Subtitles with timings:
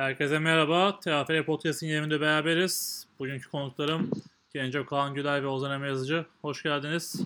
[0.00, 1.00] Herkese merhaba.
[1.00, 3.06] TFL Podcast'in yerinde beraberiz.
[3.18, 4.10] Bugünkü konuklarım
[4.54, 6.26] Genco Kaan Gülay ve Ozan Emre Yazıcı.
[6.42, 7.20] Hoş geldiniz.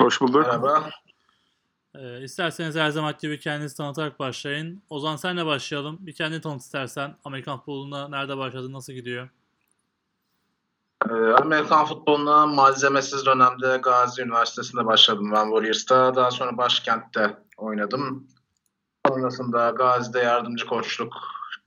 [0.00, 0.46] Hoş bulduk.
[0.46, 0.90] Merhaba.
[1.94, 4.82] Ee, isterseniz her zaman gibi kendinizi tanıtarak başlayın.
[4.90, 5.98] Ozan senle başlayalım.
[6.00, 7.16] Bir kendini tanıt istersen.
[7.24, 9.28] Amerikan futboluna nerede başladın, nasıl gidiyor?
[11.10, 16.14] Ee, Amerikan futboluna malzemesiz dönemde Gazi Üniversitesi'nde başladım ben Warriors'ta.
[16.14, 18.33] Daha sonra Başkent'te oynadım.
[19.08, 21.14] Sonrasında Gazi'de yardımcı koçluk,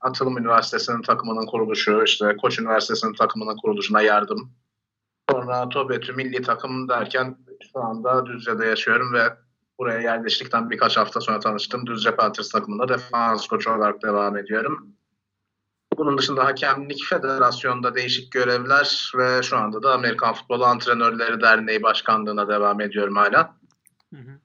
[0.00, 4.52] Atılım Üniversitesi'nin takımının kuruluşu, işte Koç Üniversitesi'nin takımının kuruluşuna yardım.
[5.30, 7.36] Sonra TOBETÜ milli takım derken
[7.72, 9.36] şu anda Düzce'de yaşıyorum ve
[9.78, 11.86] buraya yerleştikten birkaç hafta sonra tanıştım.
[11.86, 14.88] Düzce Panthers takımında defans koçu olarak devam ediyorum.
[15.98, 22.48] Bunun dışında hakemlik federasyonda değişik görevler ve şu anda da Amerikan Futbolu Antrenörleri Derneği Başkanlığı'na
[22.48, 23.56] devam ediyorum hala.
[24.14, 24.40] Hı hı.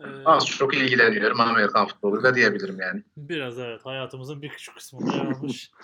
[0.00, 3.02] Ee, Az çok ilgileniyorum Amerikan futboluyla diyebilirim yani.
[3.16, 5.70] biraz evet hayatımızın bir küçük kısmında yer almış.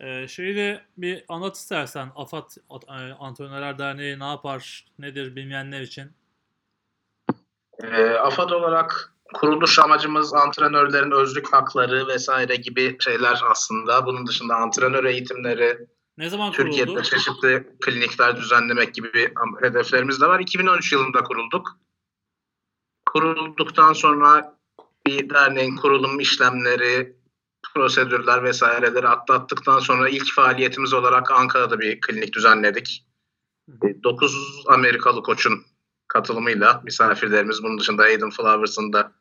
[0.00, 2.50] Ee, şöyle bir anlat istersen AFAD
[2.88, 6.10] e, Antrenörler Derneği ne yapar, nedir bilmeyenler için.
[7.82, 14.06] Ee, AFAD olarak kuruluş amacımız antrenörlerin özlük hakları vesaire gibi şeyler aslında.
[14.06, 15.86] Bunun dışında antrenör eğitimleri,
[16.18, 17.02] Ne zaman Türkiye'de kuruldu?
[17.02, 20.40] çeşitli klinikler düzenlemek gibi bir hedeflerimiz de var.
[20.40, 21.78] 2013 yılında kurulduk.
[23.16, 24.58] Kurulduktan sonra
[25.06, 27.16] bir derneğin kurulum işlemleri,
[27.74, 33.06] prosedürler vesaireleri atlattıktan sonra ilk faaliyetimiz olarak Ankara'da bir klinik düzenledik.
[34.04, 35.64] 9 Amerikalı koçun
[36.08, 39.12] katılımıyla misafirlerimiz bunun dışında Aiden Flowers'ın da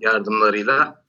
[0.00, 1.04] yardımlarıyla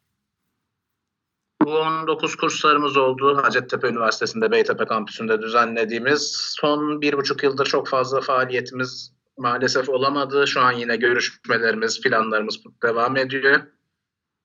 [1.61, 3.38] bu 19 kurslarımız oldu.
[3.43, 6.35] Hacettepe Üniversitesi'nde Beytepe kampüsünde düzenlediğimiz.
[6.59, 10.47] Son bir buçuk yıldır çok fazla faaliyetimiz maalesef olamadı.
[10.47, 13.62] Şu an yine görüşmelerimiz, planlarımız devam ediyor.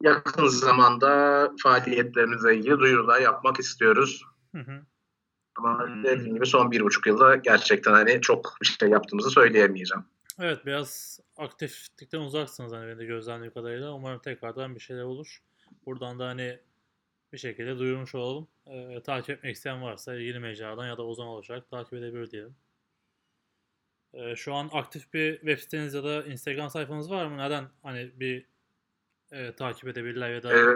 [0.02, 4.22] Yakın zamanda faaliyetlerimize ilgili duyurular yapmak istiyoruz.
[4.54, 4.82] Hı hı.
[5.58, 10.04] Ama dediğim gibi son bir buçuk yılda gerçekten hani çok bir şey yaptığımızı söyleyemeyeceğim.
[10.38, 13.92] Evet biraz aktiflikten uzaksınız hani benim de gözlemlediğim kadarıyla.
[13.92, 15.42] Umarım tekrardan bir şeyler olur.
[15.86, 16.58] Buradan da hani
[17.32, 18.48] bir şekilde duyurmuş olalım.
[18.66, 22.56] Ee, takip etmek isteyen varsa ilgili mecradan ya da Ozan olacak takip edebilir diyelim.
[24.14, 27.38] Ee, şu an aktif bir web siteniz ya da Instagram sayfanız var mı?
[27.38, 28.46] Neden hani bir
[29.32, 30.74] e, takip edebilirler ya da Ee,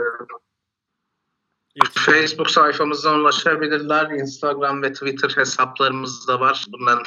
[1.74, 4.10] iletişim- Facebook sayfamızdan ulaşabilirler.
[4.10, 6.64] Instagram ve Twitter hesaplarımız da var.
[6.68, 7.04] Bunların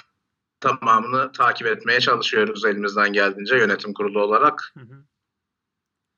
[0.60, 4.72] tamamını takip etmeye çalışıyoruz elimizden geldiğince yönetim kurulu olarak.
[4.74, 5.04] Hı hı.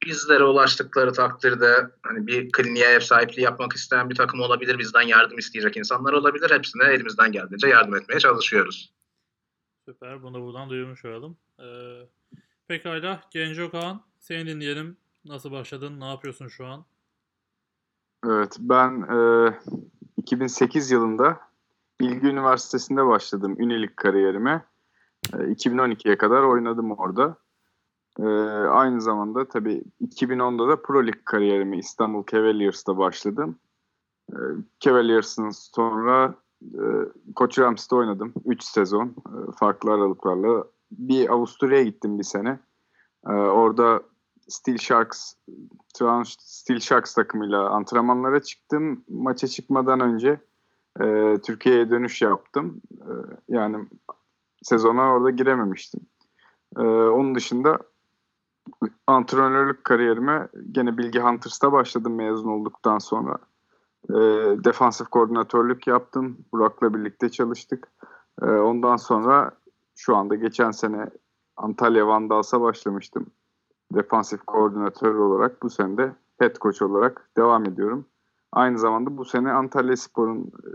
[0.06, 4.80] Bizlere ulaştıkları takdirde hani bir kliniğe ev sahipliği yapmak isteyen bir takım olabilir.
[4.80, 6.52] Bizden yardım isteyecek insanlar olabilir.
[6.52, 8.94] Hepsine elimizden geldiğince yardım etmeye çalışıyoruz.
[9.90, 10.24] Süper.
[10.24, 11.38] Bunu da buradan duyurmuş olalım.
[11.60, 12.02] Ee,
[12.68, 13.22] pekala.
[13.32, 14.98] Genco Kaan seni dinleyelim.
[15.26, 16.00] Nasıl başladın?
[16.00, 16.86] Ne yapıyorsun şu an?
[18.26, 19.54] Evet, ben e,
[20.18, 21.40] 2008 yılında
[22.02, 24.66] Bilgi Üniversitesi'nde başladım ünilik kariyerime.
[25.34, 27.38] E, 2012'ye kadar oynadım orada.
[28.20, 28.26] E,
[28.70, 33.60] aynı zamanda tabii 2010'da da Pro Lig kariyerimi İstanbul Cavaliers'ta başladım.
[34.32, 34.38] E,
[34.80, 36.36] Cavaliers'ın sonra
[37.36, 40.64] Koç Rams'te oynadım 3 sezon e, farklı aralıklarla.
[40.92, 42.60] Bir Avusturya'ya gittim bir sene.
[43.28, 44.02] E, orada
[44.48, 45.34] Steel Sharks
[45.94, 49.04] Trans Steel Sharks takımıyla antrenmanlara çıktım.
[49.10, 50.40] Maça çıkmadan önce
[51.02, 52.82] e, Türkiye'ye dönüş yaptım.
[53.02, 53.12] E,
[53.50, 53.88] yani
[54.62, 56.02] sezona orada girememiştim.
[56.78, 57.80] E, onun dışında
[59.08, 63.38] antrenörlük kariyerime gene Bilgi Hunters'ta başladım mezun olduktan sonra.
[64.10, 64.16] E,
[64.64, 66.38] defansif koordinatörlük yaptım.
[66.54, 67.88] Burak'la birlikte çalıştık.
[68.42, 69.52] E, ondan sonra
[69.96, 71.10] şu anda geçen sene
[71.58, 73.26] Antalya Vandals'a başlamıştım
[73.94, 78.06] defansif koordinatör olarak bu sene de head coach olarak devam ediyorum.
[78.52, 80.70] Aynı zamanda bu sene Antalya Spor'un e,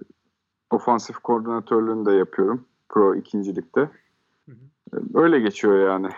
[0.71, 2.65] ofansif koordinatörlüğünü de yapıyorum.
[2.89, 3.81] Pro ikincilikte.
[4.49, 4.97] Hı hı.
[4.97, 6.09] E, Öyle geçiyor yani.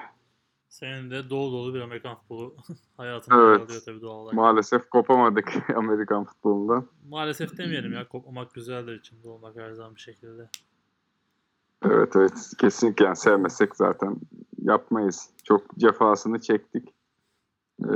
[0.68, 2.56] Senin de dolu dolu bir Amerikan futbolu
[2.96, 3.60] hayatında Evet.
[3.60, 4.34] alıyor tabii doğal olarak.
[4.34, 6.86] Maalesef kopamadık Amerikan futbolundan.
[7.08, 8.08] Maalesef demeyelim ya.
[8.08, 10.48] Kopmamak güzeldir içinde olmak her zaman bir şekilde.
[11.84, 14.16] Evet evet kesinlikle yani sevmesek zaten
[14.62, 15.30] yapmayız.
[15.44, 16.88] Çok cefasını çektik.
[17.84, 17.88] Ee,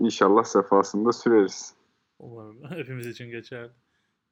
[0.00, 1.74] inşallah sefasını da süreriz.
[2.18, 3.70] Umarım hepimiz için geçerli.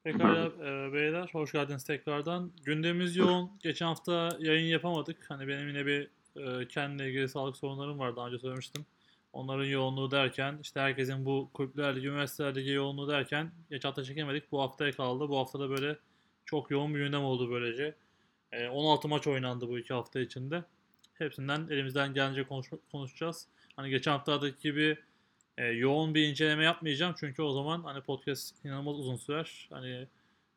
[0.03, 2.51] Pekala e, beyler hoş geldiniz tekrardan.
[2.65, 3.51] Gündemimiz yoğun.
[3.59, 5.17] Geçen hafta yayın yapamadık.
[5.29, 6.11] Hani benim yine bir
[6.61, 8.15] e, kendimle ilgili sağlık sorunlarım var.
[8.15, 8.85] Daha önce söylemiştim.
[9.33, 14.51] Onların yoğunluğu derken işte herkesin bu kulüpler ligi, üniversiteler ligi yoğunluğu derken geçen hafta çekemedik.
[14.51, 15.29] Bu haftaya kaldı.
[15.29, 15.97] Bu hafta da böyle
[16.45, 17.95] çok yoğun bir gündem oldu böylece.
[18.51, 20.63] E, 16 maç oynandı bu iki hafta içinde.
[21.13, 23.47] Hepsinden elimizden gelince konuş- konuşacağız.
[23.75, 24.97] Hani geçen haftalardaki gibi
[25.57, 29.67] E, yoğun bir inceleme yapmayacağım çünkü o zaman hani podcast inanılmaz uzun sürer.
[29.71, 30.07] Hani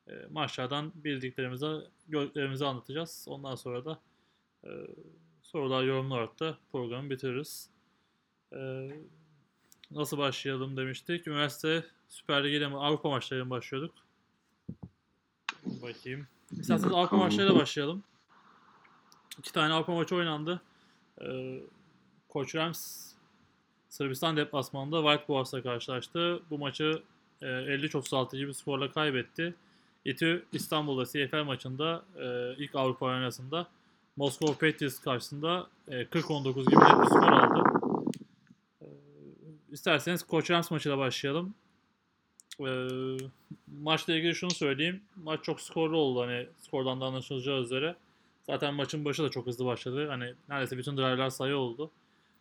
[0.08, 1.66] e, maçlardan bildiklerimizi,
[2.08, 3.26] gördüklerimizi anlatacağız.
[3.28, 3.98] Ondan sonra da
[4.64, 4.68] e,
[5.52, 7.68] sorular, yorumlar da programı bitiririz.
[8.52, 8.90] E,
[9.90, 11.26] nasıl başlayalım demiştik.
[11.26, 13.94] Üniversite Süper Ligi'yle mi Avrupa maçlarıyla başlıyorduk?
[15.64, 16.26] Bakayım.
[16.50, 18.02] İsterseniz Avrupa maçlarıyla başlayalım.
[19.38, 20.62] İki tane Avrupa maçı oynandı.
[21.20, 21.60] Ee,
[22.28, 23.12] Koç Rams
[23.88, 26.42] Sırbistan deplasmanında White Boars'la karşılaştı.
[26.50, 27.02] Bu maçı
[27.42, 29.54] e, 53-36 gibi skorla kaybetti.
[30.04, 33.68] İTÜ İstanbul'da CFL maçında e, ilk Avrupa arenasında
[34.16, 37.62] Moskova Patriots karşısında e, 40-19 gibi net bir skor aldı.
[38.82, 38.86] E,
[39.70, 41.54] isterseniz Rams maçıyla başlayalım.
[42.60, 42.88] E,
[43.80, 45.00] maçla ilgili şunu söyleyeyim.
[45.16, 47.96] Maç çok skorlu oldu hani skordan da anlaşılacağı üzere.
[48.46, 50.08] Zaten maçın başı da çok hızlı başladı.
[50.08, 51.90] Hani neredeyse bütün drive'lar sayı oldu.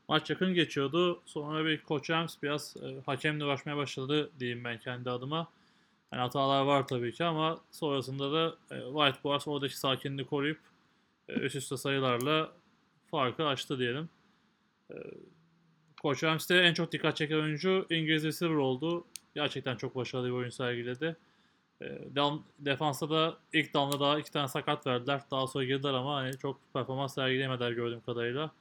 [0.08, 1.22] Maç yakın geçiyordu.
[1.26, 5.48] Sonra bir Koç Rams biraz e, hakemle uğraşmaya başladı diyeyim ben kendi adıma.
[6.12, 10.71] Yani hatalar var tabii ki ama sonrasında da e, White Boars oradaki sakinliği koruyup e,
[11.32, 12.52] üst üste sayılarla
[13.12, 14.10] farkı açtı diyelim.
[14.92, 14.96] E,
[16.02, 19.06] Koç Rams'te en çok dikkat çeken oyuncu İngiliz receiver oldu.
[19.36, 21.16] Gerçekten çok başarılı bir oyun sergiledi.
[21.82, 21.86] E,
[22.60, 25.22] defansta da ilk down'da daha iki tane sakat verdiler.
[25.32, 28.52] Daha sonra girdiler ama hani çok performans sergileyemediler gördüğüm kadarıyla.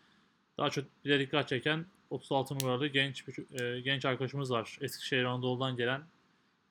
[0.58, 4.78] Daha çok bir de dikkat çeken 36 numaralı genç bir, e, genç arkadaşımız var.
[4.80, 6.02] Eskişehir Anadolu'dan gelen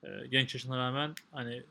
[0.02, 1.62] e, genç yaşına rağmen hani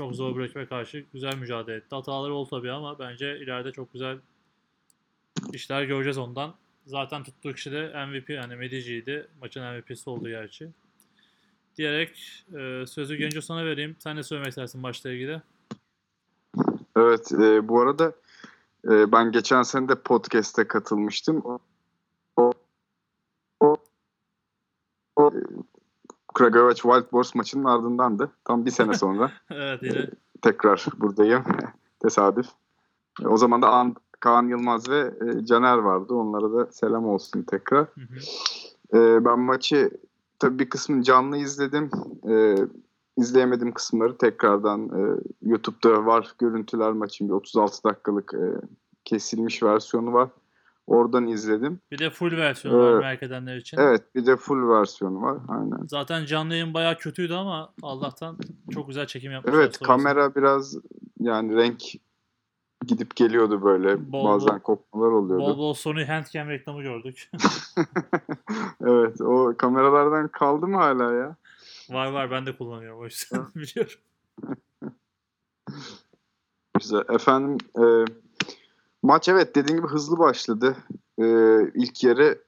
[0.00, 1.94] çok zor bir rakibe karşı güzel mücadele etti.
[1.94, 4.18] Hataları oldu tabii ama bence ileride çok güzel
[5.52, 6.54] işler göreceğiz ondan.
[6.86, 9.28] Zaten tuttuğu kişi de MVP yani Medici'ydi.
[9.40, 10.68] Maçın MVP'si oldu gerçi.
[11.76, 13.96] Diyerek e, sözü Genco sana vereyim.
[13.98, 15.42] Sen ne söylemek istersin maçla ilgili?
[16.96, 18.12] Evet, e, bu arada
[18.90, 21.42] e, ben geçen sene de podcast'e katılmıştım.
[26.40, 28.30] Kragujevac Wild Boars maçının ardındandı.
[28.44, 29.32] Tam bir sene sonra.
[29.50, 30.10] evet yine.
[30.42, 31.42] Tekrar buradayım.
[32.02, 32.46] Tesadüf.
[33.22, 36.14] E, o zaman da An Kaan Yılmaz ve e, Caner vardı.
[36.14, 37.86] Onlara da selam olsun tekrar.
[37.86, 38.98] Hı hı.
[38.98, 39.90] E, ben maçı
[40.38, 41.90] tabii bir kısmını canlı izledim.
[42.28, 42.56] E,
[43.16, 48.46] izleyemedim kısımları tekrardan e, YouTube'da var görüntüler maçın bir 36 dakikalık e,
[49.04, 50.28] kesilmiş versiyonu var.
[50.90, 51.80] Oradan izledim.
[51.90, 53.00] Bir de full versiyonu var Evet.
[53.02, 53.78] merak edenler için.
[53.78, 55.38] Evet bir de full versiyonu var.
[55.48, 55.86] Aynen.
[55.88, 58.38] Zaten canlı yayın bayağı kötüydü ama Allah'tan
[58.70, 59.58] çok güzel çekim yapmışlar.
[59.60, 59.96] Evet sonrasında.
[60.12, 60.76] kamera biraz
[61.20, 61.82] yani renk
[62.86, 64.12] gidip geliyordu böyle.
[64.12, 65.42] Bol Bazen bol- kopmalar oluyordu.
[65.44, 67.30] Bol bol Sony Handcam reklamı gördük.
[68.80, 71.36] evet o kameralardan kaldı mı hala ya?
[71.90, 74.00] var var ben de kullanıyorum o yüzden biliyorum.
[76.78, 77.02] Güzel.
[77.08, 77.84] Efendim e,
[79.02, 80.76] maç evet dediğim gibi hızlı başladı.
[81.18, 81.24] E,
[81.74, 82.44] ilk yarı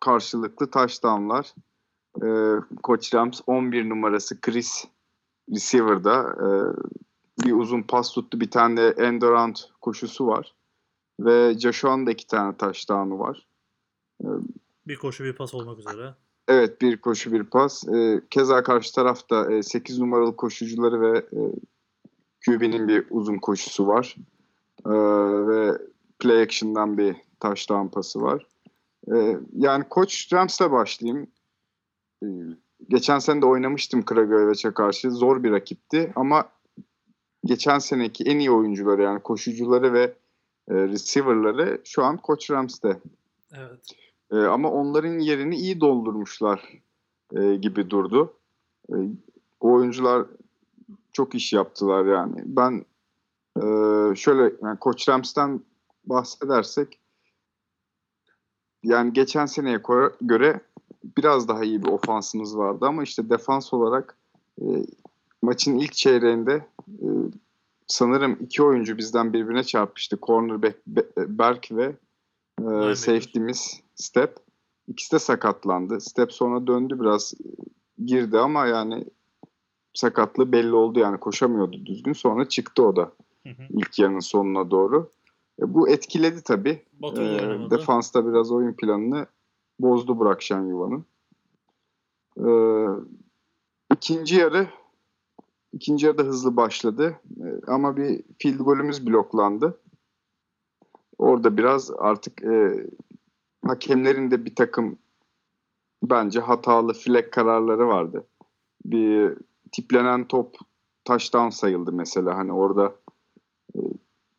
[0.00, 1.54] karşılıklı touchdownlar.
[2.22, 2.28] E,
[2.82, 4.84] Koç Rams 11 numarası Chris
[5.54, 6.48] receiver'da e,
[7.44, 8.40] bir uzun pas tuttu.
[8.40, 10.54] Bir tane de end around koşusu var.
[11.20, 13.48] Ve Joshua'nın da iki tane touchdown'u var.
[14.86, 16.14] Bir koşu bir pas olmak üzere.
[16.48, 17.88] Evet bir koşu bir pas.
[17.88, 21.40] E, keza karşı tarafta e, 8 numaralı koşucuları ve e,
[22.46, 24.16] QB'nin bir uzun koşusu var.
[24.86, 24.94] E,
[25.48, 25.78] ve
[26.18, 28.46] play action'dan bir touchdown pası var.
[29.14, 31.26] E, yani Koç Rams'le başlayayım.
[32.22, 32.26] E,
[32.88, 35.10] geçen sene de oynamıştım Kragujevic'e karşı.
[35.10, 36.48] Zor bir rakipti ama
[37.44, 40.14] geçen seneki en iyi oyuncuları yani koşucuları ve
[40.68, 43.00] e, receiver'ları şu an Koç Rams'te.
[43.54, 43.80] Evet.
[44.32, 46.80] E, ama onların yerini iyi doldurmuşlar
[47.36, 48.32] e, gibi durdu.
[48.90, 48.94] E,
[49.60, 50.26] o oyuncular
[51.12, 52.42] çok iş yaptılar yani.
[52.44, 52.84] Ben
[53.56, 55.60] e, şöyle yani Koç Rams'ten
[56.04, 56.98] bahsedersek
[58.82, 59.80] yani geçen seneye
[60.20, 60.60] göre
[61.16, 64.16] biraz daha iyi bir ofansımız vardı ama işte defans olarak
[64.60, 64.64] e,
[65.42, 67.06] maçın ilk çeyreğinde e,
[67.86, 70.18] sanırım iki oyuncu bizden birbirine çarpmıştı.
[70.22, 71.96] Cornerback Be- Berk ve
[72.60, 74.36] e, safety'miz Step.
[74.88, 76.00] İkisi de sakatlandı.
[76.00, 77.34] Step sonra döndü biraz
[78.04, 79.04] girdi ama yani
[79.94, 82.12] sakatlığı belli oldu yani koşamıyordu düzgün.
[82.12, 83.12] Sonra çıktı o da
[83.46, 83.66] Hı hı.
[83.70, 85.10] ilk yarının sonuna doğru.
[85.62, 86.82] E, bu etkiledi tabii.
[86.92, 87.78] Batu oynamadı.
[87.78, 89.26] defansta biraz oyun planını
[89.80, 91.04] bozdu Burak Şenyuva'nın.
[92.38, 92.86] Ee,
[93.92, 94.68] ikinci yarı
[95.72, 97.20] ikinci yarıda hızlı başladı.
[97.40, 99.80] Ee, ama bir field golümüz bloklandı.
[101.18, 102.86] Orada biraz artık e,
[103.66, 104.98] hakemlerin de bir takım
[106.02, 108.26] bence hatalı flag kararları vardı.
[108.84, 109.36] Bir
[109.72, 110.56] tiplenen top
[111.04, 112.38] touchdown sayıldı mesela.
[112.38, 113.05] Hani orada e,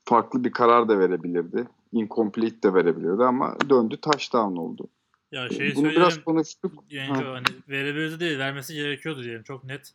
[0.08, 1.68] farklı bir karar da verebilirdi.
[1.92, 4.88] Incomplete de verebilirdi ama döndü touchdown oldu.
[5.32, 6.74] Ya şeyi Bunu biraz konuştuk.
[7.10, 7.16] Ha.
[7.16, 9.44] hani verebilirdi değil vermesi gerekiyordu diyelim.
[9.44, 9.94] Çok net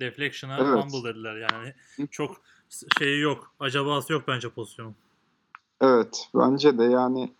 [0.00, 0.82] deflection'a Evet.
[0.82, 1.74] fumble dediler yani.
[1.96, 2.06] Hı.
[2.06, 2.36] Çok
[2.98, 3.54] şeyi yok.
[3.60, 4.94] Acabası yok bence pozisyonun.
[5.80, 7.32] Evet bence de yani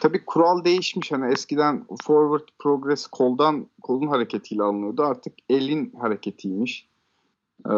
[0.00, 6.86] tabii kural değişmiş hani eskiden forward progress koldan kolun hareketiyle alınıyordu artık elin hareketiymiş.
[7.70, 7.74] Ee,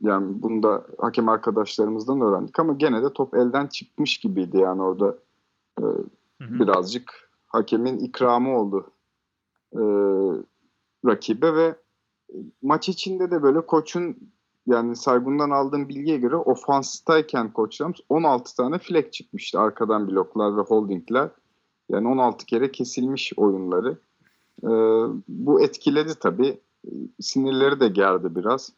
[0.00, 5.18] yani bunu da hakem arkadaşlarımızdan öğrendik ama gene de top elden çıkmış gibiydi yani orada
[5.78, 6.60] e, Hı hı.
[6.60, 8.90] birazcık hakemin ikramı oldu
[9.72, 9.82] e,
[11.06, 11.74] rakibe ve
[12.62, 14.16] maç içinde de böyle koçun
[14.66, 19.60] yani Saygun'dan aldığım bilgiye göre ofanstayken Koç Rams 16 tane flag çıkmıştı.
[19.60, 21.30] Arkadan bloklar ve holdingler.
[21.88, 23.98] Yani 16 kere kesilmiş oyunları.
[24.62, 24.70] E,
[25.28, 26.60] bu etkiledi tabii.
[27.20, 28.72] Sinirleri de gerdi biraz.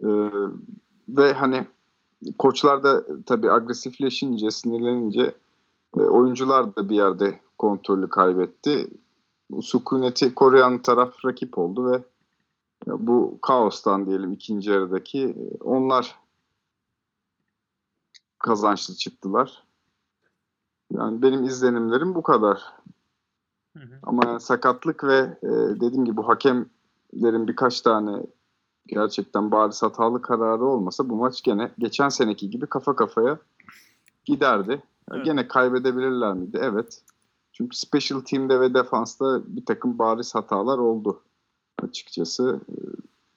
[0.00, 0.08] E,
[1.08, 1.66] ve hani
[2.38, 5.34] koçlar da tabii agresifleşince, sinirlenince
[5.96, 8.88] e, oyuncular da bir yerde kontrolü kaybetti.
[9.50, 11.96] Bu sükuneti koruyan taraf rakip oldu ve
[12.86, 16.18] e, bu kaostan diyelim ikinci yarıdaki e, onlar
[18.38, 19.66] kazançlı çıktılar.
[20.92, 22.62] Yani benim izlenimlerim bu kadar.
[23.76, 23.98] Hı hı.
[24.02, 28.22] Ama sakatlık ve e, dediğim gibi bu hakemlerin birkaç tane
[28.86, 33.38] gerçekten bariz hatalı kararı olmasa bu maç gene geçen seneki gibi kafa kafaya
[34.24, 34.82] giderdi.
[35.12, 35.24] Evet.
[35.24, 36.58] Gene kaybedebilirler miydi?
[36.62, 37.02] Evet.
[37.52, 41.22] Çünkü special team'de ve defansta bir takım bariz hatalar oldu
[41.82, 42.60] açıkçası.
[42.70, 42.74] Ee,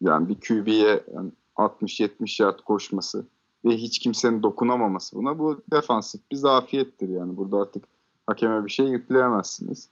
[0.01, 3.25] Yani bir QB'ye yani 60-70 yard koşması
[3.65, 7.37] ve hiç kimsenin dokunamaması buna bu defansif bir zafiyettir yani.
[7.37, 7.83] Burada artık
[8.27, 9.89] hakeme bir şey yükleyemezsiniz.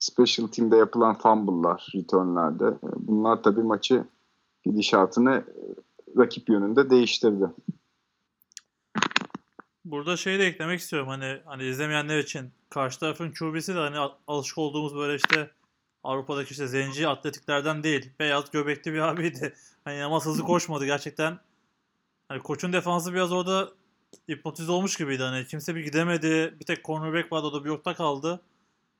[0.00, 4.04] Special team'de yapılan fumble'lar, return'lerde e, bunlar tabii maçı
[4.64, 5.54] gidişatını e,
[6.18, 7.46] rakip yönünde değiştirdi.
[9.84, 14.12] Burada şeyi de eklemek istiyorum hani hani izlemeyenler için karşı tarafın QB'si de hani al-
[14.26, 15.50] alışık olduğumuz böyle işte
[16.04, 18.10] Avrupa'daki işte zenci atletiklerden değil.
[18.20, 19.54] Beyaz göbekli bir abiydi.
[19.84, 21.38] Hani ama hızlı koşmadı gerçekten.
[22.28, 23.68] Hani koçun defansı biraz orada
[24.30, 25.22] hipnotize olmuş gibiydi.
[25.22, 26.54] Hani kimse bir gidemedi.
[26.60, 28.40] Bir tek cornerback vardı o da bir yokta kaldı.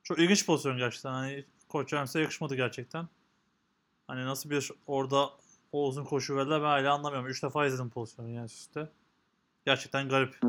[0.02, 1.11] Çok ilginç pozisyon gerçekten.
[1.11, 3.09] Hani Koç Rams'e yakışmadı gerçekten.
[4.07, 5.30] Hani nasıl bir orada
[5.73, 7.28] o uzun koşu verdiler ben hala anlamıyorum.
[7.28, 8.88] Üç defa izledim pozisyonu yani üst üste.
[9.66, 10.40] Gerçekten garip.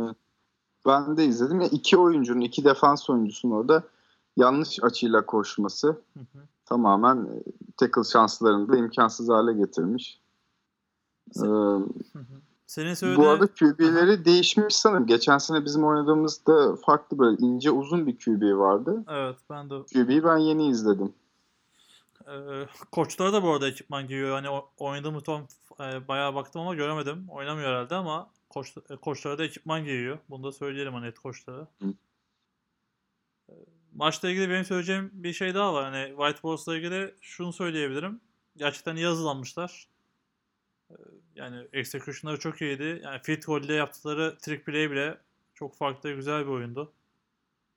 [0.86, 1.62] Ben de izledim.
[1.62, 3.84] Ya iki oyuncunun, iki defans oyuncusunun orada
[4.38, 6.48] yanlış açıyla koşması Hı hı.
[6.66, 7.44] tamamen e,
[7.78, 10.22] tackle şanslarını da imkansız hale getirmiş.
[11.36, 12.42] Ee, Hı hı.
[12.72, 13.26] Senin söylediğin...
[13.26, 15.08] bu arada QB'leri değişmiş sanırım.
[15.08, 19.04] Geçen sene bizim oynadığımızda farklı böyle ince uzun bir QB vardı.
[19.10, 21.14] Evet ben de QB'yi ben yeni izledim.
[22.28, 24.32] Ee, koçları da bu arada ekipman giyiyor.
[24.32, 25.48] Hani o- oynadığım tam
[25.80, 27.30] e, bayağı baktım ama göremedim.
[27.30, 30.18] Oynamıyor herhalde ama koç, e, koçları da ekipman giyiyor.
[30.30, 31.68] Bunu da söyleyelim hani et koçları.
[31.82, 31.94] Hı.
[33.50, 33.54] Ee,
[33.94, 35.84] Maçla ilgili benim söyleyeceğim bir şey daha var.
[35.84, 38.22] Hani White Horse'la ilgili şunu söyleyebilirim.
[38.58, 39.91] Gerçekten iyi hazırlanmışlar.
[41.36, 43.02] Ee, Yani execution'ları çok iyiydi.
[43.04, 45.18] Yani field goal ile yaptıkları trick play bile
[45.56, 46.92] çok farklı, güzel bir oyundu.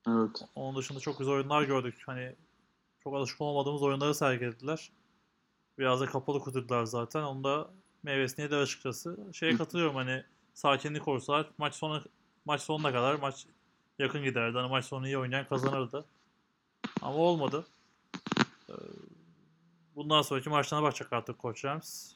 [0.08, 0.42] Evet.
[0.54, 2.02] Onun dışında çok güzel oyunlar gördük.
[2.06, 2.36] Hani
[3.04, 4.90] çok alışık olmadığımız oyunları sergilediler.
[5.78, 7.22] Biraz da kapalı kuturdular zaten.
[7.22, 7.70] Onu da
[8.02, 9.18] meyvesini yedi açıkçası.
[9.32, 12.02] Şeye katılıyorum hani sakinlik olsa maç sonu
[12.44, 13.46] maç sonuna kadar maç
[13.98, 14.58] yakın giderdi.
[14.58, 16.04] Hani maç sonu iyi oynayan kazanırdı.
[17.02, 17.64] Ama olmadı.
[18.70, 18.72] Ee,
[19.96, 22.12] Bundan sonraki maçlarına bakacak artık Koç Rams.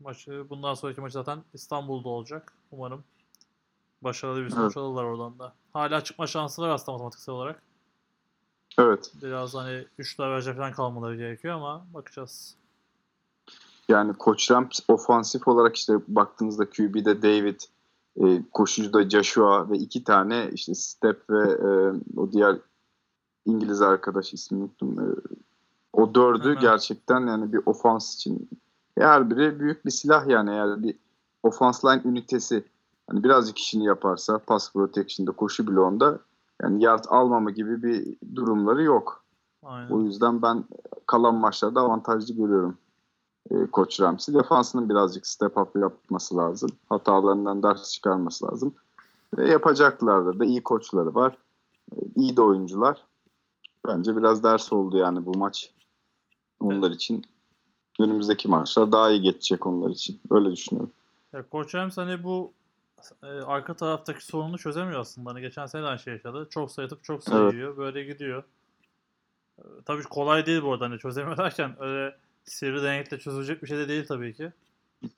[0.00, 2.52] Maçı, bundan sonraki maç zaten İstanbul'da olacak.
[2.70, 3.04] Umarım
[4.02, 4.76] başarılı bir sonuç Evet.
[4.76, 5.54] alırlar oradan da.
[5.72, 7.62] Hala çıkma şansı var aslında matematiksel olarak.
[8.78, 9.12] Evet.
[9.22, 12.56] Biraz hani 3 verece falan kalmaları gerekiyor ama bakacağız.
[13.88, 17.60] Yani Koç Rams ofansif olarak işte baktığınızda QB'de David,
[18.16, 21.68] e, koşucuda Joshua ve iki tane işte Step ve e,
[22.16, 22.56] o diğer
[23.44, 25.00] İngiliz arkadaş ismini unuttum.
[25.00, 25.04] E,
[25.92, 26.60] o dördü Hemen.
[26.60, 28.48] gerçekten yani bir ofans için
[29.04, 30.96] her biri büyük bir silah yani eğer bir
[31.42, 32.64] offense line ünitesi
[33.10, 36.18] hani birazcık işini yaparsa pass protection'da koşu bloğunda
[36.62, 39.24] yani yard almama gibi bir durumları yok.
[39.62, 39.90] Aynen.
[39.90, 40.64] O yüzden ben
[41.06, 42.78] kalan maçlarda avantajlı görüyorum
[43.50, 44.34] e, Koç Ramsey.
[44.34, 46.70] Defansının birazcık step up yapması lazım.
[46.88, 48.74] Hatalarından ders çıkarması lazım.
[49.38, 51.38] Ve yapacaklardır da iyi koçları var.
[51.92, 53.04] E, iyi de oyuncular.
[53.86, 55.74] Bence biraz ders oldu yani bu maç.
[56.60, 57.24] Onlar için
[58.00, 60.20] önümüzdeki maçlar daha iyi geçecek onlar için.
[60.30, 60.92] Öyle düşünüyorum.
[61.32, 62.52] Ya Koç Rams hani bu
[63.22, 65.30] e, arka taraftaki sorunu çözemiyor aslında.
[65.30, 66.46] Hani geçen sene aynı şey yaşadı.
[66.50, 67.76] Çok sayıtıp çok sayıyor.
[67.76, 68.42] Böyle gidiyor.
[69.58, 73.78] E, tabii kolay değil bu arada hani çözemiyor derken öyle sivri denekle çözülecek bir şey
[73.78, 74.52] de değil tabii ki.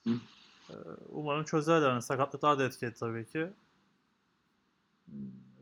[0.04, 0.10] hı.
[0.70, 0.74] E,
[1.08, 1.90] umarım çözerler.
[1.90, 3.50] Yani sakatlıklar da etkili tabii ki.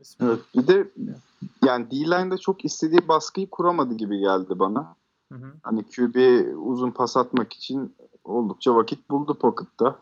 [0.01, 0.27] İsmi.
[0.27, 0.39] Evet.
[0.55, 0.87] Bir de
[1.65, 4.95] yani D-line'da çok istediği baskıyı kuramadı gibi geldi bana.
[5.31, 5.53] Hı hı.
[5.63, 6.15] Hani QB
[6.57, 9.99] uzun pas atmak için oldukça vakit buldu pocket'ta.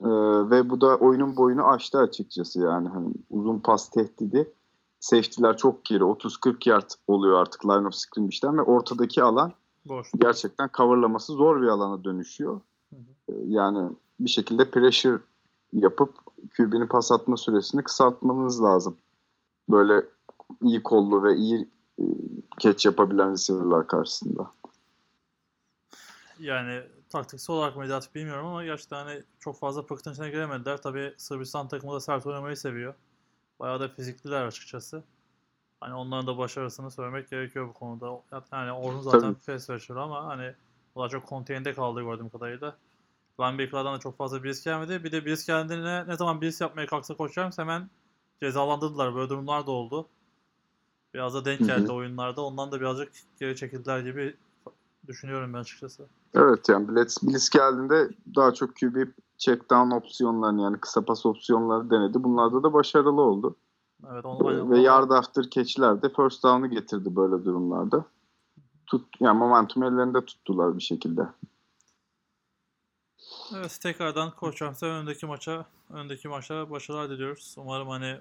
[0.00, 0.08] Ee,
[0.50, 2.88] ve bu da oyunun boyunu aştı açıkçası yani.
[2.88, 4.52] Hani uzun pas tehdidi.
[5.00, 6.04] Safety'ler çok geri.
[6.04, 9.52] 30-40 yard oluyor artık line of scrimmage'den ve ortadaki alan
[9.84, 10.10] Boş.
[10.18, 12.60] gerçekten coverlaması zor bir alana dönüşüyor.
[12.90, 13.00] Hı hı.
[13.28, 13.90] Ee, Yani
[14.20, 15.18] bir şekilde pressure
[15.72, 16.14] yapıp
[16.56, 18.96] QB'nin pas atma süresini kısaltmanız lazım.
[19.70, 20.06] Böyle
[20.62, 21.68] iyi kollu ve iyi
[22.60, 24.50] catch yapabilen receiver'lar karşısında.
[26.38, 30.82] Yani taktiksel olarak mıydı artık bilmiyorum ama gerçekten hani çok fazla pıktın içine giremediler.
[30.82, 32.94] Tabii Sırbistan takımı da sert oynamayı seviyor.
[33.60, 35.02] Bayağı da fizikliler açıkçası.
[35.80, 38.22] Hani onların da başarısını söylemek gerekiyor bu konuda.
[38.52, 39.34] Yani Orhun zaten Tabii.
[39.46, 40.54] pass rusher ama hani
[40.94, 42.76] o daha çok konteynde kaldı gördüğüm kadarıyla.
[43.40, 45.04] Linebacker'lardan da çok fazla bir risk gelmedi.
[45.04, 47.90] Bir de bir risk geldiğinde ne zaman bir risk yapmaya kalksa koşacağım hemen
[48.42, 49.14] cezalandırdılar.
[49.14, 50.08] Böyle durumlar da oldu.
[51.14, 52.42] Biraz da denk geldi oyunlarda.
[52.42, 54.36] Ondan da birazcık geri çekildiler gibi
[55.08, 56.06] düşünüyorum ben açıkçası.
[56.34, 58.96] Evet yani Blitz, Blitz geldiğinde daha çok QB
[59.38, 62.24] check down opsiyonlarını yani kısa pas opsiyonları denedi.
[62.24, 63.56] Bunlarda da başarılı oldu.
[64.12, 68.04] Evet, onu, aynen, Ve yard after catch'ler de first down'ı getirdi böyle durumlarda.
[68.86, 71.28] Tut, yani momentum ellerinde tuttular bir şekilde.
[73.52, 77.54] Evet, tekrardan Koç Ramsey öndeki maça, öndeki maçta başarılar diliyoruz.
[77.58, 78.16] Umarım hani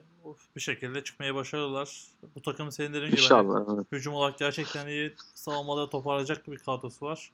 [0.56, 2.03] bir şekilde çıkmaya başarırlar.
[2.36, 3.75] Bu takım senin dediğin gibi hani.
[3.77, 3.86] Evet.
[3.92, 7.32] hücum olarak gerçekten iyi savunmaları toparlayacak bir kadrosu var.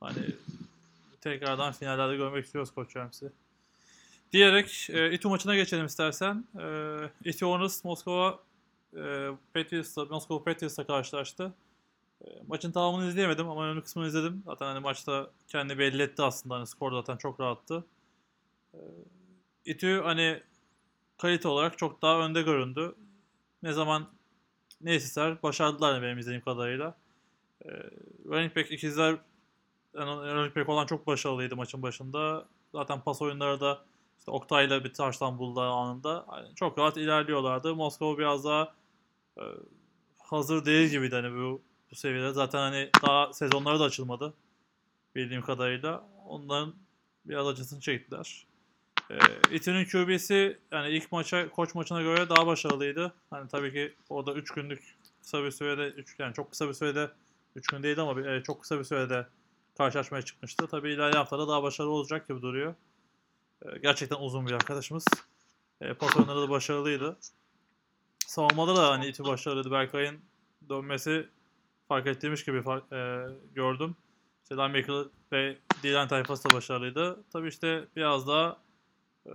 [0.00, 0.26] Hani
[1.20, 3.28] tekrardan finallerde görmek istiyoruz Koç Ramsey.
[4.32, 6.44] Diyerek e, İTÜ maçına geçelim istersen.
[6.60, 8.38] E, İTÜ Hornets Moskova
[8.96, 11.52] e, Patriots'la, Moskova Patriots'la karşılaştı.
[12.22, 14.42] E, maçın tamamını izleyemedim ama önemli kısmını izledim.
[14.46, 16.54] Zaten hani maçta kendi belli etti aslında.
[16.54, 17.84] Hani skor zaten çok rahattı.
[18.74, 18.78] E,
[19.64, 20.42] İTÜ hani
[21.18, 22.94] kalite olarak çok daha önde göründü.
[23.62, 24.08] Ne zaman
[24.80, 26.94] ne ister başardılar benim izlediğim kadarıyla.
[27.64, 27.68] E,
[28.26, 29.16] running back ikizler
[29.94, 32.48] yani running back olan çok başarılıydı maçın başında.
[32.72, 33.84] Zaten pas oyunları da
[34.18, 36.26] işte Oktay'la bir taştan buldu anında.
[36.32, 37.74] Yani çok rahat ilerliyorlardı.
[37.74, 38.74] Moskova biraz daha
[39.38, 39.42] e,
[40.18, 42.32] hazır değil gibiydi hani bu, bu seviyede.
[42.32, 44.34] Zaten hani daha sezonları da açılmadı
[45.14, 46.08] bildiğim kadarıyla.
[46.26, 46.74] Onların
[47.24, 48.46] biraz acısını çektiler.
[49.10, 49.16] E,
[49.50, 53.14] İTÜ'nün QB'si yani ilk maça koç maçına göre daha başarılıydı.
[53.30, 57.10] Hani tabii ki orada 3 günlük kısa bir sürede üç, yani çok kısa bir sürede
[57.56, 59.26] 3 gün değil ama e, çok kısa bir sürede
[59.78, 60.66] karşılaşmaya çıkmıştı.
[60.66, 62.74] Tabii ilerleyen haftada daha başarılı olacak gibi duruyor.
[63.62, 65.04] E, gerçekten uzun bir arkadaşımız.
[65.80, 67.16] E, pas da başarılıydı.
[68.26, 69.70] Savunmada da hani iti başarılıydı.
[69.70, 70.20] Berkay'ın
[70.68, 71.28] dönmesi
[71.88, 73.96] fark ettiğimiz gibi fark, e, gördüm.
[74.42, 77.24] İşte linebacker ve D-line tayfası da başarılıydı.
[77.32, 78.56] Tabii işte biraz daha
[79.26, 79.32] e,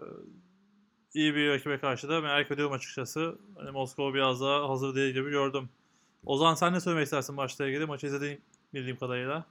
[1.14, 3.40] iyi bir rakibe karşı da merak ediyorum açıkçası.
[3.58, 5.70] Hani Moskova biraz daha hazır değil gibi gördüm.
[6.26, 7.86] Ozan sen ne söylemek istersin maçla ilgili?
[7.86, 8.42] Maçı izlediğin
[8.74, 9.46] bildiğim kadarıyla.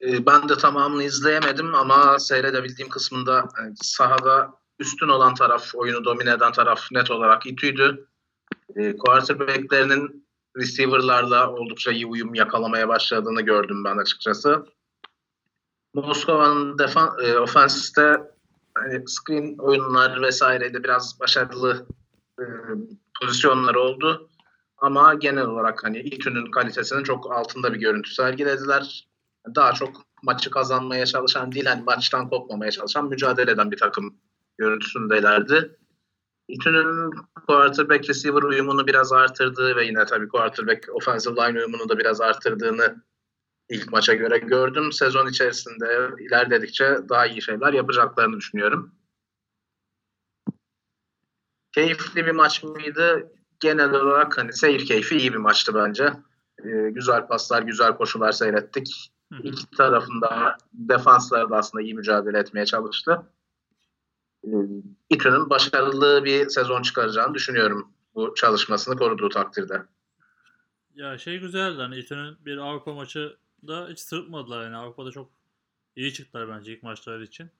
[0.00, 6.30] Ee, Ben de tamamını izleyemedim ama seyredebildiğim kısmında yani sahada üstün olan taraf, oyunu domine
[6.30, 8.06] eden taraf net olarak İTÜ'ydü.
[8.76, 14.66] E, quarterback'lerinin receiver'larla oldukça iyi uyum yakalamaya başladığını gördüm ben açıkçası.
[15.94, 18.20] Moskova'nın defan, e, ofensiste
[18.74, 21.86] hani screen oyunlar vesaireyle biraz başarılı
[22.40, 22.44] e,
[23.20, 24.28] pozisyonları oldu.
[24.78, 29.08] Ama genel olarak hani İTÜ'nün kalitesinin çok altında bir görüntü sergilediler
[29.54, 34.14] daha çok maçı kazanmaya çalışan değil hani maçtan kopmamaya çalışan mücadele eden bir takım
[34.58, 35.76] görüntüsündelerdi.
[36.50, 37.10] İTÜ'nün
[37.46, 43.02] quarterback receiver uyumunu biraz artırdığı ve yine tabii quarterback offensive line uyumunu da biraz artırdığını
[43.68, 44.92] ilk maça göre gördüm.
[44.92, 48.94] Sezon içerisinde ilerledikçe daha iyi şeyler yapacaklarını düşünüyorum.
[51.72, 53.32] Keyifli bir maç mıydı?
[53.60, 56.12] Genel olarak hani seyir keyfi iyi bir maçtı bence.
[56.64, 59.12] Ee, güzel paslar, güzel koşular seyrettik.
[59.32, 59.38] Hı.
[59.42, 63.22] İki tarafında defansları da aslında iyi mücadele etmeye çalıştı.
[64.44, 64.48] Ee,
[65.10, 69.82] İTÜ'nün başarılı bir sezon çıkaracağını düşünüyorum bu çalışmasını koruduğu takdirde.
[70.94, 75.30] Ya şey güzeldi hani İTÜ'nün bir Avrupa maçı da hiç sırıtmadılar yani Avrupa'da çok
[75.96, 77.50] iyi çıktılar bence ilk maçları için.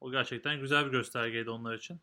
[0.00, 2.00] O gerçekten güzel bir göstergeydi onlar için.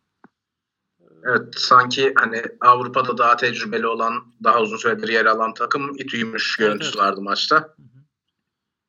[1.24, 6.70] Evet sanki hani Avrupa'da daha tecrübeli olan, daha uzun süredir yer alan takım İTÜ'ymüş Evet,
[6.70, 7.08] görüntüsü evet.
[7.08, 7.56] vardı maçta.
[7.56, 8.04] Hı hı.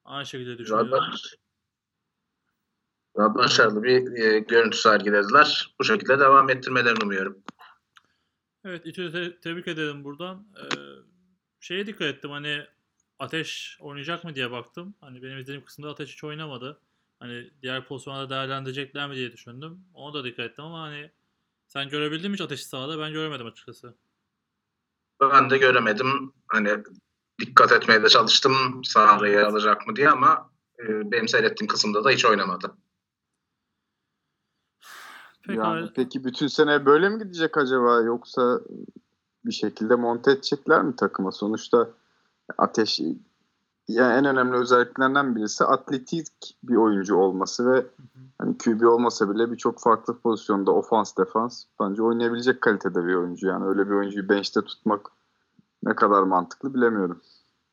[0.05, 1.15] Aynı şekilde düşünüyorum.
[3.17, 5.75] Başarılı bir e, görüntü sergilediler.
[5.81, 7.39] Bu şekilde devam ettirmelerini umuyorum.
[8.65, 10.47] Evet İTÜ'yü te- tebrik ederim buradan.
[10.57, 10.65] Ee,
[11.61, 12.63] şeye dikkat ettim hani
[13.19, 14.95] Ateş oynayacak mı diye baktım.
[15.01, 16.81] Hani benim izlediğim kısımda Ateş hiç oynamadı.
[17.21, 19.81] Hani diğer pozisyonlarda değerlendirecekler mi diye düşündüm.
[19.95, 21.11] Ona da dikkat ettim ama hani
[21.75, 22.99] Sen görebildin mi hiç ateşi sahada?
[22.99, 23.95] Ben göremedim açıkçası.
[25.21, 26.33] Ben de göremedim.
[26.47, 26.79] Hani
[27.41, 32.11] dikkat etmeye de çalıştım sahada yer alacak mı diye ama e, benim seyrettiğim kısımda da
[32.11, 32.77] hiç oynamadı.
[35.47, 35.77] Pekala.
[35.77, 38.61] Yani peki bütün sene böyle mi gidecek acaba yoksa
[39.45, 41.33] bir şekilde monte edecekler mi takıma?
[41.33, 41.91] Sonuçta
[42.59, 43.01] Ateş
[43.89, 46.29] yani en önemli özelliklerinden birisi atletik
[46.63, 48.21] bir oyuncu olması ve Hı hı.
[48.39, 53.47] hani QB olmasa bile birçok farklı pozisyonda ofans defans bence oynayabilecek kalitede bir oyuncu.
[53.47, 55.11] Yani öyle bir oyuncuyu bench'te tutmak
[55.83, 57.21] ne kadar mantıklı bilemiyorum.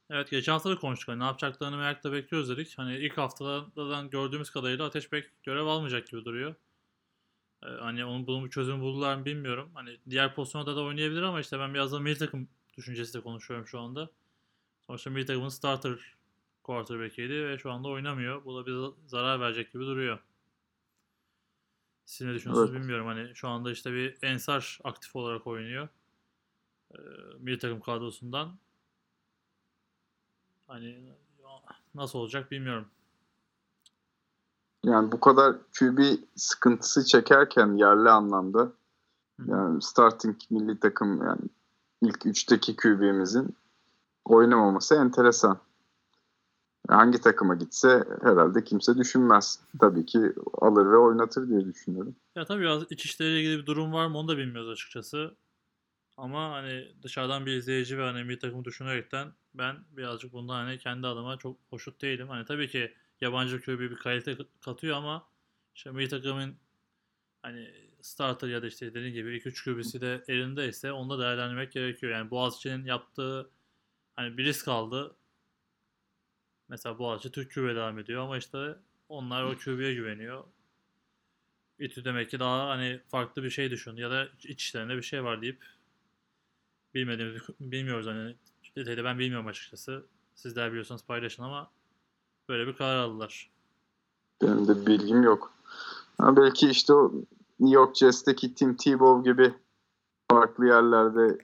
[0.10, 1.08] Evet geçen hafta da konuştuk.
[1.08, 2.74] Hani ne yapacaklarını merakla bekliyoruz dedik.
[2.78, 6.56] Hani ilk haftalardan gördüğümüz kadarıyla Ateş pek görev almayacak gibi duruyor.
[7.64, 9.72] Ee, hani onun bunun bir çözüm buldular mı bilmiyorum.
[9.74, 12.48] Hani diğer pozisyonda da oynayabilir ama işte ben biraz da milli takım
[12.78, 14.10] düşüncesiyle konuşuyorum şu anda.
[14.88, 16.16] Sonuçta milli takımın starter
[16.64, 18.46] quarterback'iydi ve şu anda oynamıyor.
[18.46, 20.20] Bu da bize zarar verecek gibi duruyor.
[22.06, 22.82] Siz ne düşünüyorsunuz Evet.
[22.82, 23.08] bilmiyorum.
[23.08, 25.90] Hani şu anda işte bir Ensar aktif olarak oynuyor.
[26.96, 26.98] Ee,
[27.40, 28.60] milli takım kadrosundan.
[30.68, 31.14] Hani
[31.96, 32.88] nasıl olacak bilmiyorum.
[34.86, 36.00] Yani bu kadar QB
[36.36, 38.72] sıkıntısı çekerken yerli anlamda
[39.48, 41.42] yani starting milli takım yani
[42.02, 43.56] ilk üçteki QB'mizin
[44.26, 45.60] oynamaması enteresan.
[46.90, 49.60] Hangi takıma gitse herhalde kimse düşünmez.
[49.80, 52.16] Tabii ki alır ve oynatır diye düşünüyorum.
[52.36, 55.36] Ya tabii biraz iç işleriyle ilgili bir durum var mı onu da bilmiyoruz açıkçası.
[56.18, 61.08] Ama hani dışarıdan bir izleyici ve hani bir takımı düşünerekten ben birazcık bundan hani kendi
[61.08, 62.28] adıma çok hoşnut değilim.
[62.28, 65.28] Hani tabii ki yabancı QB bir kalite katıyor ama
[65.76, 66.58] işte milli takımın
[67.42, 72.12] hani starter ya da işte dediğim gibi 2-3 QB'si de elindeyse onu da değerlendirmek gerekiyor.
[72.12, 73.50] Yani Boğaziçi'nin yaptığı
[74.16, 75.16] hani bir risk aldı.
[76.70, 78.76] Mesela Boğaziçi Türk QB devam ediyor ama işte
[79.10, 80.44] onlar o QB'ye güveniyor.
[81.80, 85.24] İTÜ demek ki daha hani farklı bir şey düşün ya da iç işlerinde bir şey
[85.24, 85.66] var deyip
[86.94, 88.36] bilmediğimiz bilmiyoruz hani
[88.76, 90.06] detaylı ben bilmiyorum açıkçası.
[90.36, 91.72] Sizler biliyorsanız paylaşın ama
[92.52, 93.50] böyle bir karar aldılar.
[94.42, 95.54] Benim de bilgim yok.
[96.18, 97.12] Ha, belki işte o
[97.60, 99.54] New York Jets'teki Tim Tebow gibi
[100.32, 101.38] farklı yerlerde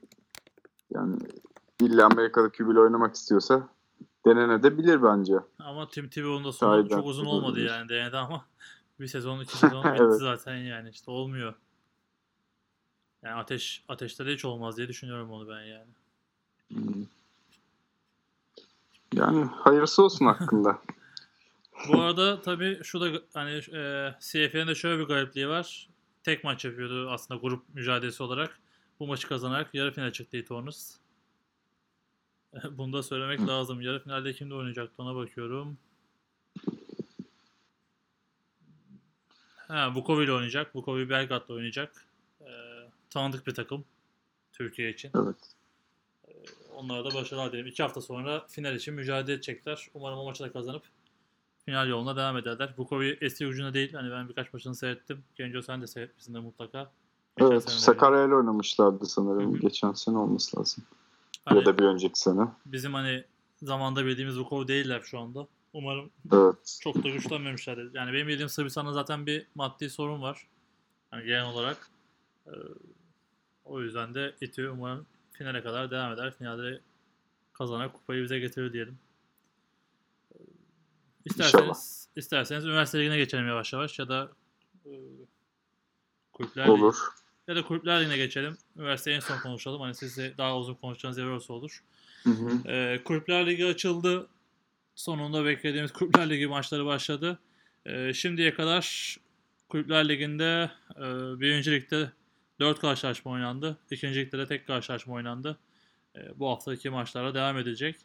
[0.94, 1.18] yani
[1.82, 3.70] illa Amerikalı QB'yle oynamak istiyorsa
[4.26, 5.34] denenebilir bence.
[5.60, 8.46] Ama Tim Tebow'un da sonu Sahiden çok uzun olmadı yani denedi ama
[9.00, 10.20] bir sezon iki sezon bitti Evet.
[10.20, 11.54] zaten yani işte olmuyor.
[13.24, 15.92] Yani ateş ateşte de hiç olmaz diye düşünüyorum onu ben yani.
[16.74, 17.06] Hmm.
[19.14, 20.82] Yani hayırlısı olsun hakkında.
[21.88, 25.90] Bu arada tabii şu da hani e, CFL'in de şöyle bir garipliği var.
[26.24, 28.60] Tek maç yapıyordu aslında grup mücadelesi olarak.
[29.00, 30.96] Bu maçı kazanarak yarı final çıktı Etornus.
[32.72, 33.82] Bunu da söylemek lazım.
[33.82, 35.78] Yarı finalde kimde oynayacaktı ona bakıyorum.
[39.68, 40.76] Ha, Vukovi ile oynayacak.
[40.76, 42.06] Vukovi Belgrad'la oynayacak.
[42.42, 42.46] Ee,
[43.10, 43.86] tanıdık bir takım
[44.54, 45.12] Türkiye için.
[45.16, 45.56] Evet.
[46.76, 47.68] Onlara da başarılar dilerim.
[47.68, 49.88] İki hafta sonra final için mücadele edecekler.
[49.94, 50.84] Umarım o maçı da kazanıp
[51.68, 52.74] final yoluna devam ederler.
[52.78, 53.94] Vukovi eski ucuna değil.
[53.94, 55.24] Hani ben birkaç maçını seyrettim.
[55.36, 56.92] Genco sen de seyretmişsin de mutlaka.
[57.38, 59.54] Geçen Evet, Sakarya ile oynamışlardı sanırım.
[59.54, 59.60] Hı hı.
[59.62, 60.84] Geçen sene olması lazım.
[61.46, 62.42] Hani Ya da bir önceki sene.
[62.66, 63.24] bizim hani
[63.64, 65.48] zamanda bildiğimiz Vukovi değiller şu anda.
[65.74, 66.80] Umarım Evet.
[66.82, 67.94] çok da güçlenmemişlerdir.
[67.94, 70.48] Yani benim bildiğim Sırbistan'da zaten bir maddi sorun var.
[71.14, 71.90] Yani genel olarak.
[72.48, 72.52] Ee,
[73.66, 76.34] o yüzden de İTÜ umarım finale kadar devam eder.
[76.38, 76.80] Finalde
[77.54, 78.98] kazanan kupayı bize getirir diyelim.
[81.30, 84.32] İsterseniz, isterseniz üniversite ligine geçelim yavaş yavaş ya da
[84.86, 84.92] e,
[86.34, 86.96] kulüpler Olur.
[87.48, 88.58] ya da kulüpler ligine geçelim.
[88.76, 89.82] Üniversiteyi en son konuşalım.
[89.82, 91.84] Hani siz de daha uzun konuşacağınız yer olursa olur.
[92.24, 92.70] Hı hı.
[92.70, 94.28] Ee, Kulüpler Ligi açıldı.
[94.96, 97.40] Sonunda beklediğimiz Kulüpler Ligi maçları başladı.
[97.86, 99.16] Ee, şimdiye kadar
[99.70, 101.02] Kulüpler Ligi'nde e,
[101.40, 102.12] birinci ligde
[102.60, 103.78] 4 karşılaşma oynandı.
[103.92, 105.58] İkinci ligde de tek karşılaşma oynandı.
[106.16, 107.96] Ee, bu haftaki maçlara devam edecek.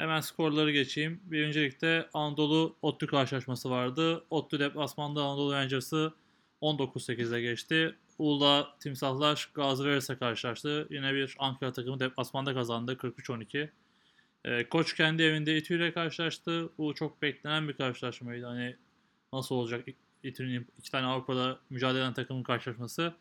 [0.00, 1.20] Hemen skorları geçeyim.
[1.24, 4.24] Birinci ligde Anadolu ODTÜ karşılaşması vardı.
[4.30, 6.12] ODTÜ deplasmanda Anadolu Rangers'ı
[6.62, 7.94] 19-8'e geçti.
[8.18, 10.86] Uludağ Timsahlar Gazi karşılaştı.
[10.90, 13.68] Yine bir Ankara takımı deplasmanda kazandı 43-12.
[14.44, 16.70] Ee, Koç kendi evinde İTÜ ile karşılaştı.
[16.78, 18.46] Bu çok beklenen bir karşılaşmaydı.
[18.46, 18.76] Hani
[19.32, 19.84] nasıl olacak
[20.22, 23.14] İTÜ'nün iki tane Avrupa'da mücadele eden takımın karşılaşması.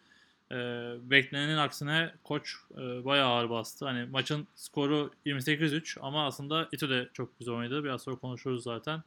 [0.51, 0.55] Ee,
[1.01, 3.85] beklenenin aksine Koç e, bayağı ağır bastı.
[3.85, 7.83] Hani maçın skoru 28-3 ama aslında İTÜ de çok güzel oynadı.
[7.83, 9.03] Biraz sonra konuşuruz zaten.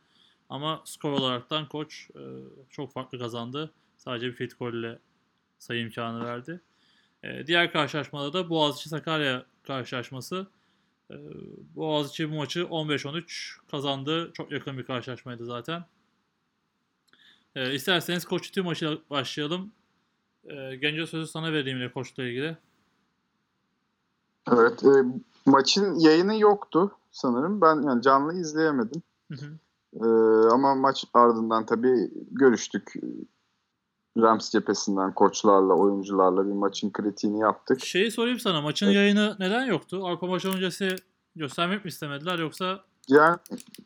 [0.48, 2.22] Ama skor olaraktan Koç e,
[2.70, 3.70] çok farklı kazandı.
[3.96, 4.98] Sadece bir field goal ile
[5.58, 6.60] sayı imkanı verdi.
[7.24, 10.46] Ee, diğer karşılaşmada da Boğaziçi Sakarya karşılaşması.
[11.10, 11.14] Ee,
[11.76, 14.30] Boğaziçi bu maçı 15-13 kazandı.
[14.34, 15.84] Çok yakın bir karşılaşmaydı zaten.
[17.56, 19.72] Ee, isterseniz Koç İTÜ maçıyla başlayalım.
[20.44, 22.56] E, Gence sözü sana vereyim yine koçla ilgili.
[24.52, 24.84] Evet.
[24.84, 24.90] E,
[25.46, 27.60] maçın yayını yoktu sanırım.
[27.60, 29.02] Ben yani canlı izleyemedim.
[29.32, 29.58] Hı hı.
[29.94, 30.06] E,
[30.52, 32.92] ama maç ardından tabii görüştük.
[34.18, 37.84] Rams cephesinden koçlarla, oyuncularla bir maçın kritiğini yaptık.
[37.84, 38.60] Şeyi sorayım sana.
[38.60, 38.96] Maçın Evet.
[38.96, 40.00] yayını neden yoktu?
[40.04, 40.96] Avrupa maçı öncesi
[41.36, 43.36] göstermek mi istemediler yoksa Yani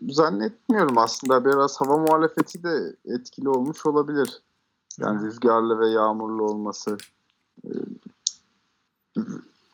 [0.08, 1.44] zannetmiyorum aslında.
[1.44, 4.28] Biraz hava muhalefeti de etkili olmuş olabilir.
[5.00, 6.96] Yani rüzgarlı ve yağmurlu olması.
[7.64, 7.86] Yani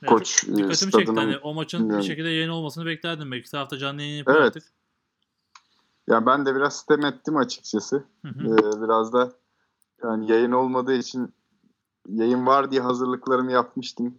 [0.06, 1.12] Koç, çok e, dikkatimi çekti.
[1.12, 3.46] stadının- Hani o maçın bir şekilde yayın olmasını beklerdim belki.
[3.46, 4.46] İki hafta canlı yayın yapıyor Evet.
[4.46, 4.64] artık.
[6.08, 8.04] Yani ben de biraz sitem ettim açıkçası.
[8.22, 8.54] Hı hı.
[8.54, 9.32] Ee, biraz da
[10.04, 11.32] yani yayın olmadığı için
[12.08, 14.14] yayın var diye hazırlıklarımı yapmıştım.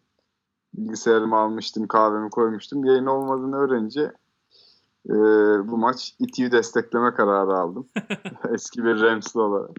[0.73, 2.85] Bilgisayarımı almıştım, kahvemi koymuştum.
[2.85, 4.01] Yayın olmadığını öğrenince
[5.09, 5.13] e,
[5.67, 7.87] bu maç İTÜ'yü destekleme kararı aldım.
[8.53, 9.69] Eski bir Rams'lı olarak.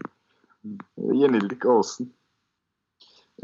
[0.98, 2.12] Yenildik olsun.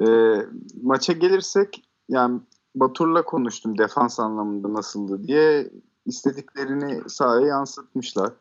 [0.01, 0.37] E,
[0.83, 2.41] maça gelirsek yani
[2.75, 5.71] Batur'la konuştum defans anlamında nasıldı diye
[6.07, 8.33] istediklerini sahaya yansıtmışlar.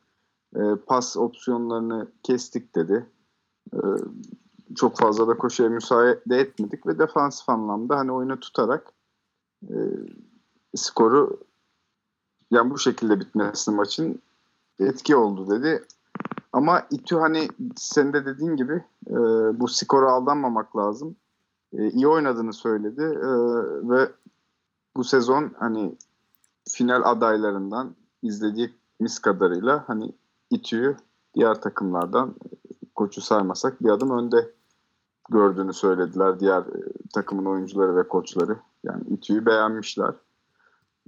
[0.56, 3.10] E, pas opsiyonlarını kestik dedi.
[3.74, 3.80] E,
[4.76, 8.94] çok fazla da koşuya müsaade etmedik ve defansif anlamda hani oyunu tutarak
[9.70, 9.76] e,
[10.76, 11.39] skoru
[12.52, 14.22] yani bu şekilde bitmesi maçın
[14.80, 15.84] etki oldu dedi.
[16.53, 19.15] Ama İTÜ hani sen de dediğin gibi e,
[19.59, 21.15] bu skora aldanmamak lazım.
[21.73, 23.29] E, iyi oynadığını söyledi E,
[23.89, 24.12] ve
[24.95, 25.95] bu sezon hani
[26.69, 30.12] final adaylarından izlediğimiz kadarıyla hani
[30.49, 30.97] İTÜ'yü
[31.35, 32.35] diğer takımlardan
[32.95, 34.51] koçu saymasak bir adım önde
[35.29, 36.83] gördüğünü söylediler diğer e,
[37.13, 38.57] takımın oyuncuları ve koçları.
[38.83, 40.13] Yani İTÜ'yü beğenmişler.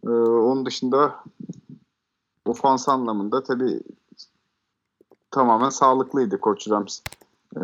[0.05, 1.15] Ee, onun dışında
[2.45, 3.81] ofans anlamında tabii
[5.31, 6.99] tamamen sağlıklıydı Koç Rams.
[7.57, 7.61] Ee,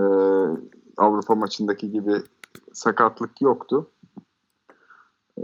[0.98, 2.14] Avrupa maçındaki gibi
[2.74, 3.90] sakatlık yoktu.
[5.38, 5.42] Ee,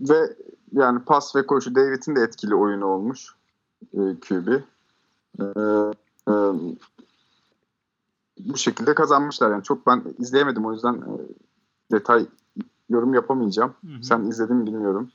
[0.00, 0.36] ve
[0.72, 3.34] yani pas ve koşu David'in de etkili oyunu olmuş
[3.94, 4.48] e, QB.
[5.40, 5.44] Ee,
[6.28, 6.34] e,
[8.38, 9.50] bu şekilde kazanmışlar.
[9.50, 11.12] Yani çok ben izleyemedim o yüzden e,
[11.92, 12.26] detay
[12.88, 13.74] yorum yapamayacağım.
[13.86, 14.02] Hı hı.
[14.02, 15.10] Sen izledin mi bilmiyorum.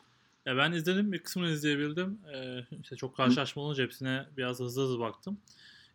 [0.45, 1.12] Ya ben izledim.
[1.12, 2.19] Bir kısmını izleyebildim.
[2.33, 5.38] Ee, işte çok karşılaşma olunca hepsine biraz hızlı hızlı baktım.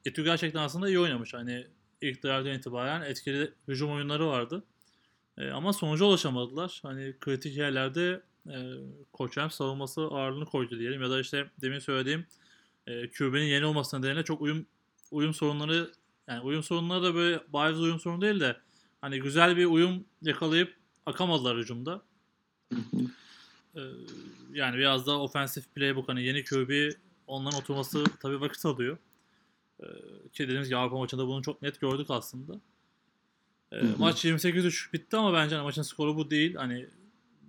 [0.04, 1.34] Etü gerçekten aslında iyi oynamış.
[1.34, 1.66] Hani
[2.00, 4.64] ilk devreden itibaren etkili hücum oyunları vardı.
[5.38, 6.80] Ee, ama sonuca ulaşamadılar.
[6.82, 8.56] Hani kritik yerlerde e,
[9.12, 11.02] Koç savunması ağırlığını koydu diyelim.
[11.02, 12.26] Ya da işte demin söylediğim
[12.86, 14.66] e, QB'nin yeni olması nedeniyle çok uyum
[15.10, 15.92] uyum sorunları
[16.28, 18.56] yani uyum sorunları da böyle bariz uyum sorunu değil de
[19.00, 22.02] hani güzel bir uyum yakalayıp akamadılar hücumda.
[23.76, 23.80] Ee,
[24.52, 26.92] yani biraz daha ofensif playbook hani yeni QB
[27.26, 28.98] onların oturması tabii vakit alıyor.
[29.80, 29.86] Ee,
[30.32, 32.52] ki dediğimiz gibi Avrupa maçında bunu çok net gördük aslında.
[33.72, 33.98] Ee, Hı hı.
[33.98, 36.54] maç 28-3 bitti ama bence hani maçın skoru bu değil.
[36.54, 36.86] Hani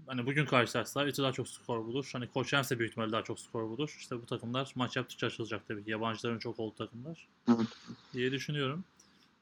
[0.07, 2.09] hani bugün karşılaşsalar İTÜ daha çok skor bulur.
[2.13, 3.95] Hani Koç Rams de büyük ihtimalle daha çok skor bulur.
[3.99, 5.91] İşte bu takımlar maç yaptıkça açılacak tabii ki.
[5.91, 7.27] Yabancıların çok olduğu takımlar.
[7.49, 7.67] Evet.
[8.13, 8.83] diye düşünüyorum.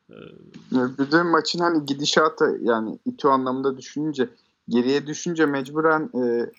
[0.09, 0.15] Ee,
[0.71, 4.29] Bir de maçın hani gidişatı yani İTÜ anlamında düşününce
[4.69, 6.51] geriye düşünce mecburen e,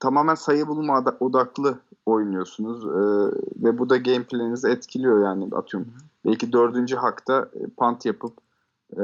[0.00, 3.00] tamamen sayı bulma oda- odaklı oynuyorsunuz E,
[3.64, 5.92] ve bu da game planinizi etkiliyor yani atıyorum.
[6.24, 8.32] Belki dördüncü hakta e, punt yapıp
[8.92, 9.02] e,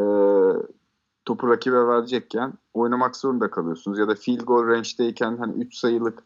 [1.25, 3.99] topu rakibe verecekken oynamak zorunda kalıyorsunuz.
[3.99, 6.23] Ya da field goal range'deyken hani 3 sayılık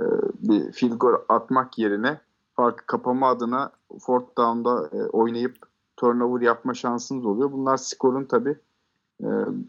[0.00, 0.04] e,
[0.34, 2.20] bir field goal atmak yerine
[2.56, 5.56] farkı kapama adına fourth down'da e, oynayıp
[5.96, 7.52] turnover yapma şansınız oluyor.
[7.52, 8.58] Bunlar skorun tabi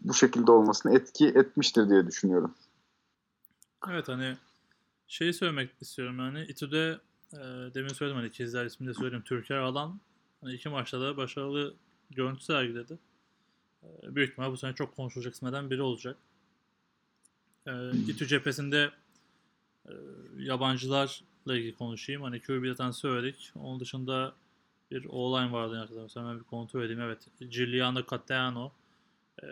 [0.04, 2.54] bu şekilde olmasına etki etmiştir diye düşünüyorum.
[3.90, 4.36] Evet hani
[5.08, 6.98] şeyi söylemek istiyorum yani İTÜ'de
[7.32, 7.38] e,
[7.74, 10.00] demin söyledim hani ikizler ismini de söyledim Türker Alan
[10.40, 11.74] hani iki maçta da başarılı
[12.10, 12.98] görüntü sergiledi.
[13.82, 16.16] E, büyük ihtimal bu sene çok konuşulacak isimlerden biri olacak.
[17.66, 18.90] E, İTÜ cephesinde
[19.86, 19.92] e,
[20.38, 22.22] yabancılarla ilgili konuşayım.
[22.22, 23.52] Hani QB zaten söyledik.
[23.56, 24.34] Onun dışında
[24.90, 26.24] bir O-line vardı arkadaşlar.
[26.24, 27.00] Hemen bir kontrol edeyim.
[27.00, 27.28] Evet.
[27.50, 28.72] Giuliano Catano
[29.42, 29.46] e,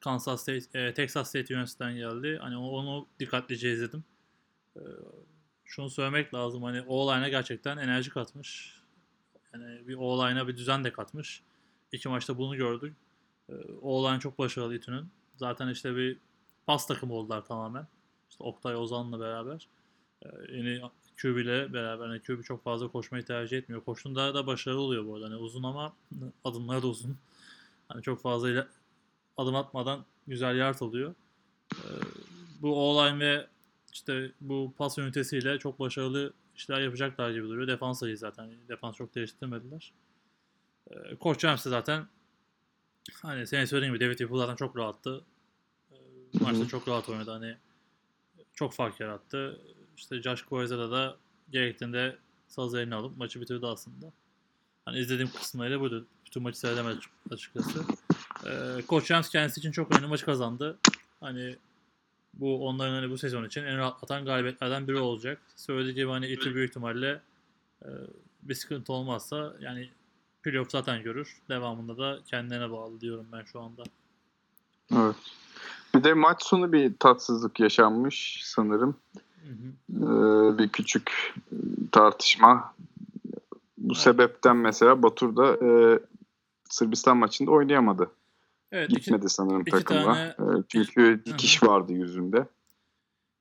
[0.00, 2.38] Kansas State, e, Texas State University'den geldi.
[2.42, 4.04] Hani onu dikkatlice izledim.
[4.76, 4.82] E,
[5.64, 6.62] şunu söylemek lazım.
[6.62, 8.80] Hani O-line'a gerçekten enerji katmış.
[9.54, 11.42] Yani bir O-line'a bir düzen de katmış.
[11.92, 12.96] İki maçta bunu gördük.
[13.48, 15.10] E, O-line çok başarılı İTÜ'nün.
[15.36, 16.18] Zaten işte bir
[16.66, 17.86] pas takımı oldular tamamen.
[18.30, 19.68] İşte Oktay Ozan'la beraber.
[20.22, 20.82] E, yeni
[21.22, 22.06] QB ile beraber.
[22.06, 23.84] Hani QB çok fazla koşmayı tercih etmiyor.
[23.84, 25.26] Koştuğunda da başarılı oluyor bu arada.
[25.26, 25.92] Hani uzun ama
[26.44, 27.16] adımları da uzun.
[27.88, 28.68] Hani çok fazla
[29.36, 31.14] adım atmadan güzel yard alıyor.
[31.74, 31.78] Ee,
[32.62, 33.46] bu O-line ve
[33.92, 37.68] işte bu pas ünitesiyle çok başarılı işler yapacaklar gibi duruyor.
[37.68, 38.50] Defans iyi zaten.
[38.68, 39.92] Defans çok değiştirmediler.
[40.90, 42.06] Ee, Koç Rams de zaten
[43.22, 45.24] Hani senin söylediğin gibi David Whipple zaten çok rahattı.
[45.92, 45.96] Ee,
[46.40, 47.30] Maçta çok rahat oynadı.
[47.30, 47.56] Hani
[48.54, 49.60] çok fark yarattı.
[49.96, 51.16] İşte Josh Coyza'da da
[51.50, 52.16] gerektiğinde
[52.48, 54.12] saz eline alıp maçı bitirdi aslında.
[54.84, 56.06] Hani izlediğim kısımlarıyla buydu.
[56.26, 57.00] Bütün maçı seyredemedim
[57.30, 57.84] açıkçası.
[58.46, 60.78] Ee, Coach James kendisi için çok önemli maçı kazandı.
[61.20, 61.56] Hani
[62.34, 65.40] bu onların hani bu sezon için en rahatlatan galibiyetlerden biri olacak.
[65.56, 67.20] Söylediği gibi hani iti büyük ihtimalle
[67.82, 67.88] e,
[68.42, 69.90] bir sıkıntı olmazsa yani
[70.42, 71.36] playoff zaten görür.
[71.48, 73.82] Devamında da kendine bağlı diyorum ben şu anda.
[74.96, 75.16] Evet.
[75.94, 78.96] Bir de maç sonu bir tatsızlık yaşanmış sanırım.
[79.14, 79.72] Hı hı.
[80.04, 81.34] Ee, bir küçük
[81.92, 82.74] tartışma.
[83.78, 83.96] Bu Evet.
[83.96, 85.98] sebepten mesela Batur da e,
[86.70, 88.10] Sırbistan maçında oynayamadı.
[88.72, 90.34] Evet, iki, Gitmedi sanırım iki takıma.
[90.36, 92.46] tane- çünkü dikiş vardı yüzünde.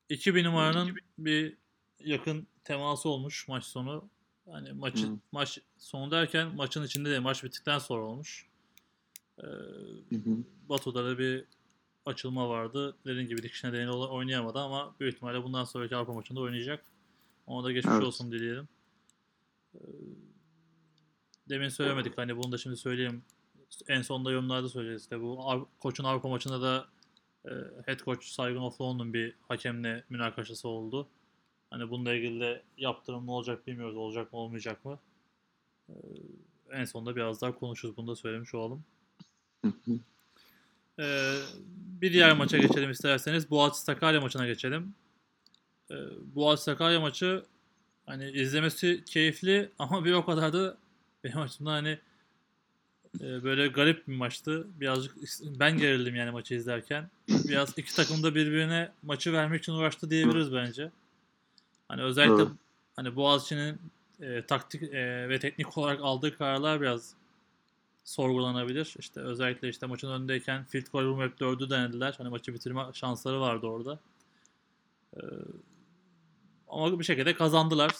[0.09, 1.57] 2000 numaranın bir
[1.99, 4.09] yakın teması olmuş maç sonu.
[4.51, 5.17] Hani maçı Hı.
[5.31, 8.49] maç sonu derken maçın içinde de maç bittikten sonra olmuş.
[9.39, 10.37] Ee, Hı hı.
[10.69, 11.45] Batu'da da bir
[12.05, 12.95] açılma vardı.
[13.05, 16.85] Dediğim gibi dikiş nedeniyle oynayamadı ama büyük ihtimalle bundan sonraki Avrupa maçında oynayacak.
[17.47, 18.03] Ona da geçmiş Evet.
[18.03, 18.67] olsun dileyelim.
[19.75, 19.79] Ee,
[21.49, 23.23] demin söylemedik hani bunu da şimdi söyleyeyim.
[23.87, 25.01] En sonunda yorumlarda söyleyeceğiz.
[25.01, 26.87] İşte bu koçun Avrupa maçında da
[27.45, 27.51] e,
[27.85, 31.07] head coach Saigon Oflon'un bir hakemle münakaşası oldu.
[31.71, 33.95] Hani bununla ilgili de yaptırım ne olacak bilmiyoruz.
[33.95, 34.99] Olacak mı olmayacak mı?
[35.89, 35.93] Ee,
[36.71, 37.97] en sonunda biraz daha konuşuruz.
[37.97, 38.83] Bunu da söylemiş olalım.
[40.99, 41.35] Ee,
[42.01, 43.51] bir diğer maça geçelim isterseniz.
[43.51, 44.95] Boğaziçi Sakarya maçına geçelim.
[45.91, 45.95] Ee,
[46.35, 47.45] Boğaziçi Sakarya maçı
[48.05, 50.77] hani izlemesi keyifli ama bir o kadar da
[51.23, 51.99] benim açımdan hani e,
[53.19, 54.67] böyle garip bir maçtı.
[54.79, 55.15] Birazcık
[55.59, 57.09] ben gerildim yani maçı izlerken.
[57.29, 60.91] Biraz iki takım da birbirine maçı vermek için uğraştı diyebiliriz bence.
[61.87, 62.51] Hani özellikle Evet.
[62.95, 63.79] hani Boğaziçi'nin
[64.21, 67.13] e, taktik e, ve teknik olarak aldığı kararlar biraz
[68.03, 68.95] sorgulanabilir.
[68.99, 72.15] İşte özellikle işte maçın önündeyken field goal vurmayıp dördü denediler.
[72.17, 73.99] Hani maçı bitirme şansları vardı orada.
[75.17, 75.19] Ee,
[76.69, 77.91] ama bir şekilde kazandılar.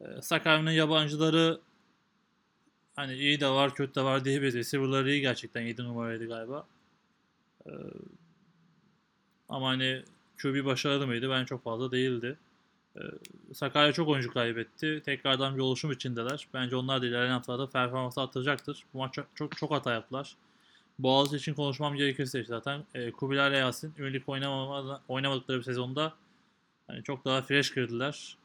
[0.00, 1.60] Ee, Sakarya'nın yabancıları
[2.96, 4.54] hani iyi de var kötü de var diyebiliriz.
[4.54, 6.66] Receiver'ları iyi gerçekten 7 numaraydı galiba.
[7.66, 7.70] Ee,
[9.48, 10.02] ama hani
[10.42, 11.30] QB başarılı mıydı?
[11.30, 12.38] Ben çok fazla değildi.
[12.96, 13.00] Ee,
[13.54, 15.02] Sakarya çok oyuncu kaybetti.
[15.04, 16.48] Tekrardan bir oluşum içindeler.
[16.54, 18.84] Bence onlar da ilerleyen haftalarda performansı arttıracaktır.
[18.94, 20.36] Bu maç çok, çok, hata yaptılar.
[20.98, 23.94] Boğaziçi için konuşmam gerekirse işte zaten e, Kubilay Yasin
[24.26, 26.14] oynamama, oynamadıkları bir sezonda
[26.86, 28.36] hani çok daha fresh girdiler.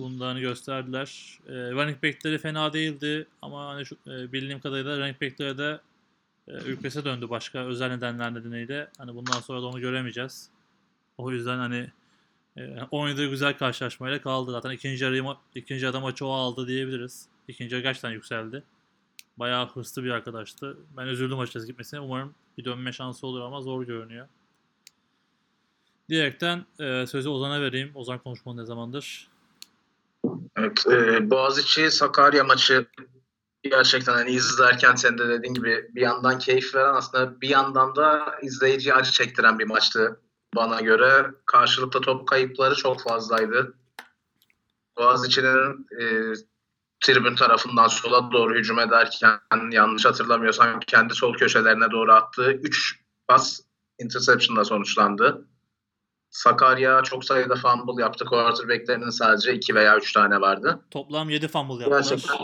[0.00, 1.38] Bunlarını gösterdiler.
[1.48, 5.80] E, running back'leri fena değildi ama hani şu, e, bildiğim kadarıyla running back'leri de
[6.48, 8.88] e, ülkese döndü başka özel nedenler nedeniyle.
[8.98, 10.50] Hani bundan sonra da onu göremeyeceğiz.
[11.18, 11.90] O yüzden hani
[12.56, 14.52] e, oynadığı güzel karşılaşmayla kaldı.
[14.52, 17.28] Zaten ikinci yarı ikinci yarıda maçı o aldı diyebiliriz.
[17.48, 18.62] İkinci yarı gerçekten yükseldi.
[19.36, 20.76] Bayağı hırslı bir arkadaştı.
[20.96, 22.00] Ben üzüldüm açıkçası gitmesine.
[22.00, 24.28] Umarım bir dönme şansı olur ama zor görünüyor.
[26.08, 27.90] Diyerekten e, sözü Ozan'a vereyim.
[27.94, 29.28] Ozan konuşmalı ne zamandır?
[30.56, 32.86] Evet, e, Boğaziçi Sakarya maçı
[33.62, 38.38] gerçekten hani izlerken sen de dediğin gibi bir yandan keyif veren aslında bir yandan da
[38.42, 40.20] izleyiciye acı çektiren bir maçtı
[40.54, 41.26] bana göre.
[41.46, 43.74] Karşılıklı top kayıpları çok fazlaydı.
[44.96, 46.34] Boğaziçi'nin e,
[47.00, 53.60] tribün tarafından sola doğru hücum ederken yanlış hatırlamıyorsam kendi sol köşelerine doğru attığı 3 pas
[53.98, 55.47] interception'la sonuçlandı.
[56.30, 58.24] Sakarya çok sayıda fumble yaptı.
[58.24, 60.80] Quarterback'lerinin sadece 2 veya 3 tane vardı.
[60.90, 62.00] Toplam 7 fumble yaptılar.
[62.00, 62.36] Gerçekten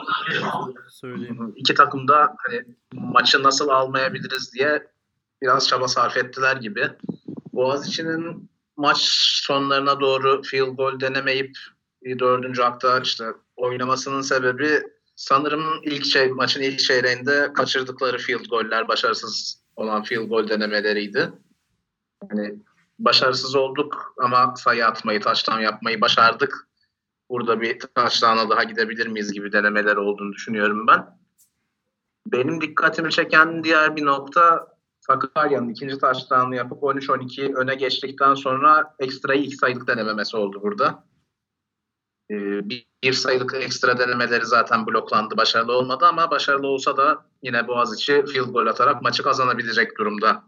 [0.88, 1.53] Söyleyeyim.
[1.57, 4.87] iki takım da hani maçı nasıl almayabiliriz diye
[5.42, 6.90] biraz çaba sarf ettiler gibi.
[7.53, 8.99] Boğaziçi'nin maç
[9.47, 11.59] sonlarına doğru field goal denemeyip
[12.18, 13.25] dördüncü hakta işte
[13.57, 14.83] oynamasının sebebi
[15.16, 21.33] sanırım ilk şey maçın ilk çeyreğinde kaçırdıkları field goller başarısız olan field goal denemeleriydi.
[22.31, 22.55] Hani
[22.99, 26.68] başarısız olduk ama sayı atmayı, taştan yapmayı başardık.
[27.30, 31.18] Burada bir taştana daha gidebilir miyiz gibi denemeler olduğunu düşünüyorum ben.
[32.26, 39.42] Benim dikkatimi çeken diğer bir nokta Sakarya'nın ikinci taştanı yapıp 13-12 öne geçtikten sonra ekstrayı
[39.42, 41.05] iki sayılık denememesi oldu burada.
[42.30, 45.36] Ee, bir, bir sayılık ekstra denemeleri zaten bloklandı.
[45.36, 50.45] Başarılı olmadı ama başarılı olsa da yine Boğaziçi field goal atarak maçı kazanabilecek durumda.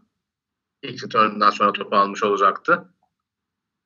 [0.81, 2.93] İlk return'dan sonra topu almış olacaktı.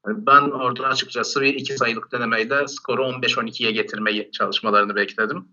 [0.05, 5.47] Ben orada açıkçası bir iki sayılık denemeyle skoru 15-12'ye getirmeyi çalışmalarını bekledim.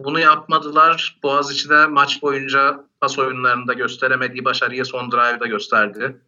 [0.00, 1.18] Bunu yapmadılar.
[1.22, 6.22] Boğaziçi de maç boyunca pas oyunlarında gösteremediği başarıyı son drive'da gösterdi.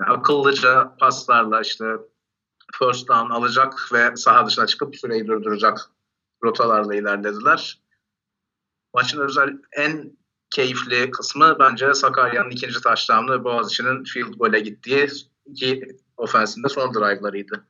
[0.00, 1.84] Yani akıllıca paslarla işte
[2.78, 5.90] first down alacak ve saha dışına çıkıp süreyi durduracak
[6.44, 7.82] rotalarla ilerlediler.
[8.94, 10.16] Maçın özel en
[10.52, 15.08] keyifli kısmı bence Sakarya'nın ikinci taştanı ve Boğaziçi'nin field goal'e gittiği
[15.46, 17.66] iki ofensinde son drive'larıydı.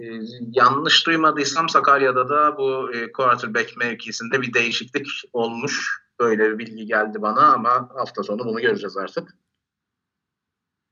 [0.00, 0.04] Ee,
[0.52, 6.04] yanlış duymadıysam Sakarya'da da bu e, quarterback mevkisinde bir değişiklik olmuş.
[6.20, 9.36] Böyle bir bilgi geldi bana ama hafta sonu bunu göreceğiz artık.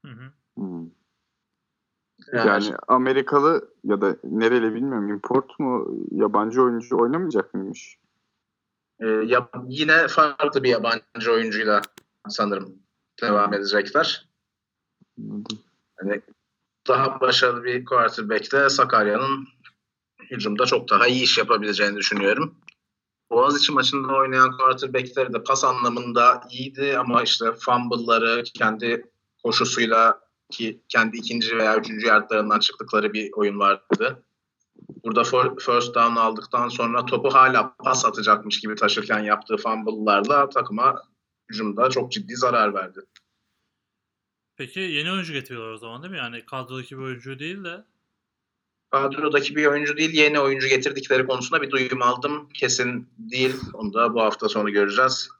[0.06, 0.32] Hı hı.
[0.56, 0.90] Hmm.
[2.32, 7.98] Yani, Yani Amerikalı ya da nereli bilmiyorum import mu yabancı oyuncu oynamayacak mıymış?
[9.00, 11.82] E, ya, yine farklı bir yabancı oyuncuyla
[12.28, 12.82] sanırım
[13.22, 14.28] devam edecekler.
[16.00, 16.20] Hani
[16.88, 19.48] daha başarılı bir quarterback'te Sakarya'nın
[20.30, 22.54] hücumda çok daha iyi iş yapabileceğini düşünüyorum.
[23.30, 29.04] Boğaziçi maçında oynayan quarterback'leri de pas anlamında iyiydi ama işte fumble'ları kendi
[29.42, 30.20] koşusuyla
[30.50, 34.24] ki kendi ikinci veya üçüncü yardlarından çıktıkları bir oyun vardı.
[35.04, 35.24] Burada
[35.58, 41.02] first down aldıktan sonra topu hala pas atacakmış gibi taşırken yaptığı fumble'larla takıma
[41.50, 43.00] hücumda çok ciddi zarar verdi.
[44.56, 46.18] Peki yeni oyuncu getiriyorlar o zaman değil mi?
[46.18, 47.84] Yani kadrodaki bir oyuncu değil de
[48.90, 52.48] kadrodaki bir oyuncu değil yeni oyuncu getirdikleri konusunda bir duyum aldım.
[52.54, 53.54] Kesin değil.
[53.74, 55.30] Onu da bu hafta sonu göreceğiz.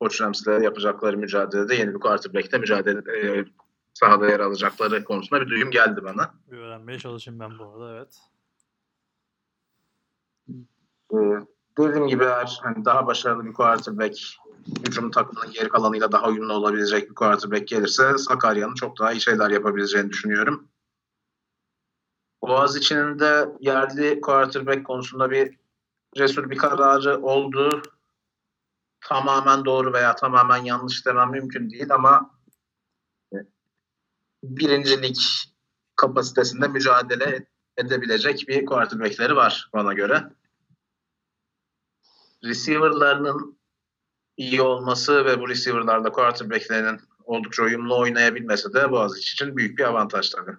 [0.00, 3.44] Koç Rams'le yapacakları mücadelede yeni bir quarterback'te mücadele e,
[3.94, 6.34] sahada yer alacakları konusunda bir duyum geldi bana.
[6.50, 8.18] bir öğrenmeye çalışayım ben bu arada evet.
[11.12, 11.16] E,
[11.78, 14.16] dediğim gibi eğer hani daha başarılı bir quarterback
[14.86, 19.50] hücum takımının geri kalanıyla daha uyumlu olabilecek bir quarterback gelirse Sakarya'nın çok daha iyi şeyler
[19.50, 20.68] yapabileceğini düşünüyorum.
[22.42, 25.58] Boğaziçi'nin de yerli quarterback konusunda bir
[26.14, 27.82] cesur bir kararı oldu.
[29.00, 32.30] Tamamen doğru veya tamamen yanlış demem mümkün değil ama
[34.42, 35.18] birincilik
[35.96, 40.24] kapasitesinde mücadele edebilecek bir quarterbackleri var bana göre.
[42.44, 43.58] Receiver'larının
[44.36, 50.30] iyi olması ve bu receiver'larla quarterback'lerinin oldukça uyumlu oynayabilmesi de Boğaziçi için büyük bir avantaj
[50.30, 50.56] tabii.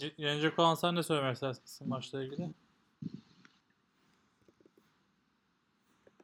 [0.00, 2.54] Ye- Yenecek olan sen ne söylemek istersin maçla ilgili?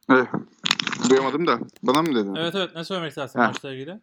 [0.09, 0.25] Eh,
[1.09, 1.59] duyamadım da.
[1.83, 2.35] Bana mı dedin?
[2.35, 3.99] Evet evet ne söylemek istersin maçla ilgili?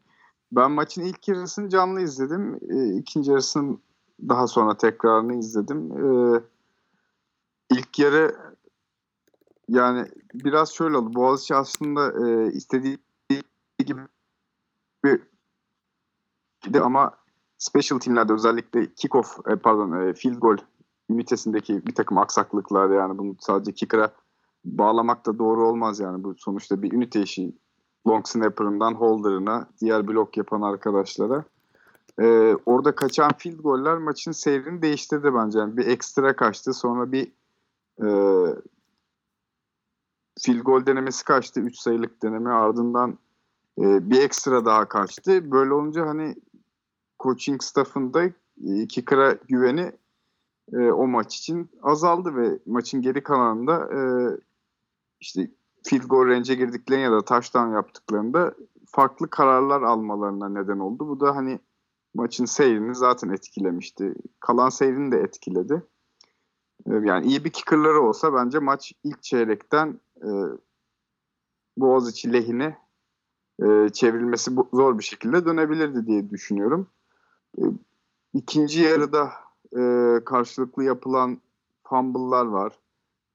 [0.52, 2.60] Ben maçın ilk yarısını canlı izledim.
[2.70, 3.78] E, ikinci yarısını
[4.28, 5.92] daha sonra tekrarını izledim.
[5.92, 6.40] E,
[7.70, 8.36] ilk yarı
[9.68, 11.14] yani biraz şöyle oldu.
[11.14, 12.98] Boğaziçi aslında e, istediği
[13.78, 14.00] gibi
[15.04, 15.20] bir
[16.80, 17.10] ama
[17.58, 20.56] special teamlerde özellikle kickoff e, pardon e, field goal
[21.10, 24.12] ünitesindeki bir takım aksaklıklar yani bunu sadece kicker'a
[24.64, 27.52] bağlamak da doğru olmaz yani bu sonuçta bir ünite işi
[28.06, 31.44] long snapper'ından holder'ına, diğer blok yapan arkadaşlara.
[32.20, 35.58] Ee, orada kaçan field goller maçın seyrini değiştirdi bence.
[35.58, 36.72] Yani bir ekstra kaçtı.
[36.72, 37.32] Sonra bir
[38.02, 38.08] e,
[40.40, 41.60] field goal denemesi kaçtı.
[41.60, 42.50] 3 sayılık deneme.
[42.50, 43.18] Ardından
[43.78, 45.50] e, bir ekstra daha kaçtı.
[45.50, 46.34] Böyle olunca hani
[47.20, 49.92] coaching staff'ında e, kicker'a güveni
[50.72, 54.00] e, o maç için azaldı ve maçın geri kalanında e,
[55.20, 55.50] işte
[55.82, 58.54] field goal range'e girdiklerinde ya da touchdown yaptıklarında
[58.86, 61.08] farklı kararlar almalarına neden oldu.
[61.08, 61.58] Bu da hani
[62.14, 64.14] maçın seyrini zaten etkilemişti.
[64.40, 65.82] Kalan seyrini de etkiledi.
[66.86, 70.30] Ee, Yani iyi bir kicker'ları olsa bence maç ilk çeyrekten e,
[71.76, 72.78] Boğaziçi lehine
[73.62, 76.86] e, çevrilmesi zor bir şekilde dönebilirdi diye düşünüyorum.
[77.58, 77.62] E,
[78.34, 79.32] ikinci yarıda
[79.76, 79.80] e,
[80.24, 81.40] karşılıklı yapılan
[81.84, 82.78] fumble'lar var.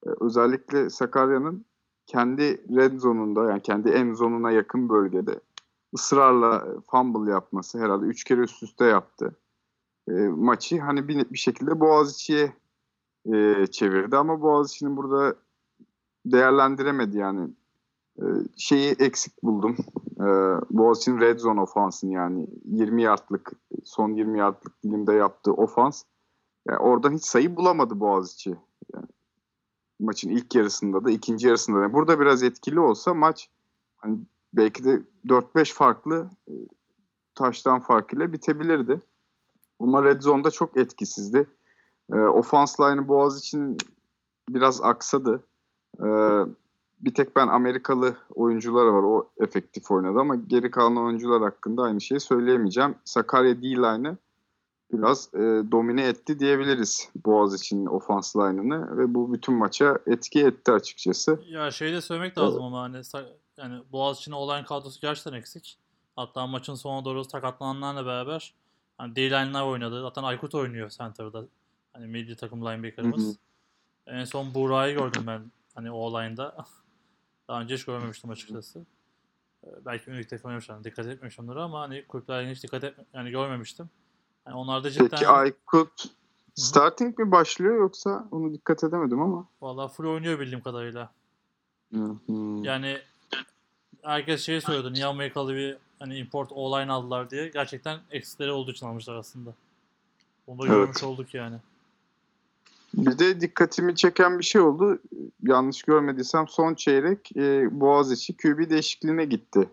[0.05, 1.65] E, özellikle Sakarya'nın
[2.07, 5.39] kendi red zone'unda yani kendi end zone'una yakın bölgede
[5.95, 9.35] ısrarla fumble yapması herhalde üç kere üst üste yaptı.
[10.09, 12.53] E, maçı hani bir, bir şekilde Boğaziçi'ye
[13.33, 15.35] e, çevirdi ama Boğaziçi'nin burada
[16.25, 17.49] değerlendiremedi yani.
[18.19, 18.23] E,
[18.57, 19.75] şeyi eksik buldum.
[20.19, 20.25] E,
[20.69, 23.51] Boğaziçi'nin red zone ofansını yani 20 yardlık
[23.83, 26.03] son 20 yardlık dilimde yaptığı ofans.
[26.69, 28.55] Yani oradan hiç sayı bulamadı Boğaziçi
[29.99, 31.93] maçın ilk yarısında da ikinci yarısında da.
[31.93, 33.49] Burada biraz etkili olsa maç
[33.97, 34.17] hani
[34.53, 36.53] belki de 4-5 farklı e,
[37.35, 39.01] taştan farkıyla bitebilirdi.
[39.79, 41.47] Ama Red Zone'da çok etkisizdi.
[42.13, 43.77] E, offense line'ı Boğaz için
[44.49, 45.43] biraz aksadı.
[45.99, 46.07] E,
[46.99, 49.03] bir tek ben Amerikalı oyuncular var.
[49.03, 52.95] O efektif oynadı ama geri kalan oyuncular hakkında aynı şeyi söyleyemeyeceğim.
[53.05, 54.17] Sakarya D-line'ı
[54.93, 55.39] biraz e,
[55.71, 61.39] domine etti diyebiliriz Boğaziçi'nin ofans line'ını ve bu bütün maça etki etti açıkçası.
[61.49, 63.01] Ya şey de söylemek lazım ama hani
[63.57, 65.77] yani Boğaziçi'nin olan kadrosu gerçekten eksik.
[66.15, 68.53] Hatta maçın sonuna doğru sakatlananlarla beraber
[68.97, 70.01] hani D-line'lar oynadı.
[70.01, 71.45] Zaten Aykut oynuyor center'da.
[71.93, 73.37] Hani milli takım linebacker'ımız.
[74.07, 76.65] En son Buğra'yı gördüm ben hani o olayında.
[77.47, 78.85] Daha önce hiç görmemiştim açıkçası.
[79.63, 80.83] Ee, belki ünlükte oynamışlar.
[80.83, 83.89] Dikkat etmemişimdir ama hani kulüplerden hiç dikkat et yani görmemiştim.
[84.47, 86.05] Yani onlarda cidden Peki Aykut
[86.55, 89.47] starting mi başlıyor yoksa onu dikkat edemedim ama.
[89.61, 91.11] vallahi full oynuyor bildiğim kadarıyla.
[92.61, 92.97] Yani
[94.03, 94.93] herkes şey söylüyordu.
[94.93, 97.47] Niye Amerikalı bir hani import online aldılar diye.
[97.47, 99.53] Gerçekten eksileri olduğu için almışlar aslında.
[100.47, 100.75] Onu da Evet.
[100.75, 101.57] görmüş olduk yani.
[102.93, 104.99] Bir de dikkatimi çeken bir şey oldu.
[105.43, 109.69] Yanlış görmediysem son çeyrek e, Boğaziçi QB değişikliğine gitti.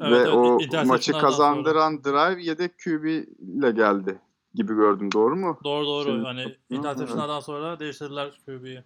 [0.00, 3.04] Evet, Ve evet, o maçı kazandıran drive yedek QB
[3.38, 4.18] ile geldi
[4.54, 5.12] gibi gördüm.
[5.12, 5.58] Doğru mu?
[5.64, 6.04] Doğru doğru.
[6.04, 8.84] Şimdi- hani Hı, interception'lardan sonra değiştirdiler QB'yi.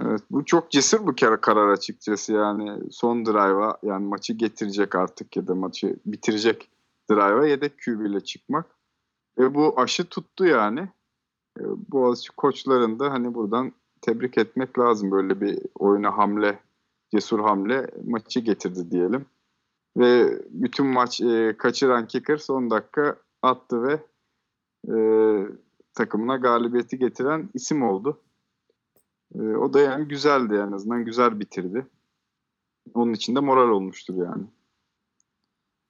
[0.00, 5.36] Evet, bu çok cesur bir kere karar açıkçası yani son drive'a yani maçı getirecek artık
[5.36, 6.68] ya da maçı bitirecek
[7.10, 8.66] drive'a yedek QB ile çıkmak.
[9.38, 10.80] Ve bu aşı tuttu yani.
[11.60, 11.62] E,
[11.92, 15.10] Boğaziçi koçlarını da hani buradan tebrik etmek lazım.
[15.10, 16.58] Böyle bir oyuna hamle,
[17.10, 19.26] cesur hamle maçı getirdi diyelim.
[19.98, 24.02] Ve bütün maç e, kaçıran kicker son dakika attı ve
[24.88, 24.98] e,
[25.94, 28.20] takımına galibiyeti getiren isim oldu.
[29.34, 31.86] E, o da yani güzeldi en azından güzel bitirdi.
[32.94, 34.44] Onun için de moral olmuştur yani.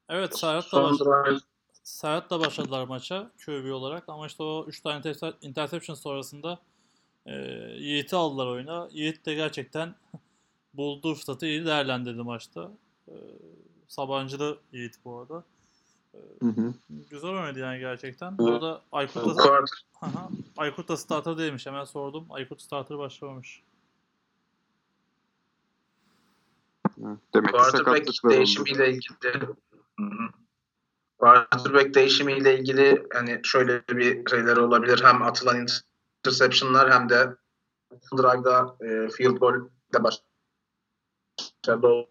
[0.09, 1.43] Evet Serhat'la, baş...
[1.83, 6.59] Serhat'la başladılar maça QB olarak ama işte o 3 tane interception sonrasında
[7.27, 7.35] e,
[7.79, 8.89] Yiğit'i aldılar oyuna.
[8.93, 9.95] Yiğit de gerçekten
[10.75, 12.71] bulduğu fırsatı iyi değerlendirdi maçta.
[13.09, 13.15] E,
[13.89, 15.45] Sabancılı Yiğit bu arada.
[16.43, 16.75] Hı hı.
[17.11, 18.39] Güzel oynadı yani gerçekten.
[18.39, 19.65] Bu arada Aykut da,
[20.57, 21.67] Aykut da starter değilmiş.
[21.67, 22.27] Hemen sordum.
[22.31, 23.63] Aykut starter başlamamış.
[27.35, 28.31] Demek ki oldu.
[28.31, 29.47] değişimiyle ilgili
[30.01, 30.29] Hı hı.
[31.19, 35.01] quarterback değişimiyle ilgili hani şöyle bir şeyler olabilir.
[35.05, 35.67] Hem atılan
[36.25, 37.37] interceptionlar hem de
[38.13, 39.55] drive'da e, field goal
[39.95, 42.09] de başarılı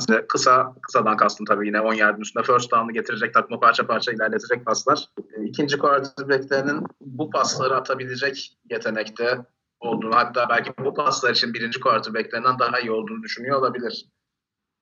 [0.00, 4.12] İşte kısa, kısadan kastım tabii yine 10 yardın üstünde first down'ı getirecek takımı parça parça
[4.12, 5.08] ilerletecek paslar.
[5.36, 9.38] E, İkinci quarterback'lerinin bu pasları atabilecek yetenekte
[9.80, 14.06] olduğunu hatta belki bu paslar için birinci quarterback'lerinden daha iyi olduğunu düşünüyor olabilir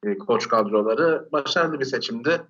[0.04, 1.28] e, koç kadroları.
[1.32, 2.42] Başarılı bir seçimdi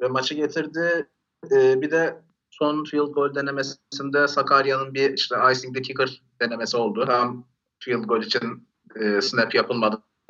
[0.00, 1.08] ve maçı getirdi.
[1.52, 7.04] E, bir de son field goal denemesinde Sakarya'nın bir işte icing the kicker denemesi oldu.
[7.08, 7.44] Hem
[7.78, 8.68] field goal için
[9.20, 9.54] snap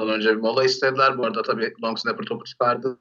[0.01, 1.19] yapılmadan önce bir mola istediler.
[1.19, 2.99] Bu arada tabii long snapper topu çıkardı.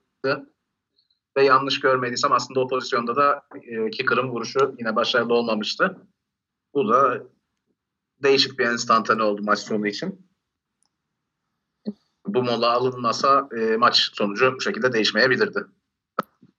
[1.38, 5.98] Ve yanlış görmediysem aslında o pozisyonda da e, kicker'ın vuruşu yine başarılı olmamıştı.
[6.74, 7.24] Bu da
[8.24, 10.30] değişik bir enstantane oldu maç sonu için.
[12.28, 15.66] Bu mola alınmasa e, maç sonucu bu şekilde değişmeyebilirdi.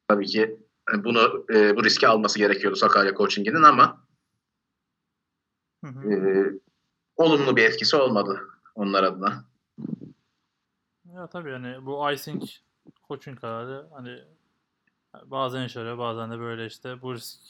[0.09, 0.59] Tabii ki
[0.95, 4.07] e, bunu e, bu riski alması gerekiyordu Sakarya Coaching'inin ama
[5.85, 6.13] Hı hı.
[6.13, 6.17] e,
[7.17, 8.41] olumlu bir etkisi olmadı
[8.75, 9.50] onlar adına.
[11.21, 12.43] Ya tabii hani bu icing
[13.09, 14.19] koçun kararı hani
[15.25, 17.41] bazen işe yarıyor bazen de böyle işte bu risk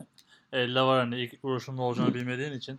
[0.52, 2.78] elde var hani ilk vuruşun ne olacağını bilmediğin için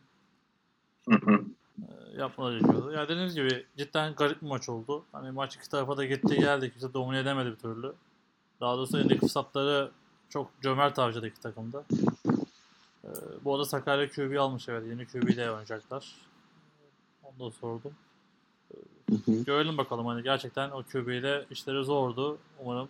[1.10, 1.46] Hı hı.
[1.78, 2.92] e, yapmaları gerekiyordu.
[2.92, 5.06] Ya dediğiniz gibi cidden garip bir maç oldu.
[5.12, 6.72] Hani maç iki tarafa da gitti geldi.
[6.72, 7.94] Kimse domine edemedi bir türlü.
[8.62, 9.92] Daha doğrusu elindeki fırsatları
[10.30, 11.84] çok cömert harcadı iki takımda.
[13.04, 13.10] E,
[13.44, 14.84] bu arada Sakarya QB almış evet.
[14.88, 16.16] Yeni QB ile oynayacaklar.
[17.24, 17.94] Onu da sordum.
[19.10, 19.44] Hı hı.
[19.44, 22.38] Görelim bakalım hani gerçekten o QB ile işleri zordu.
[22.60, 22.88] Umarım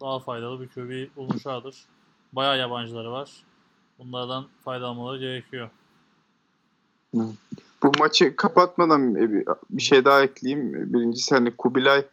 [0.00, 1.76] daha faydalı bir QB bulmuşlardır.
[2.32, 3.30] Bayağı yabancıları var.
[3.98, 5.70] Bunlardan faydalanmaları gerekiyor.
[7.82, 10.92] Bu maçı kapatmadan bir bir şey daha ekleyeyim.
[10.92, 12.04] Birincisi hani Kubilay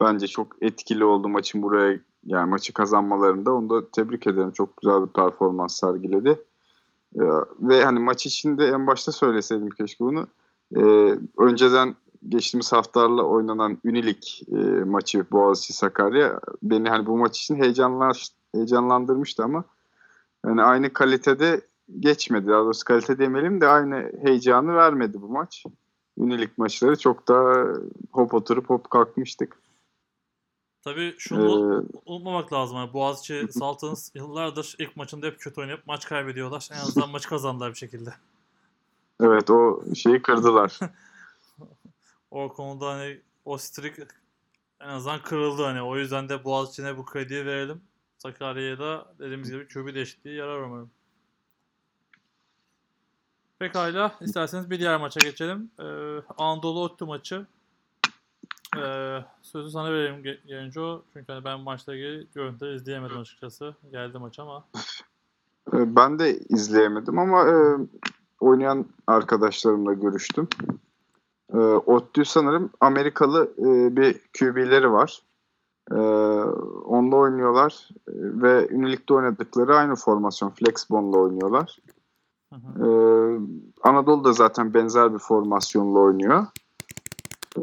[0.00, 3.52] bence çok etkili oldu maçın buraya yani maçı kazanmalarında.
[3.52, 4.50] Onu da tebrik ederim.
[4.50, 6.40] Çok güzel bir performans sergiledi.
[7.16, 7.22] Ee,
[7.60, 10.26] ve hani maç içinde en başta söyleseydim keşke bunu.
[10.76, 11.94] Ee, önceden
[12.28, 19.44] geçtiğimiz haftalarla oynanan Ünilik e, maçı Boğaziçi Sakarya beni hani bu maç için heyecanlar heyecanlandırmıştı
[19.44, 19.64] ama
[20.46, 21.60] yani aynı kalitede
[22.00, 22.46] geçmedi.
[22.48, 25.64] Daha doğrusu kalite demeyelim de aynı heyecanı vermedi bu maç.
[26.18, 27.66] Ünilik maçları çok daha
[28.12, 29.58] hop oturup hop kalkmıştık.
[30.84, 32.76] Tabii Ee, şunu unutmamak lazım.
[32.76, 36.68] Yani Boğaziçi Saltans yıllardır ilk maçında hep kötü oynayıp maç kaybediyorlar.
[36.72, 38.14] En azından maçı kazandılar bir şekilde.
[39.20, 40.78] evet o şeyi kırdılar.
[42.36, 44.14] O konuda hani o streak
[44.80, 45.82] en azından kırıldı hani.
[45.82, 47.80] O yüzden de Boğaziçi'ne bu krediyi verelim.
[48.18, 50.90] Sakarya'ya da dediğimiz gibi QB değişikliği yarar umarım.
[53.58, 54.14] Pekala.
[54.20, 55.70] isterseniz bir diğer maça geçelim.
[55.78, 55.82] Ee,
[56.38, 57.46] Anadolu Ottu maçı.
[58.76, 61.02] Ee, sözü sana vereyim Ge- Genco.
[61.12, 61.60] Çünkü hani ben
[61.94, 63.74] ilgili görüntüleri izleyemedim açıkçası.
[63.90, 64.64] Geldi maç ama.
[65.72, 67.54] Ee, Ben de izleyemedim ama e,
[68.40, 70.48] oynayan arkadaşlarımla görüştüm.
[71.54, 75.22] E, ODTÜ sanırım Amerikalı e, bir QB'leri var.
[75.90, 75.96] E,
[76.84, 81.78] onunla oynuyorlar E, ve ünilikte oynadıkları aynı formasyon Flexbon'la oynuyorlar.
[82.52, 82.86] Hı hı.
[82.86, 83.40] Ee,
[83.82, 86.46] Anadolu da zaten benzer bir formasyonla oynuyor.
[87.58, 87.60] Ee,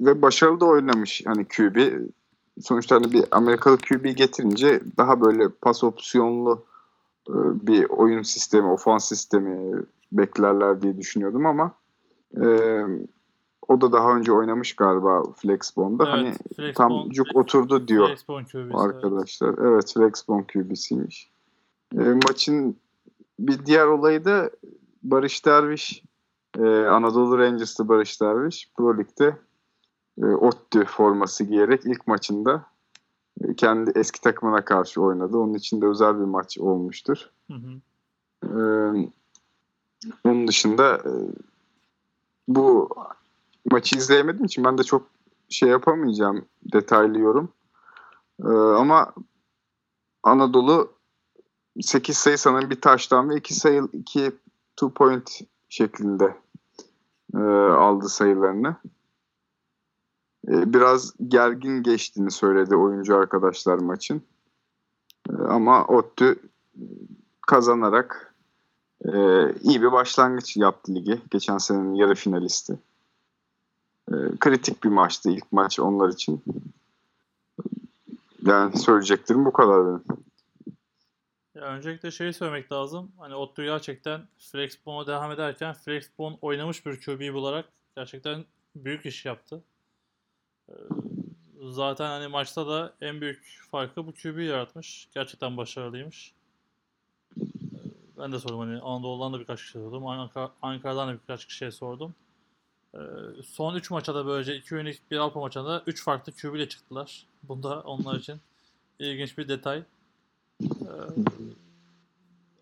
[0.00, 1.76] ve başarılı da oynamış hani QB.
[2.60, 6.64] Sonuçta hani bir Amerikalı QB getirince daha böyle pas opsiyonlu
[7.28, 7.34] e,
[7.66, 9.82] bir oyun sistemi, ofans sistemi
[10.12, 11.72] beklerler diye düşünüyordum ama
[12.36, 12.46] e,
[13.68, 16.12] o da daha önce oynamış galiba Flexbon'da.
[16.12, 18.74] hani Flexbone- tam cuk oturdu diyor QB'si, evet.
[18.74, 19.54] arkadaşlar.
[19.58, 21.30] Evet, Flexbone QB'siymiş.
[21.94, 22.76] E, maçın
[23.38, 24.50] bir diğer olayı da
[25.02, 26.02] Barış Derviş,
[26.58, 29.36] e, Anadolu Rangers'lı Barış Derviş Pro Lig'de
[30.22, 32.64] e, ODTÜ forması giyerek ilk maçında
[33.44, 35.36] e, kendi eski takımına karşı oynadı.
[35.36, 37.30] Onun için de özel bir maç olmuştur.
[37.50, 37.80] Hı hı.
[38.44, 38.58] E,
[40.24, 41.12] onun dışında e,
[42.48, 42.88] bu
[43.70, 45.06] maçı izleyemediğim için ben de çok
[45.48, 47.48] şey yapamayacağım detaylı yorum.
[48.44, 49.12] E, ama
[50.22, 50.92] Anadolu
[51.80, 54.32] 8 sayı sanırım bir taştan ve 2 sayı 2
[54.76, 56.36] two point şeklinde
[57.34, 58.76] e, aldı sayılarını.
[60.48, 64.22] E, biraz gergin geçtiğini söyledi oyuncu arkadaşlar maçın.
[65.30, 66.38] E, ama ODTÜ
[67.46, 68.27] kazanarak
[69.04, 69.12] e,
[69.62, 71.20] iyi bir başlangıç yaptı ligi.
[71.30, 72.78] Geçen senenin yarı finalisti.
[74.08, 76.42] E, kritik bir maçtı ilk maç onlar için.
[78.46, 80.04] Yani söyleyeceklerim bu kadar benim.
[81.54, 83.12] Ya öncelikle şeyi söylemek lazım.
[83.18, 87.64] Hani Otto gerçekten Flexbone'a devam ederken Flexbone oynamış bir QB bularak
[87.96, 88.44] gerçekten
[88.76, 89.62] büyük iş yaptı.
[90.68, 90.72] Ee,
[91.62, 95.08] Zaten hani maçta da en büyük farkı bu QB yaratmış.
[95.14, 96.34] Gerçekten başarılıymış.
[98.18, 100.02] Ben de sordum hani Anadolu'dan da birkaç kişiye sordum.
[100.06, 102.14] Ankara- Ankara'dan da birkaç kişiye sordum.
[102.94, 102.98] Ee,
[103.46, 107.26] Son 3 maça da böylece 2 unik bir Avrupa maçında 3 farklı QB ile çıktılar.
[107.42, 108.40] Bunda onlar için
[108.98, 109.82] ilginç bir detay.
[110.62, 110.66] Ee,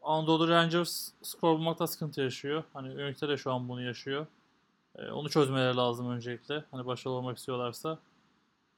[0.02, 2.64] Anadolu Rangers skor bulmakta sıkıntı yaşıyor.
[2.72, 4.26] Hani Ünik'te de şu an bunu yaşıyor.
[4.98, 6.64] Ee, onu çözmeleri lazım öncelikle.
[6.70, 7.98] Hani başarılı olmak istiyorlarsa.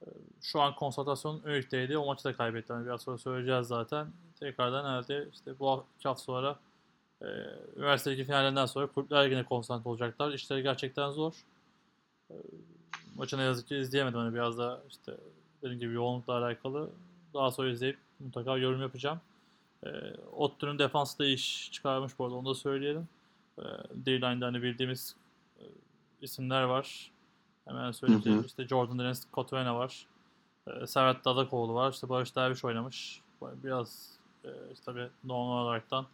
[0.02, 0.06] Ee,
[0.42, 1.98] şu an konsantrasyon Ünik'teydi.
[1.98, 2.72] O maçı da kaybetti.
[2.72, 4.06] Hani biraz sonra söyleyeceğiz zaten.
[4.40, 6.58] Tekrardan herhalde işte bu hafta sonra
[7.22, 7.26] e,
[7.76, 10.32] üniversite ligi finallerinden sonra kulüpler yine konsantre olacaklar.
[10.32, 11.44] İşleri gerçekten zor.
[12.30, 12.34] Ee,
[13.16, 14.18] maçı ne yazık ki izleyemedim.
[14.18, 15.16] Hani biraz da işte
[15.62, 16.90] dediğim gibi yoğunlukla alakalı.
[17.34, 19.20] Daha sonra izleyip mutlaka yorum yapacağım.
[19.86, 19.88] E,
[20.36, 23.08] Ottu'nun defansı da iş çıkarmış bu arada onu da söyleyelim.
[23.58, 23.62] E,
[23.94, 25.16] D-line'de hani bildiğimiz
[25.60, 25.64] e,
[26.22, 27.10] isimler var.
[27.64, 28.44] Hemen söyleyeyim.
[28.46, 30.06] İşte Jordan Deniz Kotvena var.
[30.66, 31.92] E, Serhat Dadakoğlu var.
[31.92, 33.20] İşte Barış Derviş oynamış.
[33.42, 34.50] Biraz e,
[34.84, 36.06] tabii normal olaraktan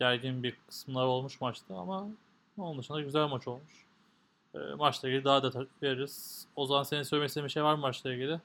[0.00, 2.06] gergin bir kısımlar olmuş maçta ama
[2.58, 3.72] onun dışında güzel maç olmuş.
[4.54, 6.46] E, maçla ilgili daha detay veririz.
[6.56, 8.40] O zaman senin söylemek istediğin bir şey var mı maçla ilgili?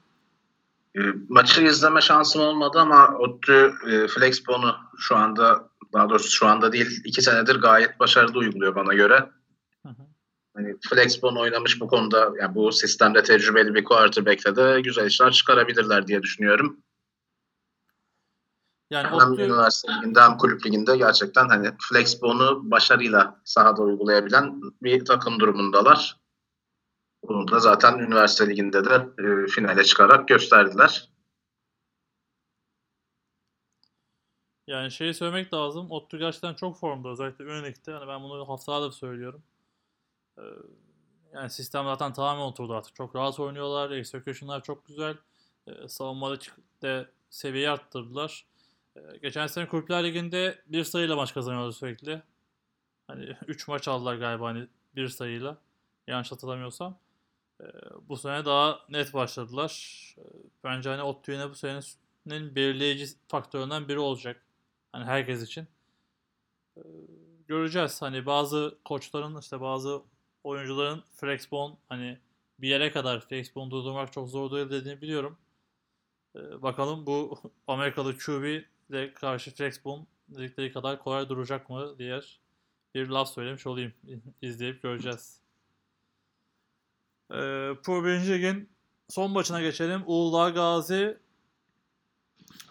[0.96, 6.72] E, Maçı izleme şansım olmadı ama ODTÜ e, Flexbone'u şu anda daha doğrusu şu anda
[6.72, 9.30] değil iki senedir gayet başarılı uyguluyor bana göre.
[9.86, 10.04] Hı hı.
[10.56, 16.08] Hani Flexbone oynamış bu konuda yani bu sistemde tecrübeli bir quarterback'le de güzel işler çıkarabilirler
[16.08, 16.78] diye düşünüyorum.
[18.90, 25.06] Yani Hem Ottu, üniversite liginde hem kulüp liginde gerçekten hani Flexbone'u başarıyla sahada uygulayabilen bir
[25.06, 26.18] takım durumundalar.
[27.24, 31.10] Bunu da zaten üniversite liginde de e, finale çıkarak gösterdiler.
[34.68, 35.92] Yani şeyi söylemek lazım.
[35.92, 37.10] Ottu gerçekten çok formda.
[37.10, 37.92] Özellikle Ünlük'te.
[37.92, 39.44] Hani ben bunu haftalardır söylüyorum.
[40.38, 40.42] Ee,
[41.34, 42.96] yani sistem zaten tamamen oturdu artık.
[42.96, 43.92] Çok rahat oynuyorlar.
[43.92, 45.18] Execution'lar çok güzel.
[45.68, 46.38] Ee, savunmada
[46.82, 48.46] de seviyeyi arttırdılar.
[48.96, 52.22] Ee, geçen sene Kulüpler Ligi'nde bir sayıyla maç kazanıyordu sürekli.
[53.08, 55.58] Hani 3 maç aldılar galiba hani bir sayıyla.
[56.08, 56.98] Yanlış hatırlamıyorsam.
[57.62, 57.66] Ee,
[58.10, 60.02] bu sene daha net başladılar.
[60.18, 60.22] Ee,
[60.64, 64.42] bence hani Ottu yine bu senenin belirleyici faktöründen biri olacak.
[64.92, 65.68] Hani herkes için.
[67.48, 68.02] Göreceğiz.
[68.02, 70.02] Hani bazı koçların işte bazı
[70.44, 72.20] oyuncuların flexbone hani
[72.60, 75.38] bir yere kadar flexbone durdurmak çok zor değil dediğini biliyorum.
[76.36, 82.22] Bakalım bu Amerikalı QB ile karşı flexbone dedikleri kadar kolay duracak mı diye
[82.96, 83.94] bir laf söylemiş olayım.
[84.42, 85.40] İzleyip göreceğiz.
[87.32, 87.36] Ee,
[87.84, 88.10] Pro 1.
[88.10, 88.70] Lig'in
[89.10, 90.04] son maçına geçelim.
[90.06, 91.18] Uludağ Gazi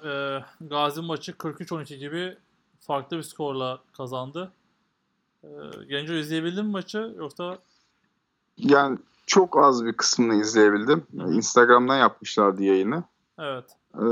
[0.04, 2.36] e, Gazi maçı 43-12 gibi
[2.80, 4.52] farklı bir skorla kazandı.
[5.44, 5.48] E,
[5.88, 7.58] Genco izleyebildin mi maçı yoksa
[8.56, 11.06] Yani çok az bir kısmını izleyebildim.
[11.16, 11.32] Hı.
[11.32, 13.04] Instagram'dan yapmışlardı yayını.
[13.38, 13.76] evet.
[13.94, 14.04] Ee,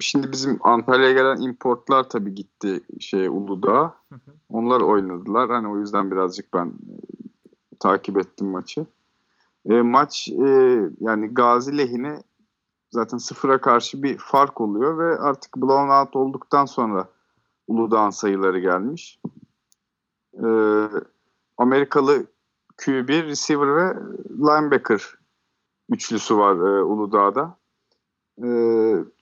[0.00, 3.94] şimdi bizim Antalya'ya gelen importlar tabii gitti şey Uludağ'a.
[4.08, 4.30] Hı hı.
[4.48, 5.50] Onlar oynadılar.
[5.50, 6.94] Hani o yüzden birazcık ben e,
[7.80, 8.86] takip ettim maçı.
[9.66, 12.22] E, maç e, yani Gazi lehine
[12.90, 17.08] zaten sıfıra karşı bir fark oluyor ve artık blown out olduktan sonra
[17.66, 19.20] Uludağ'ın sayıları gelmiş.
[20.34, 20.48] E,
[21.58, 22.26] Amerikalı
[22.76, 23.96] QB, receiver ve
[24.28, 25.14] linebacker
[25.90, 27.59] üçlüsü var e, Uludağ'da.
[28.42, 28.48] E,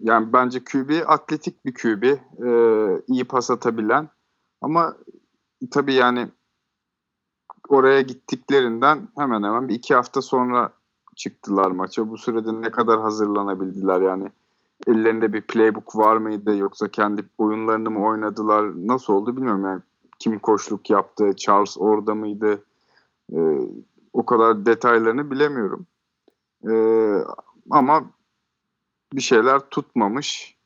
[0.00, 2.04] yani bence QB atletik bir QB.
[2.44, 2.50] E,
[3.06, 4.08] iyi pas atabilen.
[4.60, 4.96] Ama
[5.70, 6.28] tabii yani
[7.68, 10.72] oraya gittiklerinden hemen hemen bir iki hafta sonra
[11.16, 12.10] çıktılar maça.
[12.10, 14.30] Bu sürede ne kadar hazırlanabildiler yani
[14.86, 19.80] ellerinde bir playbook var mıydı yoksa kendi oyunlarını mı oynadılar nasıl oldu bilmiyorum yani
[20.18, 22.64] kim koçluk yaptı Charles orada mıydı
[23.32, 23.58] Ee,
[24.12, 25.86] o kadar detaylarını bilemiyorum
[26.70, 27.24] Ee,
[27.70, 28.04] ama
[29.12, 30.58] bir şeyler tutmamış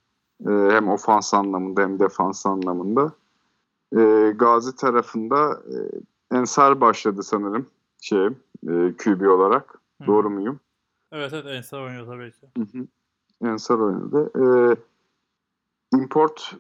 [0.47, 3.13] Ee, hem ofans anlamında hem defans anlamında
[3.97, 5.77] Ee, Gazi tarafında e,
[6.37, 7.67] Ensar başladı sanırım
[8.01, 8.27] şey
[8.69, 10.07] e, QB olarak Hı.
[10.07, 10.61] doğru muyum?
[11.13, 12.47] Evet evet Ensar oynuyor tabii ki.
[12.57, 12.87] Hı hı.
[13.49, 14.31] Ensar oynadı.
[14.37, 14.77] Ee,
[15.97, 16.55] import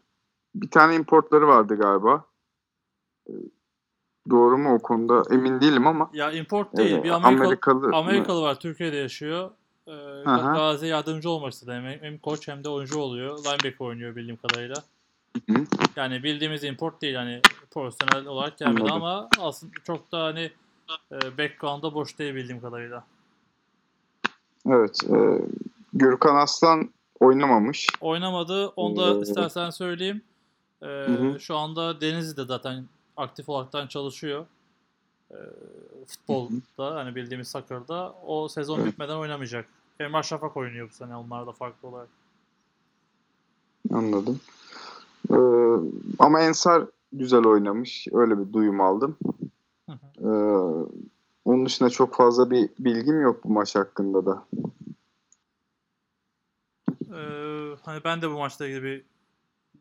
[0.54, 2.24] bir tane importları vardı galiba.
[3.28, 3.32] Ee,
[4.30, 6.96] doğru mu o konuda emin değilim ama Ya import değil.
[6.98, 7.96] e, bir Amerikalı, Amerikalı?
[7.96, 8.60] Amerikalı var.
[8.60, 9.50] Türkiye'de yaşıyor.
[9.86, 10.24] Ee, hı.
[10.54, 11.72] Gazi'ye yardımcı olmak istedi.
[11.72, 13.38] Hem, hem koç hem de oyuncu oluyor.
[13.38, 14.76] Linebacker oynuyor bildiğim kadarıyla.
[15.46, 15.64] Hı hı.
[15.96, 17.14] Yani bildiğimiz import değil.
[17.14, 19.02] Hani profesyonel olarak gelmedi Anladım.
[19.02, 20.50] ama aslında çok da hani
[21.12, 23.04] e, background'da boş değil bildiğim kadarıyla.
[24.66, 24.98] Evet.
[25.10, 25.16] E,
[25.92, 27.86] Gürkan Aslan oynamamış.
[28.00, 28.66] Oynamadı.
[28.66, 30.22] Onu da Ee, istersen söyleyeyim.
[30.82, 31.36] Hı.
[31.40, 32.84] Şu anda Denizli'de zaten
[33.16, 34.46] aktif olaraktan çalışıyor.
[36.06, 38.14] Futbolda hani bildiğimiz soccer'da.
[38.26, 39.66] O sezon bitmeden oynamayacak.
[40.00, 42.08] Emrah Şafak oynuyor bu sene onlar da farklı olarak.
[43.92, 44.40] Anladım.
[45.30, 45.36] Ee,
[46.18, 48.06] ama Ensar güzel oynamış.
[48.12, 49.16] Öyle bir duyum aldım.
[49.88, 50.28] Hı Ee,
[51.44, 54.44] onun dışında çok fazla bir bilgim yok bu maç hakkında da.
[57.14, 59.04] Ee, hani ben de bu maçla ilgili bir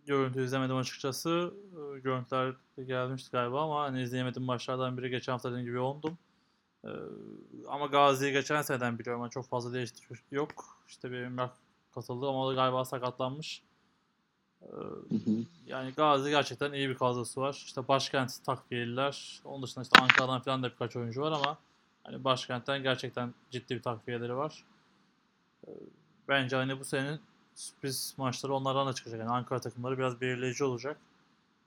[0.06, 1.54] görüntü izlemedim açıkçası.
[1.74, 2.56] Ee, görüntüler
[2.88, 6.18] gelmişti galiba ama hani izleyemedim maçlardan biri geçen hafta dediğim gibi yoğundum.
[6.86, 6.90] Ee,
[7.68, 9.22] ama Gazi'yi geçen seneden biliyorum.
[9.22, 10.50] Yani çok fazla değişiklik yok.
[10.88, 11.52] İşte bir Emrah
[11.96, 13.64] katıldı ama o da galiba sakatlanmış.
[14.62, 14.68] Ee,
[15.66, 17.54] yani Gazi gerçekten iyi bir kadrosu var.
[17.54, 19.42] İşte başkent takviyeliler.
[19.46, 21.58] Onun dışında işte Ankara'dan falan da birkaç oyuncu var ama
[22.04, 24.64] hani başkentten gerçekten ciddi bir takviyeleri var.
[25.68, 25.72] Ee,
[26.28, 27.20] Bence hani bu senenin
[27.56, 29.20] sürpriz maçları onlardan da çıkacak.
[29.20, 30.98] Yani Ankara takımları biraz belirleyici olacak.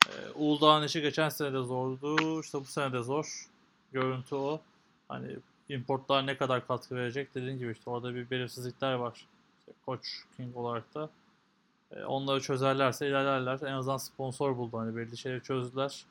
[0.09, 2.41] Ee, Uludağ'ın işi geçen sene de zordu.
[2.41, 3.49] İşte bu sene de zor.
[3.93, 4.61] Görüntü o.
[5.09, 5.37] Hani
[5.69, 9.27] importlar ne kadar katkı verecek dediğin gibi işte orada bir belirsizlikler var.
[9.59, 11.11] İşte Koç King olarak da.
[11.93, 13.61] Ee, onları çözerlerse ilerlerler.
[13.63, 14.79] En azından sponsor buldu.
[14.79, 16.05] Hani belli şeyleri çözdüler.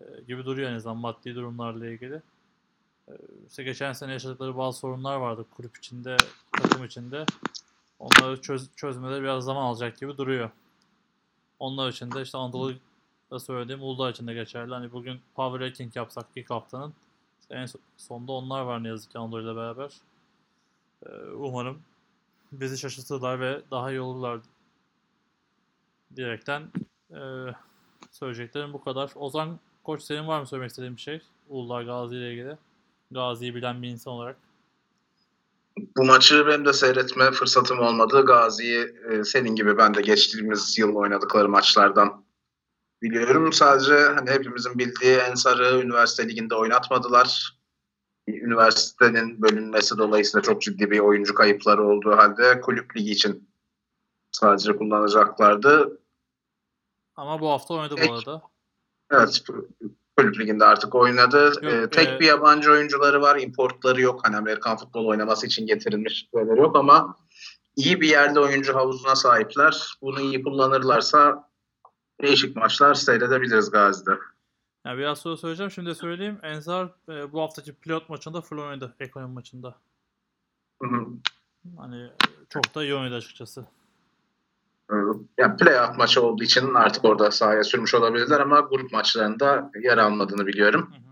[0.00, 2.22] Ee, gibi duruyor en azından maddi durumlarla ilgili.
[3.08, 3.12] Ee,
[3.48, 6.16] işte geçen sene yaşadıkları bazı sorunlar vardı kulüp içinde,
[6.52, 7.26] takım içinde.
[7.98, 10.50] Onları çöz, çözmede biraz zaman alacak gibi duruyor.
[11.58, 14.74] Onlar için de işte Anadolu'da söylediğim Uludağ için de geçerli.
[14.74, 16.94] Hani bugün power ranking yapsak ilk haftanın
[17.40, 19.92] işte en so- sonda onlar var ne yazık ki Anadolu ile beraber.
[21.06, 21.82] Ee, umarım
[22.52, 24.40] bizi şaşırtırlar ve daha iyi olurlar
[26.16, 26.72] diyerekten
[27.10, 27.20] e,
[28.10, 29.12] söyleyeceklerim bu kadar.
[29.14, 31.22] Ozan Koç senin var mı söylemek istediğin bir şey?
[31.48, 32.58] Uludağ Gazi ile ilgili.
[33.10, 34.36] Gazi'yi bilen bir insan olarak.
[35.96, 38.24] Bu maçı benim de seyretme fırsatım olmadı.
[38.24, 42.24] Gazi'yi e, senin gibi ben de geçtiğimiz yıl oynadıkları maçlardan
[43.02, 43.52] biliyorum.
[43.52, 47.58] Sadece hani hepimizin bildiği Ensar'ı üniversite liginde oynatmadılar.
[48.28, 53.48] Üniversitenin bölünmesi dolayısıyla çok ciddi bir oyuncu kayıpları olduğu halde kulüp ligi için
[54.32, 56.00] sadece kullanacaklardı.
[57.16, 58.12] Ama bu hafta oynadı bu Peki.
[58.12, 58.42] arada.
[59.10, 59.42] Evet,
[60.18, 61.52] kulüp liginde artık oynadı.
[61.62, 64.20] Yok, Ee, tek e- bir yabancı oyuncuları var, importları yok.
[64.24, 67.16] Hani Amerikan futbol oynaması için getirilmiş şeyleri yok ama
[67.76, 69.94] iyi bir yerde oyuncu havuzuna sahipler.
[70.02, 71.48] Bunu iyi kullanırlarsa
[72.22, 74.10] değişik maçlar seyredebiliriz Gazi'de.
[74.84, 75.70] Yani biraz sonra söyleyeceğim.
[75.70, 76.38] Şimdi de söyleyeyim.
[76.42, 78.94] Ensar e, bu haftaki pilot maçında full oynadı.
[79.00, 79.74] Ekonomi maçında.
[80.82, 81.06] Hı hı.
[81.76, 82.10] Hani e,
[82.48, 83.66] çok da iyi oynadı açıkçası.
[85.38, 90.46] Yani playoff maçı olduğu için artık orada sahaya sürmüş olabilirler ama grup maçlarında yer almadığını
[90.46, 90.90] biliyorum.
[90.92, 91.08] Hı hı.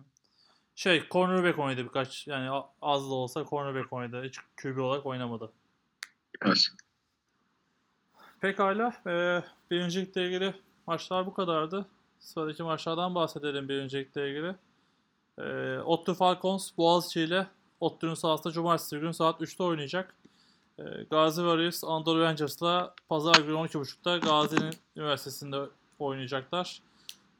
[0.75, 2.27] Şey cornerback oynadı birkaç.
[2.27, 4.23] Yani az da olsa cornerback oynadı.
[4.25, 5.53] Hiç QB olarak oynamadı.
[6.43, 6.69] Evet.
[8.41, 8.93] Pekala.
[9.07, 10.55] E, birincilikle ilgili
[10.87, 11.87] maçlar bu kadardı.
[12.19, 14.55] Sıradaki maçlardan bahsedelim birincilikle ilgili.
[15.39, 17.47] E, Ottu Falcons Boğaziçi ile
[17.81, 20.15] Ottu'nun sahasında Cumartesi günü saat 3'te oynayacak.
[20.79, 24.57] E, Gazi Warriors Anadolu Rangers'la pazar günü 12.30'da Gazi
[24.97, 25.61] Üniversitesi'nde
[25.99, 26.81] oynayacaklar.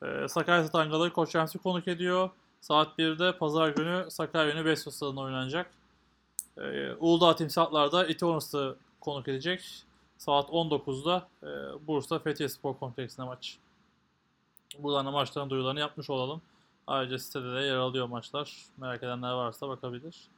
[0.03, 2.31] E, Sakarya Tangaları Koç Remzi konuk ediyor.
[2.61, 5.71] Saat 1'de pazar günü Sakarya Üniversitesi Stadında oynanacak.
[6.59, 9.85] E, Uludağ Timsahlar'da Itiornus'u konuk edecek.
[10.19, 11.47] Saat 19'da e,
[11.87, 13.59] Bursa Fethiye Spor Kompleksinde maç.
[14.79, 16.43] Buradan da maçların duyurularını yapmış olalım.
[16.87, 18.57] Ayrıca sitede de yer alıyor maçlar.
[18.77, 20.29] Merak edenler varsa bakabilir.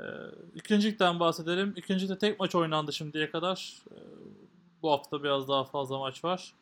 [0.00, 0.02] Ee,
[0.54, 1.74] ikinci ligden bahsedelim.
[1.76, 3.76] İkinci ligde tek maç oynandı şimdiye kadar.
[3.90, 3.94] Ee,
[4.82, 6.54] bu hafta biraz daha fazla maç var.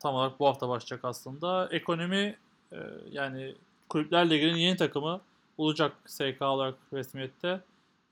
[0.00, 1.68] Tam olarak bu hafta başlayacak aslında.
[1.72, 2.36] Ekonomi
[2.72, 2.76] e,
[3.10, 3.54] yani
[3.88, 5.20] Kulüpler Ligi'nin yeni takımı
[5.58, 7.60] olacak SK olarak resmiyette.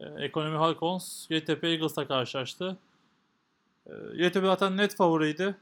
[0.01, 2.77] Ee, Ekonomi Halkons YTP Eagles'la karşılaştı.
[3.87, 5.57] Ee, YTP zaten net favoriydi.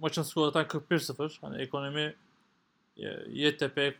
[0.00, 1.38] Maçın skoru zaten 41-0.
[1.40, 2.14] Hani ekonomi
[2.96, 3.98] e, YTP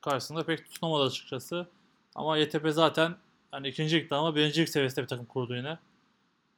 [0.00, 1.66] karşısında pek tutunamadı açıkçası.
[2.14, 3.14] Ama YTP zaten
[3.50, 5.78] hani ikinci ligde ama birinci lig seviyesinde bir takım kurdu yine.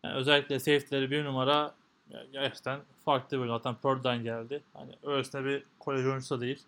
[0.04, 1.74] Yani özellikle safety'leri bir numara
[2.10, 3.48] ya- gerçekten farklı oyun.
[3.48, 4.62] Zaten Pearl'den geldi.
[4.74, 6.62] Hani öylesine bir kolej oyuncusu da değil.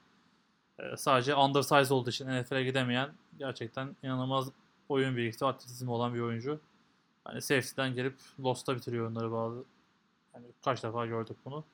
[0.78, 4.48] Ee, sadece undersize olduğu için NFL'e gidemeyen gerçekten inanılmaz
[4.88, 6.60] oyun bilgisi, atletizmi olan bir oyuncu.
[7.24, 9.64] Hani safety'den gelip Lost'ta bitiriyor onları bazı.
[10.32, 11.64] Hani kaç defa gördük bunu.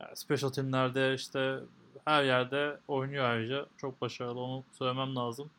[0.00, 1.58] Yani special teamlerde işte
[2.04, 3.66] her yerde oynuyor ayrıca.
[3.76, 5.50] Çok başarılı onu söylemem lazım.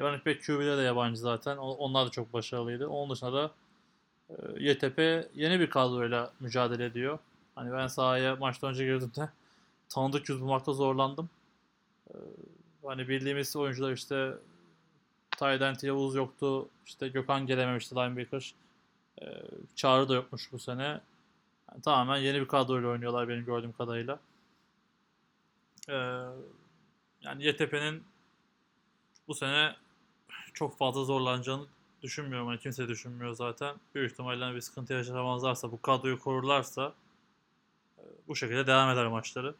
[0.00, 1.56] Running back QB'de de yabancı zaten.
[1.56, 2.88] Onlar da çok başarılıydı.
[2.88, 3.50] Onun dışında da
[4.30, 4.34] e,
[4.64, 4.98] YTP
[5.34, 7.18] yeni bir kadroyla mücadele ediyor.
[7.54, 9.28] Hani ben sahaya maçtan önce girdiğimde
[9.88, 11.30] tanıdık yüz bulmakta zorlandım.
[12.10, 12.16] E,
[12.84, 14.34] Hani bildiğimiz oyuncular işte
[15.30, 16.68] Tydent Yavuz yoktu.
[16.86, 18.54] İşte Gökhan gelememişti linebacker.
[19.22, 19.26] E,
[19.76, 21.00] Çağrı da yokmuş bu sene.
[21.72, 24.18] Yani tamamen yeni bir kadroyla oynuyorlar benim gördüğüm kadarıyla.
[27.22, 28.04] Yani YTP'nin
[29.28, 29.74] bu sene
[30.54, 31.66] çok fazla zorlanacağını
[32.02, 32.46] düşünmüyorum.
[32.46, 33.76] Hani kimse düşünmüyor zaten.
[33.94, 36.94] Büyük ihtimalle bir sıkıntı yaşamazlarsa, bu kadroyu korurlarsa
[37.98, 39.54] e, bu şekilde devam eder maçları.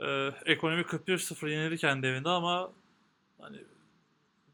[0.00, 2.72] Ee, ekonomi 41-0 yenildi kendi evinde ama
[3.40, 3.58] hani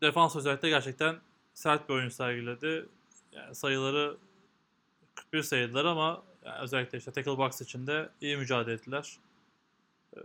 [0.03, 1.17] defans özellikle gerçekten
[1.55, 2.87] sert bir oyun sergiledi.
[3.33, 4.17] Yani sayıları
[5.15, 9.17] 41 sayıdılar ama yani özellikle işte tackle box içinde iyi mücadele ettiler.
[10.17, 10.21] Ee,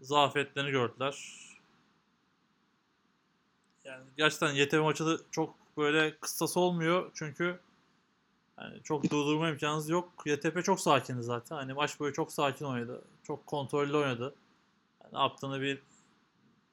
[0.00, 1.45] zafiyetlerini gördüler.
[3.86, 7.60] Yani gerçekten YTV maçı da çok böyle kıstası olmuyor çünkü
[8.58, 10.12] yani çok durdurma imkanınız yok.
[10.26, 11.56] YTP çok sakindi zaten.
[11.56, 13.04] Hani maç boyu çok sakin oynadı.
[13.22, 14.34] Çok kontrollü oynadı.
[15.02, 15.82] Yani ne yaptığını bir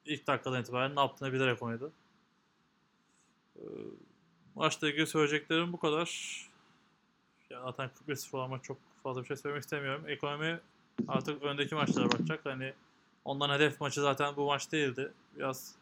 [0.04, 1.92] ilk dakikadan itibaren ne yaptığını bilerek oynadı.
[3.56, 3.60] Ee,
[4.54, 6.40] maçla ilgili söyleyeceklerim bu kadar.
[7.50, 10.04] Ya zaten 41-0 olan maç çok fazla bir şey söylemek istemiyorum.
[10.08, 10.60] Ekonomi
[11.08, 12.40] artık öndeki maçlara bakacak.
[12.44, 12.74] Hani
[13.24, 15.12] ondan hedef maçı zaten bu maç değildi.
[15.36, 15.74] Biraz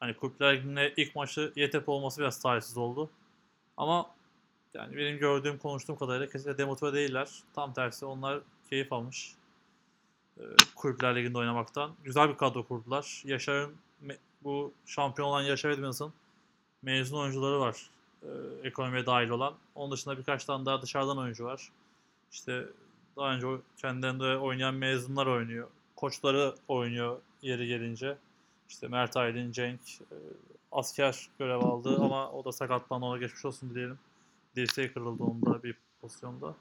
[0.00, 3.10] hani Kulüpler Ligi'nde ilk maçı YTP olması biraz talihsiz oldu.
[3.76, 4.10] Ama
[4.74, 7.28] yani benim gördüğüm, konuştuğum kadarıyla kesinlikle demotive değiller.
[7.54, 8.40] Tam tersi onlar
[8.70, 9.34] keyif almış.
[10.38, 10.42] Ee,
[10.74, 11.90] Kulüpler Ligi'nde oynamaktan.
[12.04, 13.22] Güzel bir kadro kurdular.
[13.24, 13.74] Yaşar'ın
[14.44, 16.12] bu şampiyon olan Yaşar Edmonds'ın
[16.82, 17.90] mezun oyuncuları var.
[18.22, 18.26] Ee,
[18.64, 19.54] ekonomiye dahil olan.
[19.74, 21.68] Onun dışında birkaç tane daha dışarıdan oyuncu var.
[22.32, 22.66] İşte
[23.16, 23.46] daha önce
[23.76, 25.68] kendilerinde oynayan mezunlar oynuyor.
[25.96, 28.16] Koçları oynuyor yeri gelince.
[28.70, 30.16] İşte Mert Aydın, Cenk e,
[30.72, 33.98] asker görev aldı ama o da sakatlandı ona geçmiş olsun diyelim.
[34.56, 36.54] Dirseği kırıldı onda bir pozisyonda.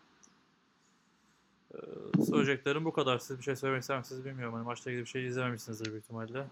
[1.73, 1.77] Ee,
[2.25, 3.17] söyleyeceklerim bu kadar.
[3.17, 4.53] Siz bir şey söylemek ister misiniz bilmiyorum.
[4.53, 6.47] Hani maçla ilgili bir şey izlememişsinizdir büyük ihtimalle.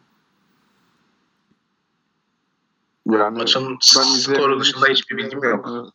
[3.05, 5.93] Yani Maçın ben skoru dışında hiçbir bilgim yok.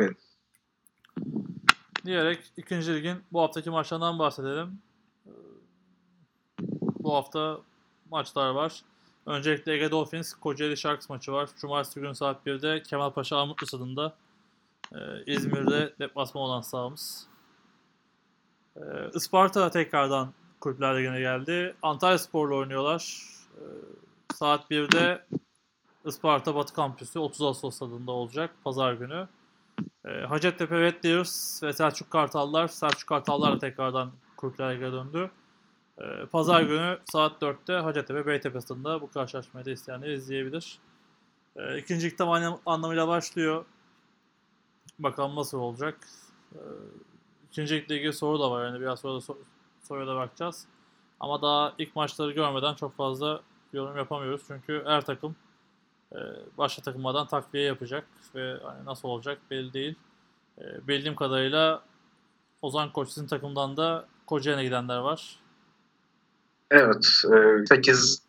[0.00, 0.16] Evet.
[2.04, 4.78] Diyerek ikinci ligin bu haftaki maçlarından bahsedelim.
[5.26, 5.30] Ee,
[7.00, 7.60] Bu hafta
[8.10, 8.82] maçlar var.
[9.26, 11.48] Öncelikle Ege Dolphins Kocaeli Sharks maçı var.
[11.60, 14.16] Cumartesi günü saat 1'de Kemalpaşa Armutlu Stadı'nda.
[14.92, 17.26] Ee, İzmir'de deplasman olan sahamız.
[18.76, 18.80] Ee,
[19.14, 21.76] Isparta tekrardan Kulüpler Ligi'ne geldi.
[21.82, 23.22] Antalya Spor'la oynuyorlar.
[23.56, 23.62] Ee,
[24.34, 25.24] saat 1'de
[26.04, 28.50] Isparta Batı Kampüsü 30 Ağustos stadında olacak.
[28.64, 29.28] Pazar günü.
[30.04, 32.68] E, Hacettepe Red Deers ve Selçuk Kartallar.
[32.68, 35.30] Selçuk Kartallar da tekrardan Kulüpler Ligi'ne döndü.
[35.98, 40.78] E, Pazar günü saat 4'te Hacettepe Beytepe stadında bu karşılaşmayı da isteyenler izleyebilir.
[41.56, 43.64] E, ikinci anlam- anlamıyla başlıyor.
[44.98, 45.98] Bakalım nasıl olacak.
[46.54, 46.60] E,
[47.50, 48.64] ikinci ilgili soru da var.
[48.66, 49.36] Yani biraz sonra da sor-
[49.82, 50.66] soruya da bakacağız.
[51.20, 53.40] Ama daha ilk maçları görmeden çok fazla
[53.72, 54.42] yorum yapamıyoruz.
[54.46, 55.36] Çünkü her takım
[56.12, 56.18] e,
[56.58, 59.94] başka takımlardan takviye yapacak ve hani nasıl olacak belli değil.
[60.58, 61.82] E, bildiğim kadarıyla
[62.62, 65.36] Ozan Koç sizin takımdan da Kocaeli'ne gidenler var.
[66.70, 67.04] Evet.
[67.68, 68.26] 8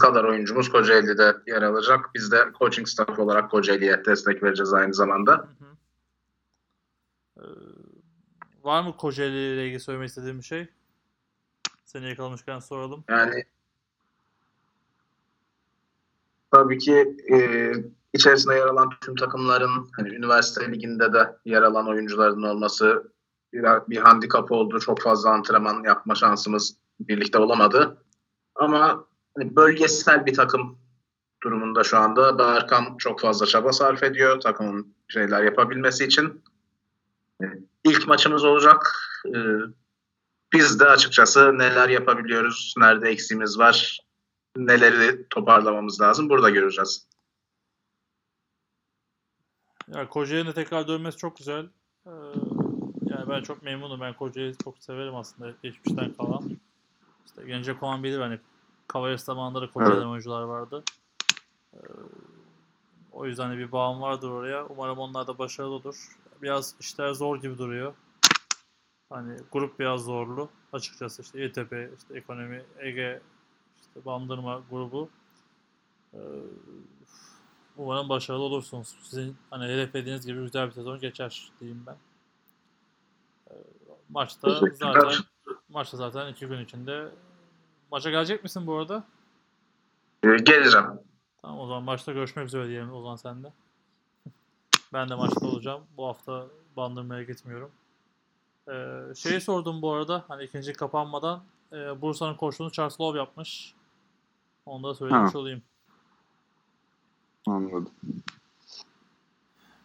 [0.00, 2.10] kadar oyuncumuz Kocaeli'de yer alacak.
[2.14, 5.32] Biz de coaching staff olarak Kocaeli'ye destek vereceğiz aynı zamanda.
[5.32, 5.72] Hı hı.
[7.38, 7.44] Ee,
[8.62, 10.68] var mı Kocaeli ile ilgili söylemek istediğim bir şey?
[11.84, 13.04] Seni yakalamışken soralım.
[13.08, 13.44] Yani
[16.50, 17.72] tabii ki e,
[18.12, 23.12] içerisinde yer alan tüm takımların hani üniversite liginde de yer alan oyuncuların olması
[23.52, 24.80] bir, bir handikap oldu.
[24.80, 26.76] Çok fazla antrenman yapma şansımız
[27.08, 28.04] birlikte olamadı.
[28.54, 29.04] Ama
[29.36, 30.78] hani bölgesel bir takım
[31.42, 36.42] durumunda şu anda Berkan çok fazla çaba sarf ediyor takımın şeyler yapabilmesi için.
[37.42, 37.44] E,
[37.84, 38.92] İlk maçımız olacak.
[39.26, 39.38] E,
[40.52, 44.00] biz de açıkçası neler yapabiliyoruz, nerede eksiğimiz var,
[44.56, 47.06] neleri toparlamamız lazım burada göreceğiz.
[49.88, 51.68] Ya Kocaeli'ne tekrar dönmesi çok güzel.
[52.06, 52.10] Ee,
[53.06, 54.00] yani ben çok memnunum.
[54.00, 56.58] Ben Kocaeli'yi çok severim aslında geçmişten kalan.
[57.32, 58.38] İşte gelecek olan bilir hani
[58.88, 60.06] Kavares zamanında da Kocaeli'den Evet.
[60.06, 60.84] oyuncular vardı.
[61.74, 61.78] Ee,
[63.12, 64.66] o yüzden de bir bağım vardır oraya.
[64.66, 66.18] Umarım onlar da başarılı olur.
[66.42, 67.94] Biraz işler zor gibi duruyor.
[69.10, 70.48] Hani grup biraz zorlu.
[70.72, 73.20] Açıkçası işte İTP, işte ekonomi, Ege,
[73.80, 75.08] işte Bandırma grubu.
[76.14, 76.18] Ee,
[77.76, 78.96] umarım başarılı olursunuz.
[79.02, 81.96] Sizin hani hedeflediğiniz gibi güzel bir sezon geçer diyeyim ben.
[83.50, 83.54] Ee,
[84.08, 85.12] maçta zaten
[85.72, 87.08] maçta zaten iki gün içinde
[87.90, 89.04] maça gelecek misin bu arada?
[90.22, 90.86] Geleceğim.
[91.42, 93.52] Tamam o zaman maçta görüşmek üzere diyelim o zaman sen de.
[94.92, 95.82] Ben de maçta olacağım.
[95.96, 96.46] Bu hafta
[96.76, 97.70] bandırmaya gitmiyorum.
[98.68, 101.42] Ee, şeyi sordum bu arada hani ikinci kapanmadan
[101.72, 103.74] e, Bursa'nın koçluğunu Charles Love yapmış.
[104.66, 105.38] Onu da söylemiş Ha.
[105.38, 105.62] olayım.
[107.46, 107.90] Anladım.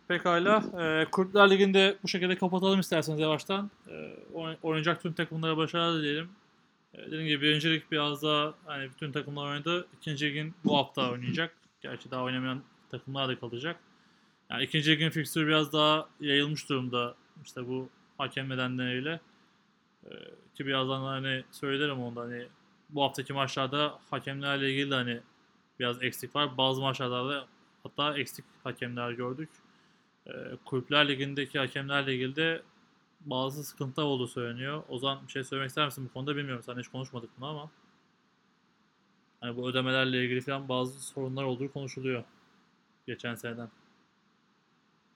[0.08, 0.64] Pekala.
[0.82, 3.72] E, Kulüpler Ligi'nde bu şekilde kapatalım isterseniz yavaştan.
[3.88, 3.94] E,
[4.34, 6.30] oyn- oynayacak tüm takımlara başarılar dileyelim.
[6.94, 9.88] E, dediğim gibi birincilik biraz daha hani bütün takımlar oynadı.
[9.98, 11.54] İkinci ligin bu hafta oynayacak.
[11.82, 13.80] Gerçi daha oynamayan takımlar da kalacak.
[14.50, 17.16] Yani ikinci ligin fikstürü biraz daha yayılmış durumda.
[17.46, 19.20] İşte bu hakem nedenleriyle.
[20.06, 20.10] E,
[20.56, 22.48] ki birazdan hani söylerim onda hani
[22.90, 25.20] bu haftaki maçlarda hakemlerle ilgili de hani
[25.80, 26.58] biraz eksik var.
[26.58, 27.46] Bazı maçlarda da
[27.84, 29.50] hatta eksik hakemler gördük.
[30.28, 30.32] Ee,
[30.66, 32.62] Kulüpler Ligi'ndeki hakemlerle ilgili de
[33.22, 34.84] bazı sıkıntılar olduğu söyleniyor.
[34.90, 36.64] Ozan bir şey söylemek ister misin bu konuda bilmiyorum.
[36.66, 37.72] Sen hiç konuşmadık bunu ama.
[39.42, 42.24] Hani bu ödemelerle ilgili falan bazı sorunlar olduğu konuşuluyor.
[43.08, 43.70] Geçen seneden.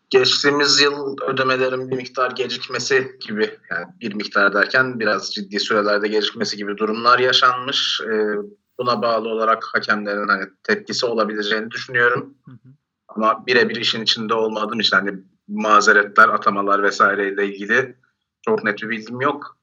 [0.09, 6.57] Geçtiğimiz yıl ödemelerin bir miktar gecikmesi gibi yani bir miktar derken biraz ciddi sürelerde gecikmesi
[6.57, 8.01] gibi durumlar yaşanmış.
[8.01, 8.35] E,
[8.77, 12.37] buna bağlı olarak hakemlerin hani tepkisi olabileceğini düşünüyorum.
[12.45, 12.80] Hı hı.
[13.15, 15.13] Ama birebir işin içinde olmadığım için hani
[15.47, 17.95] mazeretler, atamalar vesaireyle ilgili
[18.41, 19.57] çok net bir bilgim yok.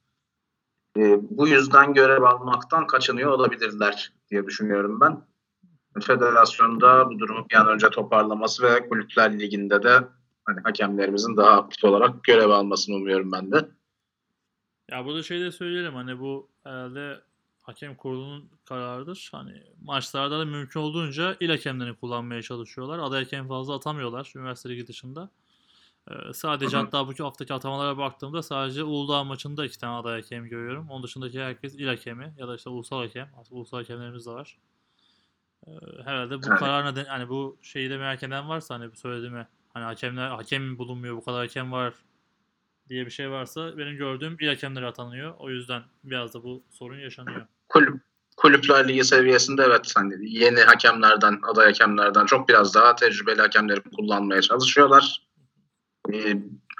[0.96, 5.22] E, bu yüzden görev almaktan kaçınıyor olabilirler diye düşünüyorum ben.
[6.02, 10.04] Federasyonda bu durumu bir an önce toparlaması ve kulüpler liginde de
[10.44, 13.68] hani hakemlerimizin daha aktif olarak görev almasını umuyorum ben de.
[14.90, 17.20] Ya burada şey de söyleyelim hani bu herhalde
[17.68, 19.28] hakem kurulunun kararıdır.
[19.32, 22.98] Hani maçlarda da mümkün olduğunca il hakemlerini kullanmaya çalışıyorlar.
[22.98, 25.30] Aday hakem fazla atamıyorlar üniversite ligi dışında.
[26.10, 26.84] Ee, sadece Hı hı.
[26.84, 30.90] hatta bu haftaki atamalara baktığımda sadece Uludağ maçında iki tane aday hakem görüyorum.
[30.90, 33.30] Onun dışındaki herkes il hakemi ya da işte ulusal hakem.
[33.40, 34.58] Aslında ulusal hakemlerimiz de var.
[35.66, 35.70] Ee,
[36.04, 39.84] herhalde bu karar neden hani bu şeyi de merak eden varsa hani bu söylediğimi hani
[39.84, 41.94] hakemler hakem bulunmuyor bu kadar hakem var
[42.88, 45.34] diye bir şey varsa benim gördüğüm il hakemleri atanıyor.
[45.38, 47.46] O yüzden biraz da bu sorun yaşanıyor.
[47.68, 48.00] Kulüp,
[48.36, 54.42] kulüpler ligi seviyesinde evet hani yeni hakemlerden, aday hakemlerden çok biraz daha tecrübeli hakemleri kullanmaya
[54.42, 55.28] çalışıyorlar.
[56.12, 56.34] Ee,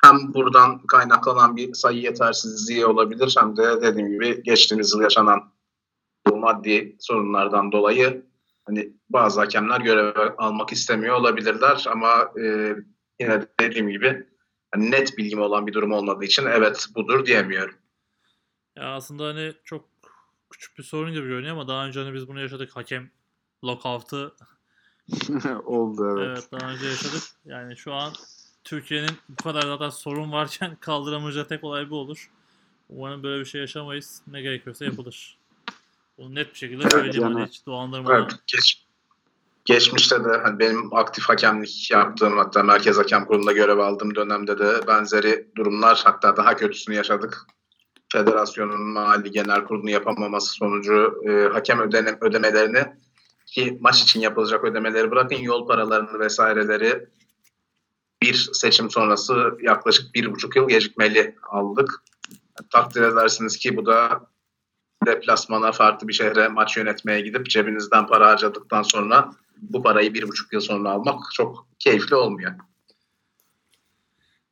[0.04, 5.52] hem buradan kaynaklanan bir sayı yetersizliği olabilir hem de dediğim gibi geçtiğimiz yıl yaşanan
[6.26, 8.26] bu maddi sorunlardan dolayı
[8.64, 12.74] hani bazı hakemler görev almak istemiyor olabilirler ama e,
[13.20, 14.26] yine de dediğim gibi
[14.74, 17.74] hani net bilgim olan bir durum olmadığı için evet budur diyemiyorum.
[18.76, 19.97] Ya aslında hani çok
[20.50, 22.76] küçük bir sorun gibi görünüyor ama daha önce hani biz bunu yaşadık.
[22.76, 23.10] Hakem
[23.64, 24.34] lockout'u
[25.64, 26.28] Oldu evet.
[26.28, 27.22] evet daha önce yaşadık.
[27.44, 28.12] Yani şu an
[28.64, 32.30] Türkiye'nin bu kadar zaten sorun varken kaldıramayacağı tek olay bu olur.
[32.88, 34.22] Umarım böyle bir şey yaşamayız.
[34.26, 35.38] Ne gerekiyorsa yapılır.
[36.18, 38.20] Bunu net bir şekilde Evet, söyleyeyim yani- hiç dolandırmadan.
[38.22, 38.84] Evet, geç,
[39.64, 44.86] geçmişte de hani benim aktif hakemlik yaptığım hatta Merkez Hakem Kurulu'nda görev aldığım dönemde de
[44.86, 47.46] benzeri durumlar hatta daha kötüsünü yaşadık.
[48.12, 52.86] Federasyonun mali genel kurulunu yapamaması sonucu e, hakem ödenem, ödemelerini
[53.46, 57.08] ki maç için yapılacak ödemeleri bırakın yol paralarını vesaireleri
[58.22, 62.02] bir seçim sonrası yaklaşık bir buçuk yıl gecikmeli aldık.
[62.70, 64.26] Takdir edersiniz ki bu da
[65.06, 70.52] deplasmana farklı bir şehre maç yönetmeye gidip cebinizden para harcadıktan sonra bu parayı bir buçuk
[70.52, 72.52] yıl sonra almak çok keyifli olmuyor.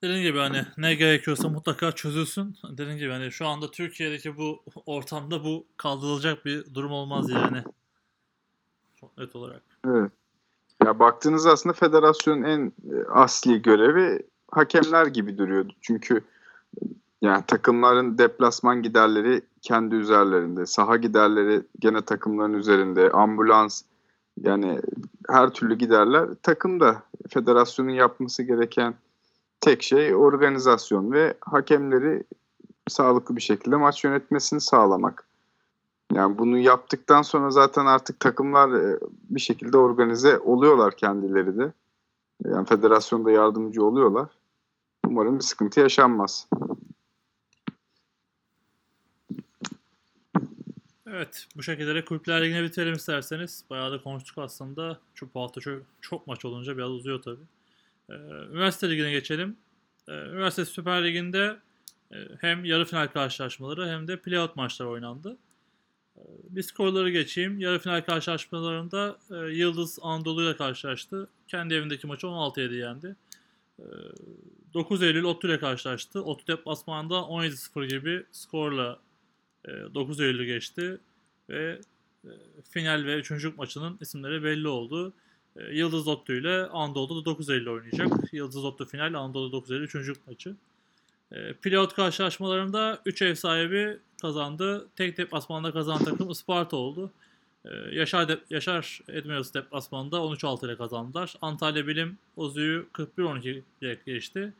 [0.02, 2.56] Dediğim gibi hani ne gerekiyorsa mutlaka çözülsün.
[2.70, 7.64] Dediğim gibi hani şu anda Türkiye'deki bu ortamda bu kaldırılacak bir durum olmaz yani.
[9.00, 9.62] Çok net olarak.
[9.86, 10.12] Evet.
[10.84, 15.72] Ya baktığınız aslında federasyonun en e, asli görevi hakemler gibi duruyordu.
[15.80, 16.20] Çünkü
[17.22, 23.82] yani takımların deplasman giderleri kendi üzerlerinde, saha giderleri gene takımların üzerinde, ambulans
[24.40, 24.80] yani
[25.30, 27.02] her türlü giderler takımda.
[27.28, 28.94] Federasyonun yapması gereken
[29.60, 32.24] tek şey organizasyon ve hakemleri
[32.88, 35.26] sağlıklı bir şekilde maç yönetmesini sağlamak.
[36.12, 38.98] Yani bunu yaptıktan sonra zaten artık takımlar e,
[39.30, 41.72] bir şekilde organize oluyorlar kendileri de.
[42.44, 44.28] Yani federasyonda yardımcı oluyorlar.
[45.06, 46.48] Umarım bir sıkıntı yaşanmaz.
[51.06, 53.64] Evet, bu şekilde de Kulüpler Ligi'ne bitirelim isterseniz.
[53.70, 54.98] Bayağı da konuştuk aslında.
[55.14, 57.55] Çok bu hafta çok, çok maç olunca biraz uzuyor tabii.
[58.10, 58.14] Ee,
[58.50, 59.56] Üniversite Ligi'ne geçelim.
[60.08, 61.56] Ee, Üniversite Süper Ligi'nde
[62.12, 65.36] e, hem yarı final karşılaşmaları hem de playout maçları oynandı.
[66.16, 67.58] Ee, bir skorları geçeyim.
[67.58, 71.28] Yarı final karşılaşmalarında e, Yıldız Anadolu ile karşılaştı.
[71.48, 73.16] Kendi evindeki maçı 16-7 yendi.
[73.78, 73.84] Ee,
[74.74, 76.24] 9 Eylül Ottu ile karşılaştı.
[76.24, 78.98] Ottu deplasmanda 17-0 gibi skorla
[79.64, 80.98] e, 9 Eylül'ü geçti
[81.48, 81.80] ve
[82.24, 82.30] e,
[82.70, 85.12] final ve üçüncülük maçının isimleri belli oldu.
[85.56, 88.08] E, Yıldız Ottu ile Anadolu'da 9 Eylül oynayacak.
[88.32, 90.54] Yıldız Ottu final, Anadolu 9 Eylül üçüncülük maçı.
[91.32, 94.88] E, Pilot karşılaşmalarında 3 ev sahibi kazandı.
[94.96, 97.10] Tek deplasmanda kazanan takım Isparta oldu.
[97.64, 101.34] E, Yaşar, de, Yaşar Edmiros deplasmanda 13-6 ile kazandılar.
[101.42, 104.52] Antalya Bilim Ozu'yu 41-12 ile geçti.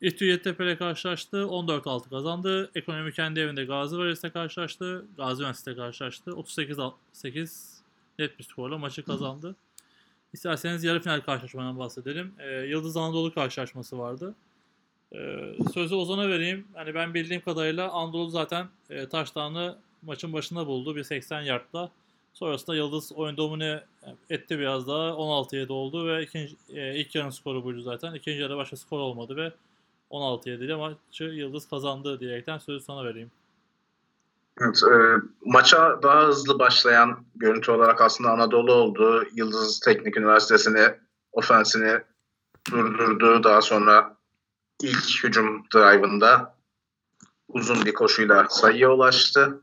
[0.00, 1.36] İTÜ Yeditepe ile karşılaştı.
[1.36, 2.70] 14-6 kazandı.
[2.74, 5.04] Ekonomi kendi evinde Gazi Üniversitesi'yle karşılaştı.
[5.16, 6.30] Gazi Üniversitesi'yle karşılaştı.
[6.30, 7.76] 38-8
[8.18, 9.56] net bir skorla maçı kazandı.
[10.32, 12.34] İsterseniz yarı final karşılaşmadan bahsedelim.
[12.38, 14.34] Ee, Yıldız Anadolu karşılaşması vardı.
[15.12, 16.68] Ee, sözü Ozan'a vereyim.
[16.76, 20.96] Yani ben bildiğim kadarıyla Anadolu zaten e, taştanı maçın başında buldu.
[20.96, 21.90] Bir 80 yardla.
[22.32, 23.84] Sonrasında Yıldız oyun domine
[24.30, 25.08] etti biraz daha.
[25.08, 28.14] 16-7 oldu ve ikinci, e, ilk yarının skoru buydu zaten.
[28.14, 29.52] İkinci yarıda başka skor olmadı ve
[30.10, 33.30] 16-7 ile maçı Yıldız kazandı diyerekten sözü sana vereyim.
[34.60, 34.96] Evet, e,
[35.44, 39.24] maça daha hızlı başlayan görüntü olarak aslında Anadolu oldu.
[39.32, 40.94] Yıldız Teknik Üniversitesi'ni
[41.32, 42.00] ofensini
[42.70, 43.44] durdurdu.
[43.44, 44.16] Daha sonra
[44.82, 46.56] ilk hücum drive'ında
[47.48, 49.60] uzun bir koşuyla sayıya ulaştı.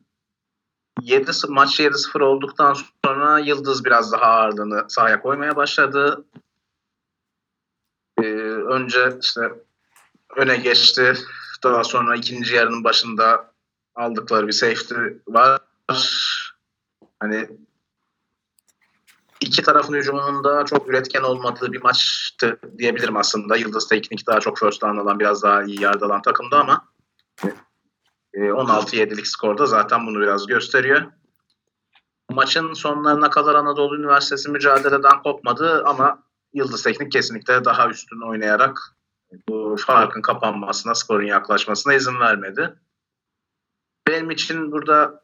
[1.01, 2.75] 7 maç 7-0 olduktan
[3.05, 6.25] sonra Yıldız biraz daha ağırlığını sahaya koymaya başladı.
[8.17, 8.23] Ee,
[8.69, 9.41] önce işte
[10.35, 11.13] öne geçti.
[11.63, 13.52] Daha sonra ikinci yarının başında
[13.95, 14.95] aldıkları bir safety
[15.27, 15.59] var.
[17.19, 17.49] Hani
[19.39, 23.55] iki tarafın hücumunun da çok üretken olmadığı bir maçtı diyebilirim aslında.
[23.55, 26.85] Yıldız Teknik daha çok first down alan, biraz daha iyi yard alan takımdı ama
[28.33, 31.01] 16-7'lik skorda zaten bunu biraz gösteriyor.
[32.31, 36.23] Maçın sonlarına kadar Anadolu Üniversitesi mücadeleden kopmadı ama
[36.53, 38.79] Yıldız Teknik kesinlikle daha üstün oynayarak
[39.49, 42.73] bu farkın kapanmasına, skorun yaklaşmasına izin vermedi.
[44.07, 45.23] Benim için burada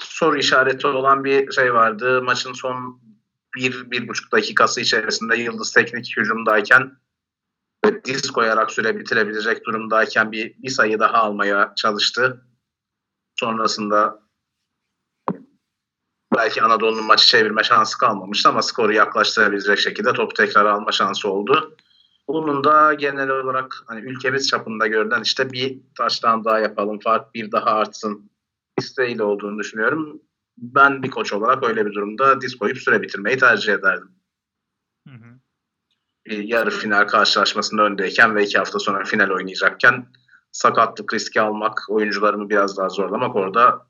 [0.00, 2.22] soru işareti olan bir şey vardı.
[2.22, 3.02] Maçın son
[3.56, 6.96] bir, bir buçuk dakikası içerisinde Yıldız Teknik hücumdayken
[7.84, 12.46] ve diz koyarak süre bitirebilecek durumdayken bir, bir sayı daha almaya çalıştı.
[13.40, 14.22] Sonrasında
[16.36, 21.76] belki Anadolu'nun maçı çevirme şansı kalmamıştı ama skoru yaklaştırabilecek şekilde topu tekrar alma şansı oldu.
[22.28, 27.52] Bunun da genel olarak hani ülkemiz çapında görülen işte bir taştan daha yapalım, fark bir
[27.52, 28.30] daha artsın
[28.78, 30.22] isteğiyle olduğunu düşünüyorum.
[30.58, 34.10] Ben bir koç olarak öyle bir durumda diz koyup süre bitirmeyi tercih ederdim.
[35.08, 35.38] Hı hı.
[36.26, 40.06] Bir yarı final karşılaşmasında öndeyken ve iki hafta sonra final oynayacakken
[40.52, 43.86] sakatlık riski almak, oyuncularımı biraz daha zorlamak orada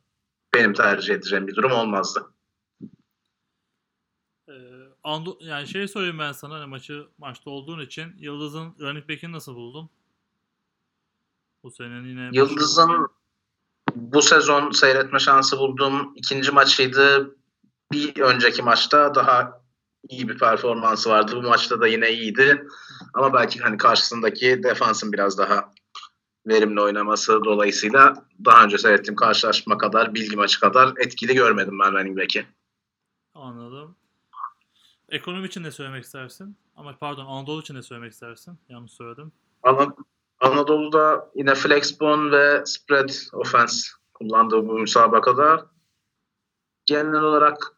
[0.54, 2.31] benim tercih edeceğim bir durum olmazdı.
[5.04, 9.54] Ando- yani şey sorayım ben sana hani maçı maçta olduğun için Yıldız'ın running back'ini nasıl
[9.54, 9.90] buldun?
[11.62, 13.08] Bu senenin yine Yıldız'ın
[13.94, 17.36] bu sezon seyretme şansı bulduğum ikinci maçıydı.
[17.92, 19.62] Bir önceki maçta daha
[20.08, 21.32] iyi bir performansı vardı.
[21.36, 22.66] Bu maçta da yine iyiydi.
[23.14, 25.72] Ama belki hani karşısındaki defansın biraz daha
[26.46, 28.14] verimli oynaması dolayısıyla
[28.44, 32.46] daha önce seyrettiğim karşılaşma kadar, bilgi maçı kadar etkili görmedim ben running back'i.
[33.34, 33.96] Anladım.
[35.12, 36.56] Ekonomi için ne söylemek istersin?
[36.76, 38.58] Ama pardon Anadolu için ne söylemek istersin?
[38.68, 39.32] Yanlış söyledim.
[39.62, 39.94] Ana-
[40.40, 45.66] Anadolu'da yine flexbone ve spread offense kullandığı bu müsabakada
[46.86, 47.76] genel olarak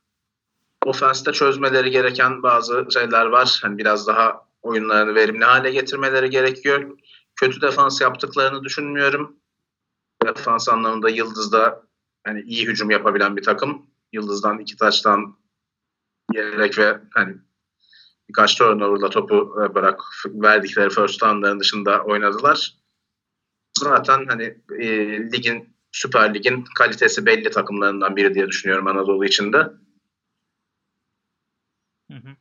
[0.87, 3.59] ofenste çözmeleri gereken bazı şeyler var.
[3.63, 6.99] Hani biraz daha oyunlarını verimli hale getirmeleri gerekiyor.
[7.37, 9.37] Kötü defans yaptıklarını düşünmüyorum.
[10.27, 11.83] Defans anlamında Yıldız'da
[12.25, 13.87] hani iyi hücum yapabilen bir takım.
[14.13, 15.37] Yıldız'dan iki taçtan
[16.33, 17.37] yiyerek ve hani
[18.29, 22.75] birkaç turnover'la topu e, bırak verdikleri first down'ların dışında oynadılar.
[23.79, 24.87] Zaten hani e,
[25.33, 29.59] ligin Süper Lig'in kalitesi belli takımlarından biri diye düşünüyorum Anadolu içinde.
[32.11, 32.37] Hı hı.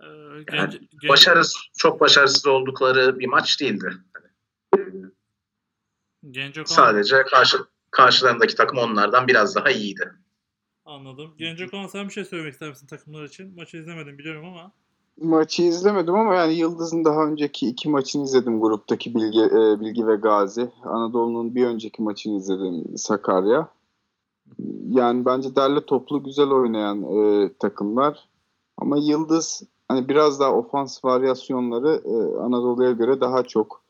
[0.00, 3.92] Ee, Yani genç, genç- Başarısız, çok başarısız oldukları bir maç değildi.
[6.30, 7.58] Genç Sadece karşı,
[7.90, 10.12] karşılarındaki takım onlardan biraz daha iyiydi.
[10.84, 11.30] Anladım.
[11.38, 13.54] Genç Okan sen bir şey söylemek ister misin takımlar için?
[13.56, 14.72] Maçı izlemedim biliyorum ama.
[15.20, 20.16] Maçı izlemedim ama yani Yıldız'ın daha önceki iki maçını izledim gruptaki Bilgi, e, Bilgi ve
[20.16, 20.70] Gazi.
[20.84, 23.68] Anadolu'nun bir önceki maçını izledim Sakarya.
[24.88, 28.28] Yani bence derli toplu güzel oynayan e, takımlar.
[28.76, 33.82] Ama Yıldız hani biraz daha ofans varyasyonları e, Anadolu'ya göre daha çok.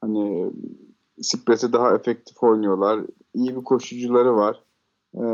[0.00, 0.52] Hani
[1.22, 3.00] Spresi daha efektif oynuyorlar.
[3.34, 4.62] İyi bir koşucuları var.
[5.14, 5.24] E,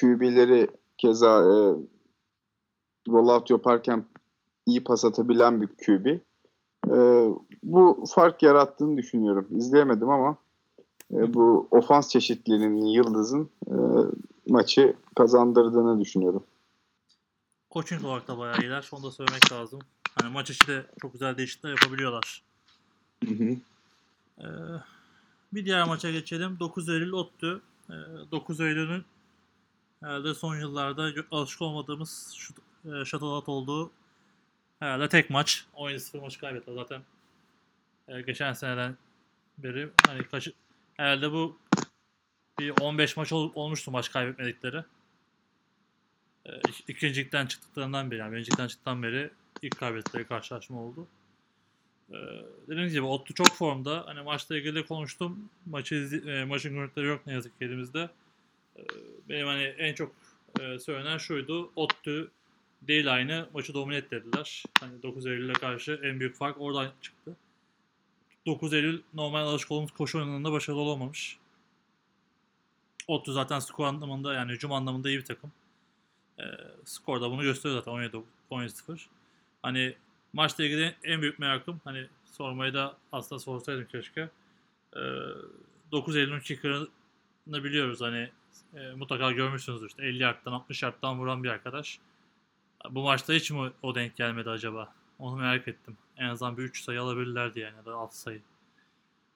[0.00, 0.68] QB'leri
[0.98, 1.56] keza e,
[3.08, 4.04] rollout yaparken
[4.66, 6.20] iyi pas atabilen bir QB.
[6.86, 7.28] Ee,
[7.62, 9.46] bu fark yarattığını düşünüyorum.
[9.50, 10.36] İzleyemedim ama
[11.12, 13.74] e, bu ofans çeşitliliğinin Yıldız'ın e,
[14.48, 16.44] maçı kazandırdığını düşünüyorum.
[17.70, 18.90] Coaching olarak da bayağı iyiler.
[18.92, 19.80] Onu da söylemek lazım.
[20.14, 22.42] Hani maç içi de çok güzel değişiklikler yapabiliyorlar.
[24.38, 24.44] Ee,
[25.52, 26.56] bir diğer maça geçelim.
[26.60, 27.60] 9 Eylül ODTÜ.
[27.90, 27.92] Ee,
[28.30, 29.04] 9 Eylül'ün
[30.00, 33.04] herhalde son yıllarda alışık olmadığımız şut, e,
[33.48, 33.90] olduğu
[34.80, 35.66] herhalde tek maç.
[35.74, 37.02] 17-0 maçı kaybettiler zaten.
[38.08, 38.96] e, geçen seneden
[39.58, 40.48] beri hani kaç,
[40.96, 41.58] herhalde bu
[42.58, 44.84] bir 15 maç ol- olmuştu maç kaybetmedikleri.
[46.46, 46.50] E,
[47.46, 49.30] çıktıklarından beri yani birincilikten çıktıktan beri
[49.62, 51.06] ilk kaybettikleri karşılaşma oldu.
[52.10, 52.16] Ee,
[52.68, 54.02] dediğim gibi Ottu çok formda.
[54.06, 55.50] Hani maçla ilgili konuştum.
[55.66, 55.94] Maçı
[56.26, 58.10] e, maçın görüntüleri yok ne yazık ki elimizde.
[58.78, 58.82] Ee,
[59.28, 60.14] benim hani en çok
[60.60, 61.72] e, söylenen şuydu.
[61.76, 62.30] Ottu
[62.82, 64.62] değil aynı maçı domine ettirdiler.
[64.80, 67.36] Hani 9 Eylül'e karşı en büyük fark oradan çıktı.
[68.46, 71.38] 9 Eylül normal alışık olduğumuz koşu oyununda başarılı olamamış.
[73.08, 75.52] Ottu zaten skor anlamında yani hücum anlamında iyi bir takım.
[76.40, 76.44] Ee,
[76.84, 78.16] skor da bunu gösteriyor zaten 17
[78.50, 79.06] 17-0.
[79.62, 79.94] Hani
[80.32, 84.28] maçla ilgili en büyük merakım hani sormayı da aslında sorsaydım keşke.
[84.96, 85.00] Ee,
[85.92, 88.30] 9 Eylül'ün kicker'ını biliyoruz hani
[88.74, 91.98] e, mutlaka görmüşsünüzdür işte 50 yardtan 60 yardtan vuran bir arkadaş.
[92.90, 94.94] Bu maçta hiç mi o denk gelmedi acaba?
[95.18, 95.96] Onu merak ettim.
[96.16, 98.42] En azından bir 3 sayı alabilirlerdi yani ya da 6 sayı.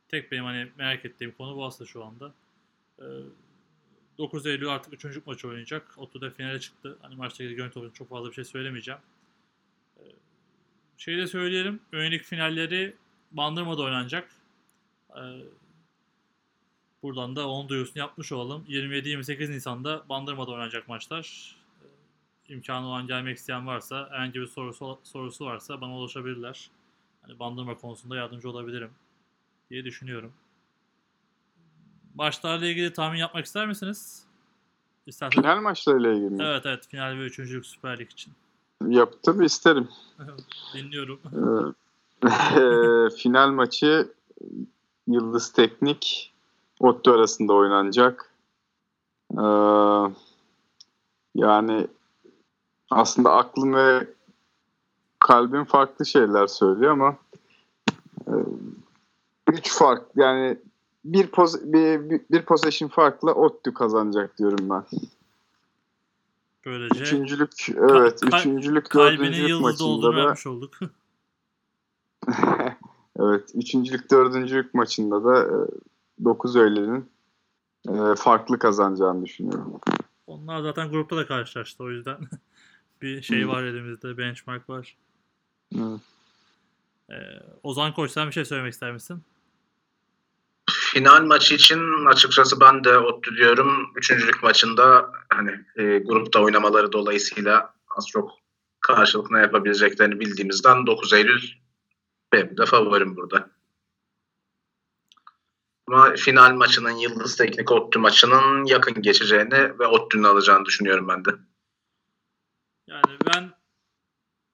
[0.09, 2.33] Tek benim hani merak ettiğim konu bu aslında şu anda.
[2.99, 3.05] Ee,
[4.19, 5.27] 9 Eylül artık 3.
[5.27, 5.95] maçı oynayacak.
[5.97, 6.99] Otu'da finale çıktı.
[7.03, 9.01] Hani maçta ilgili görüntü olarak çok fazla bir şey söylemeyeceğim.
[9.99, 10.03] Ee,
[10.99, 11.81] Şeyi de söyleyelim.
[11.93, 12.97] Önlük finalleri
[13.33, 14.31] Bandırma'da oynanacak.
[15.17, 15.21] Ee,
[17.03, 18.65] buradan da onun duyurusunu yapmış olalım.
[18.69, 21.57] 27-28 Nisan'da Bandırma'da oynanacak maçlar.
[22.49, 26.71] Ee, imkanı olan gelmek isteyen varsa, herhangi bir sorusu, sorusu varsa bana ulaşabilirler.
[27.23, 28.91] Hani Bandırma konusunda yardımcı olabilirim
[29.71, 30.33] diye düşünüyorum.
[32.15, 34.27] Maçlarla ilgili tahmin yapmak ister misiniz?
[35.07, 35.43] İsterseniz.
[35.43, 36.43] Final maçlarıyla ilgili mi?
[36.43, 38.33] Evet evet final ve üçüncülük Süper Lig için.
[38.89, 39.89] Yap, tabii isterim.
[40.75, 41.21] Dinliyorum.
[42.25, 44.13] Ee, final maçı
[45.07, 46.32] Yıldız Teknik
[46.83, 48.31] Ottu arasında oynanacak.
[49.39, 49.43] Ee,
[51.35, 51.87] yani
[52.91, 54.07] aslında aklım ve
[55.19, 57.17] kalbim farklı şeyler söylüyor ama
[58.27, 58.33] e,
[59.53, 60.59] üç fark yani
[61.05, 64.85] bir, poz, bir, bir, bir possession farkla Ottu kazanacak diyorum ben.
[66.67, 70.79] Böylece Üçüncülük evet kal- üçüncülük dördüncülük maçında da olduk.
[73.21, 75.67] evet, üçüncülük, dördüncülük maçında da
[76.25, 77.11] 9 öğlenin
[77.89, 79.81] e, farklı kazanacağını düşünüyorum.
[80.27, 82.19] Onlar zaten grupta da karşılaştı o yüzden.
[83.03, 84.97] bir şey var elimizde, benchmark var.
[85.75, 86.01] Evet.
[87.11, 87.15] Ee,
[87.63, 89.23] Ozan Koç sen bir şey söylemek ister misin?
[90.71, 93.93] Final maçı için açıkçası ben de ODTÜ diyorum.
[93.97, 98.31] Üçüncülük maçında hani e, grupta oynamaları dolayısıyla az çok
[98.81, 101.43] karşılık ne yapabileceklerini bildiğimizden 9 Eylül
[102.33, 103.51] benim de favorim burada.
[105.93, 111.31] Ama final maçının Yıldız Teknik ODTÜ maçının yakın geçeceğini ve ODTÜ'nün alacağını düşünüyorum ben de.
[112.87, 113.53] Yani ben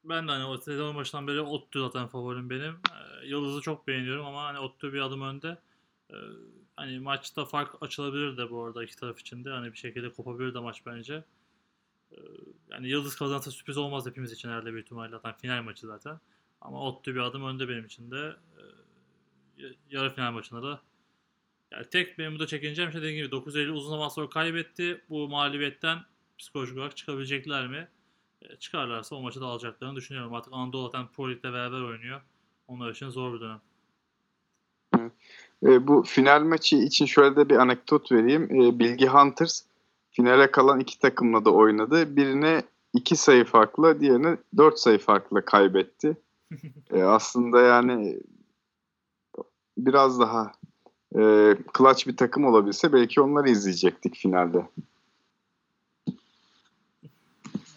[0.05, 2.73] ben de hani o sezon başından beri Ottu zaten favorim benim.
[2.73, 5.59] Ee, Yıldız'ı çok beğeniyorum ama hani Ottu bir adım önde.
[6.11, 6.15] Ee,
[6.77, 9.51] hani maçta fark açılabilir de bu arada iki taraf için de.
[9.51, 11.25] Hani bir şekilde kopabilir de maç bence.
[12.13, 12.17] Ee,
[12.71, 15.11] yani Yıldız kazansa sürpriz olmaz hepimiz için herhalde büyük ihtimalle.
[15.11, 16.21] Zaten final maçı zaten.
[16.61, 18.37] Ama Ottu bir adım önde benim için de.
[19.59, 20.81] Ee, yarı final maçında da
[21.73, 25.01] yani tek benim burada çekineceğim şey dediğim gibi 9 Eylül uzun zaman sonra kaybetti.
[25.09, 25.99] Bu mağlubiyetten
[26.39, 27.89] psikolojik olarak çıkabilecekler mi?
[28.43, 30.35] E, çıkarlarsa o maçı da alacaklarını düşünüyorum.
[30.35, 32.21] Artık Anadolu zaten Pro Lig'de beraber oynuyor.
[32.69, 33.61] Onlar için zor bir dönem.
[35.63, 38.43] E, bu final maçı için şöyle de bir anekdot vereyim.
[38.43, 39.63] E, Bilgi Hunters
[40.11, 42.17] finale kalan iki takımla da oynadı.
[42.17, 42.63] Birine
[42.95, 46.17] iki sayı farklı, diğerine dört sayı farklı kaybetti.
[46.93, 48.21] e, aslında yani
[49.79, 50.53] biraz daha
[51.17, 51.21] e,
[51.79, 54.69] clutch bir takım olabilse belki onları izleyecektik finalde.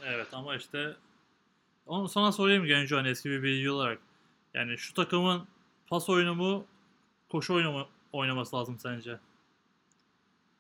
[0.06, 0.96] Evet ama işte
[1.86, 4.00] onu sana sorayım Genco hani eski bir bilgi olarak.
[4.54, 5.42] Yani şu takımın
[5.88, 6.66] pas oyunu mu
[7.30, 9.20] koşu oyunu mu oynaması lazım sence?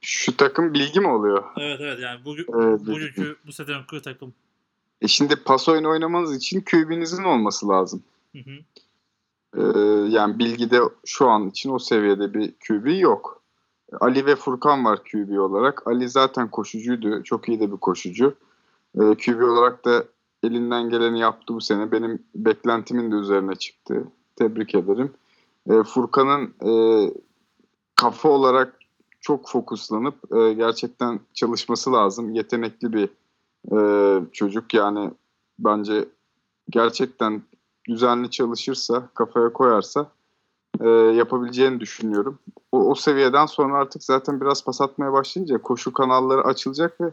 [0.02, 1.43] Şu takım bilgi mi oluyor?
[1.57, 4.34] Evet evet yani bugün, Evet, bugünkü bu kır takım.
[5.02, 8.03] E şimdi pas oyunu oynamanız için QB'nizin olması lazım.
[8.31, 8.52] Hı hı.
[9.57, 9.61] Ee,
[10.10, 13.41] yani bilgide şu an için o seviyede bir QB yok.
[13.99, 15.88] Ali ve Furkan var QB olarak.
[15.88, 17.23] Ali zaten koşucuydu.
[17.23, 18.36] Çok iyi de bir koşucu.
[18.95, 20.03] Ee, QB olarak da
[20.44, 21.91] elinden geleni yaptı bu sene.
[21.91, 24.03] Benim beklentimin de üzerine çıktı.
[24.36, 25.14] Tebrik ederim.
[25.69, 26.73] Ee, Furkan'ın e,
[27.95, 28.76] kafa olarak
[29.22, 32.34] çok fokuslanıp e, gerçekten çalışması lazım.
[32.34, 33.10] Yetenekli bir
[33.72, 33.80] e,
[34.32, 35.11] çocuk yani
[35.60, 36.06] bence
[36.69, 37.41] gerçekten
[37.88, 40.12] düzenli çalışırsa, kafaya koyarsa
[40.80, 42.40] e, yapabileceğini düşünüyorum.
[42.72, 47.12] O, o seviyeden sonra artık zaten biraz pas atmaya başlayınca koşu kanalları açılacak ve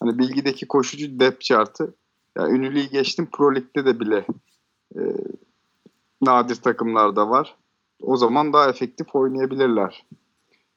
[0.00, 1.94] hani bilgideki koşucu depth chartı
[2.38, 4.26] yani ünlülüğü geçtim Pro Lig'de de bile
[4.96, 5.00] e,
[6.22, 7.56] nadir takımlarda var.
[8.02, 10.06] O zaman daha efektif oynayabilirler.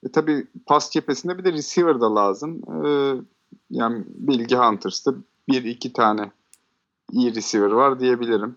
[0.03, 2.61] E tabi pas cephesinde bir de receiver da lazım.
[2.85, 3.15] E,
[3.69, 5.13] yani Bilgi Hunters'ta
[5.49, 6.31] bir iki tane
[7.11, 8.55] iyi receiver var diyebilirim.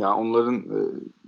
[0.00, 0.78] Ya onların e,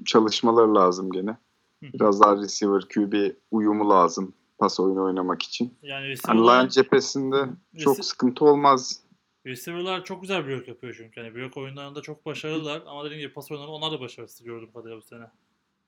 [0.05, 1.37] çalışmaları lazım gene.
[1.83, 5.75] Biraz daha receiver QB uyumu lazım pas oyunu oynamak için.
[5.83, 7.47] Yani Yani line cephesinde
[7.79, 9.01] çok Rece- sıkıntı olmaz.
[9.47, 11.21] receiver'lar çok güzel blok yapıyor çünkü.
[11.21, 14.97] Yani blok oyunlarında çok başarılılar ama dediğim gibi pas oyunlarında onlar da başarısız gördüm kadarıyla
[14.97, 15.31] bu sene.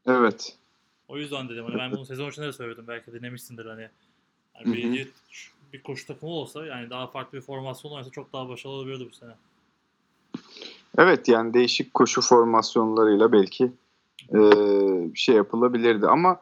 [0.07, 0.57] Evet.
[1.09, 3.89] O yüzden dedim hani ben bunu sezon içinde de söyledim belki dinlemişsindir hani.
[4.55, 5.09] Yani bir,
[5.73, 9.15] bir koşu takımı olsa yani daha farklı bir formasyon olsa çok daha başarılı olabilirdi bu
[9.15, 9.33] sene.
[10.99, 13.73] Evet yani değişik koşu formasyonlarıyla belki
[14.35, 14.41] e,
[15.15, 16.41] şey yapılabilirdi ama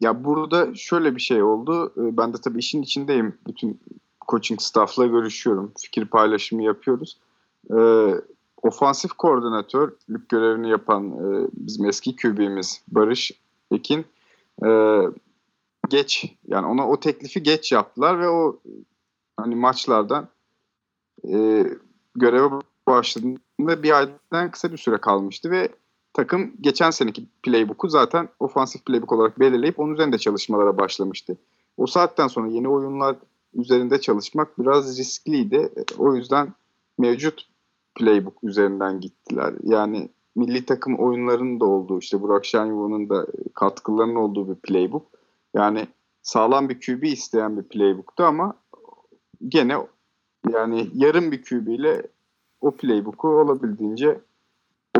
[0.00, 1.92] ya burada şöyle bir şey oldu.
[1.96, 3.38] E, ben de tabii işin içindeyim.
[3.46, 3.80] Bütün
[4.28, 5.72] coaching staff'la görüşüyorum.
[5.78, 7.18] Fikir paylaşımı yapıyoruz.
[7.70, 7.78] E,
[8.62, 13.32] ofansif koordinatörlük görevini yapan e, bizim eski QB'miz Barış
[13.70, 14.04] Ekin
[14.66, 15.00] e,
[15.88, 18.60] geç yani ona o teklifi geç yaptılar ve o
[19.36, 20.28] hani maçlardan
[21.28, 21.66] e,
[22.14, 22.50] göreve
[22.86, 25.68] başladığında bir aydan kısa bir süre kalmıştı ve
[26.12, 31.36] takım geçen seneki playbook'u zaten ofansif playbook olarak belirleyip onun üzerinde çalışmalara başlamıştı.
[31.76, 33.16] O saatten sonra yeni oyunlar
[33.54, 35.70] üzerinde çalışmak biraz riskliydi.
[35.98, 36.52] O yüzden
[36.98, 37.48] mevcut
[37.94, 39.54] playbook üzerinden gittiler.
[39.62, 45.06] Yani milli takım oyunlarının da olduğu işte Burak Şenyuva'nın da katkılarının olduğu bir playbook.
[45.54, 45.86] Yani
[46.22, 48.54] sağlam bir QB isteyen bir playbook'tu ama
[49.48, 49.76] gene
[50.52, 52.02] yani yarım bir QB ile
[52.66, 54.20] o playbook'u olabildiğince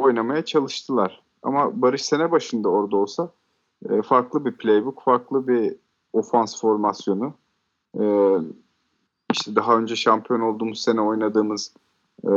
[0.00, 1.22] oynamaya çalıştılar.
[1.42, 3.30] Ama Barış sene başında orada olsa
[3.90, 5.74] e, farklı bir playbook, farklı bir
[6.12, 7.34] ofans formasyonu.
[8.00, 8.04] E,
[9.32, 11.74] işte daha önce şampiyon olduğumuz sene oynadığımız
[12.24, 12.30] e,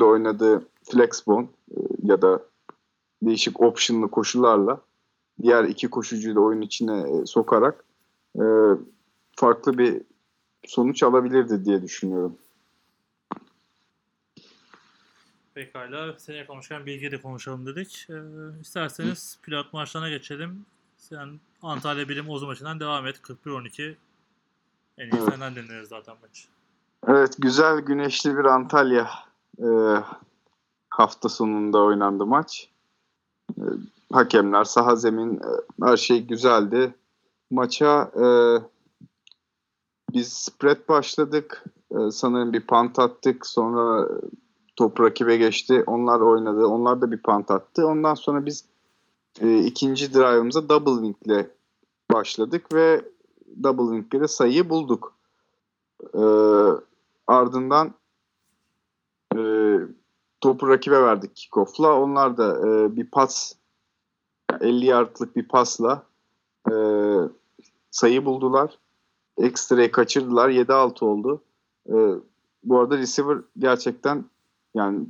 [0.00, 2.42] de oynadığı flexbone e, ya da
[3.22, 4.80] değişik optionlı koşularla
[5.42, 7.84] diğer iki koşucuyu da oyun içine e, sokarak
[9.36, 10.02] farklı bir
[10.66, 12.36] sonuç alabilirdi diye düşünüyorum.
[15.54, 18.06] Pekala seneye konuşurken bilgi de konuşalım dedik.
[18.10, 18.14] Ee,
[18.60, 20.66] isterseniz pilot maçlarına geçelim.
[20.96, 23.16] Sen Antalya Bilim Ozu maçından devam et.
[23.16, 23.94] 41-12.
[24.98, 25.28] En iyi Evet.
[25.30, 26.48] senden dinleriz zaten maçı.
[27.08, 29.10] Evet güzel güneşli bir Antalya
[29.58, 29.68] e,
[30.90, 32.68] hafta sonunda oynandı maç.
[33.58, 33.62] E,
[34.12, 36.94] hakemler, saha zemin e, her şey güzeldi.
[37.50, 38.26] Maça e,
[40.14, 41.64] biz spread başladık.
[41.90, 43.46] E, sanırım bir punt attık.
[43.46, 44.08] Sonra
[44.76, 45.84] top rakibe geçti.
[45.86, 46.66] Onlar oynadı.
[46.66, 47.86] Onlar da bir punt attı.
[47.86, 48.64] Ondan sonra biz
[49.40, 51.46] e, ikinci drive'ımıza double wing'le
[52.12, 53.04] başladık ve
[53.62, 55.14] double wing'le sayıyı bulduk.
[56.14, 56.22] E,
[57.26, 57.94] ardından
[59.36, 59.40] e,
[60.40, 62.00] topu rakibe verdik kickoff'la.
[62.00, 63.54] Onlar da e, bir pas
[64.60, 66.02] 50 yardlık bir pasla
[66.70, 66.74] e,
[67.90, 68.78] sayı buldular.
[69.38, 70.48] Ekstrayı kaçırdılar.
[70.50, 71.42] 7-6 oldu.
[71.88, 71.94] E,
[72.64, 74.24] bu arada receiver gerçekten
[74.74, 75.06] yani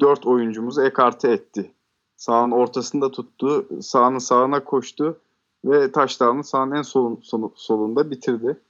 [0.00, 1.72] 4 oyuncumuzu ekarte etti.
[2.16, 3.68] Sağın ortasında tuttu.
[3.82, 5.20] Sağının sağına koştu
[5.64, 8.60] ve taşlarını sahanın en solun, sonu, solunda bitirdi.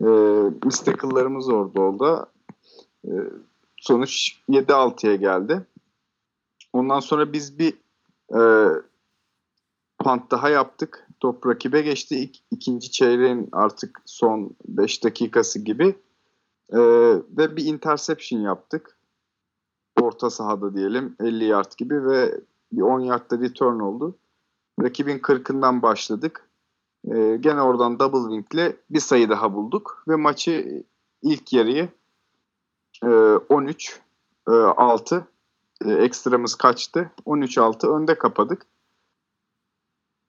[0.00, 0.06] E,
[0.64, 2.26] Mystical'larımız orada oldu.
[3.04, 3.12] E,
[3.76, 5.66] sonuç 7-6'ya geldi.
[6.72, 7.74] Ondan sonra biz bir
[8.34, 8.42] e,
[9.98, 11.08] punt daha yaptık.
[11.20, 12.18] Top rakibe geçti.
[12.18, 15.94] İk, ikinci çeyreğin artık son 5 dakikası gibi.
[16.72, 16.78] E,
[17.36, 18.96] ve bir interception yaptık.
[20.02, 22.40] Orta sahada diyelim 50 yard gibi ve
[22.72, 24.16] bir 10 yardda return oldu.
[24.82, 26.48] Rakibin 40'ından başladık.
[27.04, 30.84] E, gene oradan double wing'le bir sayı daha bulduk ve maçı
[31.22, 31.88] ilk yarıyı
[33.04, 33.08] e,
[33.48, 34.00] 13
[34.48, 35.26] e, 6
[35.84, 37.10] e, ekstramız kaçtı.
[37.26, 38.66] 13-6 önde kapadık.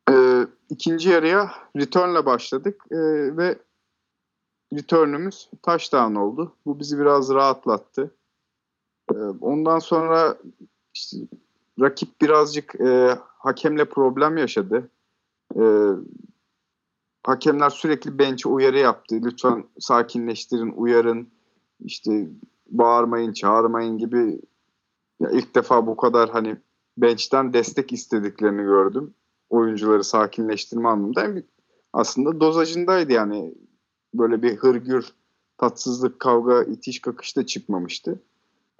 [0.09, 2.97] E, ikinci yarıya return'la başladık e,
[3.37, 3.59] ve
[4.73, 6.55] return'ümüz touchdown oldu.
[6.65, 8.11] Bu bizi biraz rahatlattı.
[9.11, 10.37] E, ondan sonra
[10.93, 11.17] işte,
[11.81, 14.89] rakip birazcık e, hakemle problem yaşadı.
[15.55, 15.63] E,
[17.23, 19.19] hakemler sürekli bench'e uyarı yaptı.
[19.23, 21.27] Lütfen sakinleştirin, uyarın.
[21.79, 22.27] İşte
[22.67, 24.41] bağırmayın, çağırmayın gibi
[25.19, 26.57] ya ilk defa bu kadar hani
[26.97, 29.13] bench'ten destek istediklerini gördüm.
[29.49, 31.41] Oyuncuları sakinleştirme anlamında.
[31.93, 33.53] Aslında dozajındaydı yani.
[34.13, 35.13] Böyle bir hırgür,
[35.57, 38.19] tatsızlık, kavga, itiş kakış da çıkmamıştı.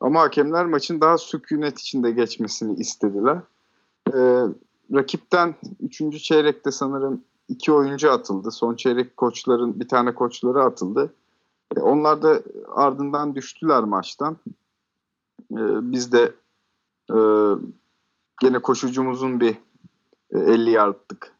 [0.03, 3.38] Ama hakemler maçın daha sükunet içinde geçmesini istediler.
[4.13, 4.43] Ee,
[4.93, 6.23] rakipten 3.
[6.23, 8.51] çeyrekte sanırım iki oyuncu atıldı.
[8.51, 11.13] Son çeyrek koçların bir tane koçları atıldı.
[11.77, 12.41] Ee, onlar da
[12.75, 14.38] ardından düştüler maçtan.
[15.51, 16.34] Ee, biz de
[17.13, 17.17] e,
[18.41, 19.55] gene koşucumuzun bir
[20.31, 21.35] e, 50 yardlık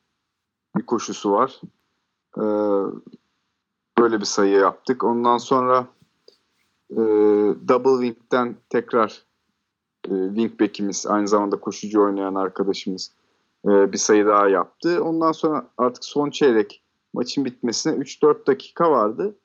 [0.76, 1.62] bir koşusu var.
[2.38, 2.44] E,
[3.98, 5.04] böyle bir sayı yaptık.
[5.04, 5.88] Ondan sonra
[6.94, 7.04] e,
[7.68, 9.24] double wing'den tekrar
[10.06, 13.12] e, wingback'imiz aynı zamanda koşucu oynayan arkadaşımız
[13.66, 15.04] e, bir sayı daha yaptı.
[15.04, 16.84] Ondan sonra artık son çeyrek
[17.14, 19.36] maçın bitmesine 3-4 dakika vardı.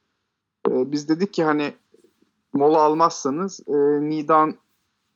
[0.69, 1.73] E, biz dedik ki hani
[2.53, 3.75] mola almazsanız e,
[4.09, 4.55] Nidan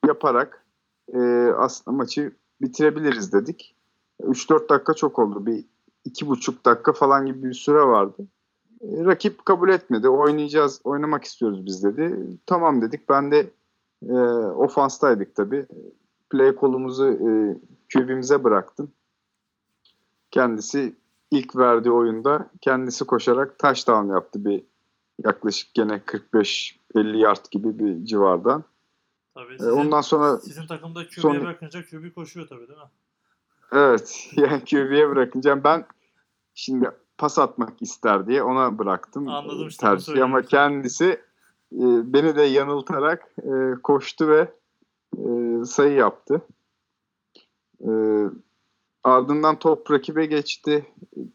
[0.06, 0.66] yaparak
[1.14, 1.18] e,
[1.56, 3.76] aslında maçı bitirebiliriz dedik.
[4.20, 5.46] 3-4 dakika çok oldu.
[5.46, 5.64] Bir
[6.06, 8.26] 2,5 dakika falan gibi bir süre vardı.
[8.82, 10.08] E, rakip kabul etmedi.
[10.08, 12.18] Oynayacağız, oynamak istiyoruz biz dedi.
[12.46, 13.08] Tamam dedik.
[13.08, 13.50] Ben de
[14.08, 14.12] e,
[14.56, 15.66] ofanstaydık tabii.
[16.30, 17.28] Play kolumuzu e,
[17.92, 18.92] QB'mize bıraktım.
[20.30, 20.94] Kendisi
[21.30, 24.62] ilk verdiği oyunda kendisi koşarak touchdown yaptı bir
[25.24, 28.64] yaklaşık gene 45-50 yard gibi bir civardan.
[29.34, 32.84] Tabii E, sizin, ondan sonra sizin takımda QB'ye sonra- bırakınca QB koşuyor tabii değil mi?
[33.72, 35.84] evet yani QB'ye bırakınca ben
[36.54, 36.90] şimdi
[37.22, 41.04] pas atmak ister diye ona bıraktım Anladım işte, tercihi ama kendisi
[41.72, 44.48] e, beni de yanıltarak e, koştu ve
[45.16, 46.42] e, sayı yaptı.
[47.80, 47.90] E,
[49.04, 50.86] ardından top rakibe geçti.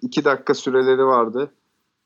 [0.01, 1.51] İki dakika süreleri vardı.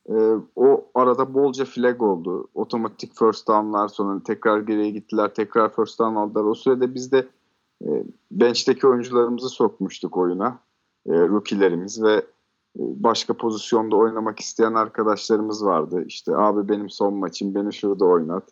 [0.10, 0.16] E,
[0.56, 2.48] o arada bolca flag oldu.
[2.54, 5.34] Otomatik first down'lar sonra tekrar geriye gittiler.
[5.34, 6.44] Tekrar first down aldılar.
[6.44, 7.28] O sürede biz de
[7.86, 7.90] e,
[8.32, 10.60] bench'teki oyuncularımızı sokmuştuk oyuna.
[11.06, 12.26] E, rookie'lerimiz ve
[12.76, 16.04] başka pozisyonda oynamak isteyen arkadaşlarımız vardı.
[16.08, 18.44] İşte abi benim son maçım beni şurada oynat.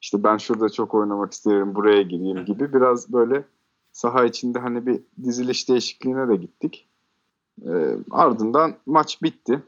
[0.00, 3.44] İşte ben şurada çok oynamak isterim buraya gireyim gibi biraz böyle
[3.92, 6.88] saha içinde hani bir diziliş değişikliğine de gittik.
[7.66, 9.62] E, ardından maç bitti.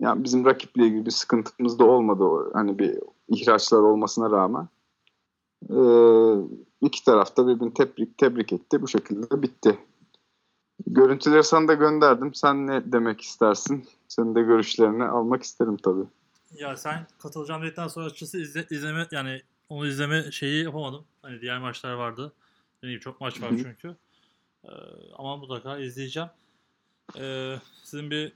[0.00, 2.50] Yani bizim rakiple ilgili bir sıkıntımız da olmadı.
[2.52, 2.98] Hani bir
[3.28, 4.68] ihraçlar olmasına rağmen.
[5.70, 5.78] E,
[6.80, 8.82] iki taraf da birbirini tebrik, tebrik etti.
[8.82, 9.78] Bu şekilde de bitti.
[10.86, 12.34] Görüntüleri sana da gönderdim.
[12.34, 13.88] Sen ne demek istersin?
[14.08, 16.04] Senin de görüşlerini almak isterim tabii.
[16.54, 21.04] Ya sen katılacağım dedikten sonra açıkçası izle, izleme yani onu izleme şeyi yapamadım.
[21.22, 22.32] Hani diğer maçlar vardı.
[22.82, 23.96] Dediğim çok maç var çünkü.
[24.64, 24.68] Ee,
[25.18, 26.28] ama mutlaka izleyeceğim.
[27.18, 28.32] Ee, sizin bir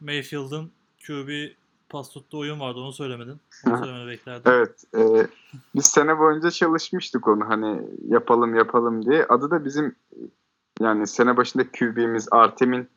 [0.00, 0.70] Mayfield'ın
[1.06, 1.30] QB
[1.88, 3.40] pas tuttuğu oyun vardı onu söylemedin.
[3.66, 4.52] Onu söylemeni beklerdim.
[4.52, 4.84] Evet.
[4.96, 5.26] e,
[5.74, 9.24] biz sene boyunca çalışmıştık onu hani yapalım yapalım diye.
[9.24, 9.96] Adı da bizim
[10.80, 12.88] yani sene başında QB'miz Artem'in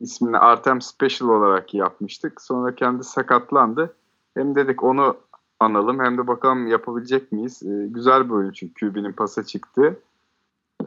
[0.00, 2.42] ismini Artem Special olarak yapmıştık.
[2.42, 3.96] Sonra kendi sakatlandı.
[4.34, 5.16] Hem dedik onu
[5.60, 7.62] analım hem de bakalım yapabilecek miyiz?
[7.62, 10.00] E, güzel bir oyun çünkü QB'nin pasa çıktı.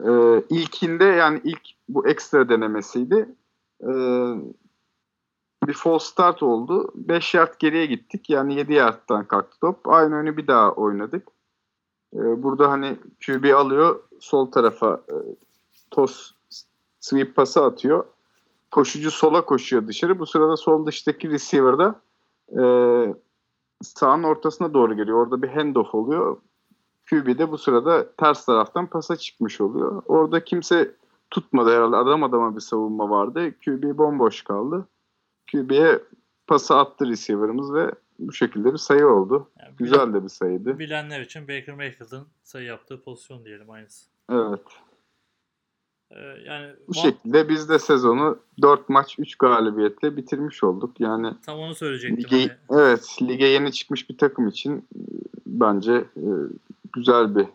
[0.04, 3.28] E, ilkinde yani ilk bu ekstra denemesiydi.
[3.82, 3.90] E,
[5.66, 6.92] bir false start oldu.
[6.94, 8.30] 5 yard geriye gittik.
[8.30, 9.88] Yani 7 yardtan kalktı top.
[9.88, 11.28] Aynı oyunu bir daha oynadık.
[12.14, 12.96] Ee, burada hani
[13.26, 15.00] QB alıyor sol tarafa
[15.90, 16.32] toss
[17.00, 18.04] sweep pası atıyor.
[18.70, 20.18] Koşucu sola koşuyor dışarı.
[20.18, 22.00] Bu sırada sol dıştaki receiver da
[22.58, 22.62] e,
[23.82, 25.18] sahanın ortasına doğru geliyor.
[25.18, 26.36] Orada bir handoff oluyor.
[27.10, 30.02] QB de bu sırada ters taraftan pasa çıkmış oluyor.
[30.06, 30.94] Orada kimse
[31.30, 31.96] tutmadı herhalde.
[31.96, 33.54] Adam adama bir savunma vardı.
[33.64, 34.86] QB bomboş kaldı.
[35.52, 36.02] QB'ye
[36.46, 39.50] pası attı receiver'ımız ve bu şekilde bir sayı oldu.
[39.60, 40.78] Yani Güzel de bir sayıydı.
[40.78, 44.06] Bilenler için Baker Mayfield'ın sayı yaptığı pozisyon diyelim aynısı.
[44.30, 44.60] Evet.
[46.10, 51.00] Ee, yani Bu şekilde biz de sezonu 4 maç 3 galibiyetle bitirmiş olduk.
[51.00, 52.38] Yani tam onu söyleyecektim.
[52.38, 55.00] lige, Hani evet lige yeni çıkmış bir takım için e,
[55.46, 56.26] bence e,
[56.92, 57.46] güzel bir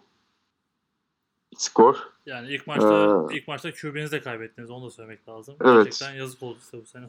[1.58, 2.10] skor.
[2.26, 4.70] yani ilk maçta Ee, ilk maçta QB'nizi de kaybettiniz.
[4.70, 5.56] Onu da söylemek lazım.
[5.62, 5.86] Evet.
[5.86, 7.06] Gerçekten yazık oldu size bu sene.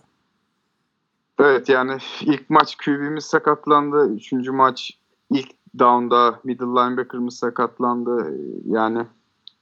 [1.40, 4.14] Evet yani ilk maç QB'miz sakatlandı.
[4.14, 4.98] Üçüncü maç
[5.30, 8.38] ilk down'da middle linebacker'ımız sakatlandı.
[8.66, 9.06] Yani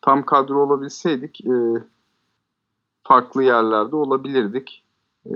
[0.04, 1.84] tam kadro olabilseydik e,
[3.02, 4.84] farklı yerlerde olabilirdik.
[5.26, 5.32] E,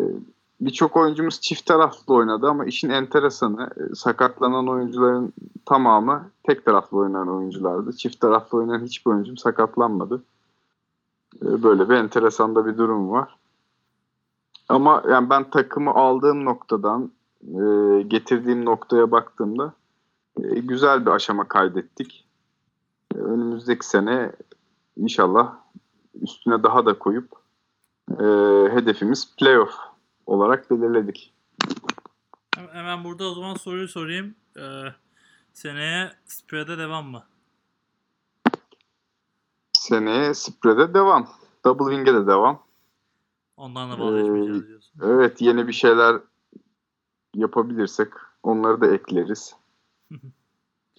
[0.61, 5.33] Birçok oyuncumuz çift taraflı oynadı ama işin enteresanı e, sakatlanan oyuncuların
[5.67, 7.93] tamamı tek taraflı oynayan oyunculardı.
[7.93, 10.23] Çift taraflı oynayan hiçbir oyuncum sakatlanmadı.
[11.43, 13.37] E, Böyle bir enteresan da bir durum var.
[14.69, 17.11] Ama yani ben takımı aldığım noktadan
[17.43, 17.63] e,
[18.03, 19.73] getirdiğim noktaya baktığımda
[20.57, 22.25] güzel bir aşama kaydettik.
[23.15, 24.33] Önümüzdeki sene
[24.99, 25.57] inşallah
[26.23, 27.33] üstüne daha da koyup
[28.11, 28.25] e,
[28.75, 29.75] hedefimiz playoff
[30.27, 31.35] olarak belirledik.
[32.57, 34.35] Hem- Hemen burada o zaman soruyu sorayım.
[34.57, 34.83] Ee,
[35.53, 37.23] seneye spread'e devam mı?
[39.73, 41.29] Seneye spread'e devam.
[41.65, 42.63] Double wing'e de devam.
[43.57, 45.01] Ondan da vazgeçmeyeceğiz Ee, diyorsun.
[45.03, 46.17] Evet yeni bir şeyler
[47.35, 48.09] yapabilirsek
[48.43, 49.57] onları da ekleriz.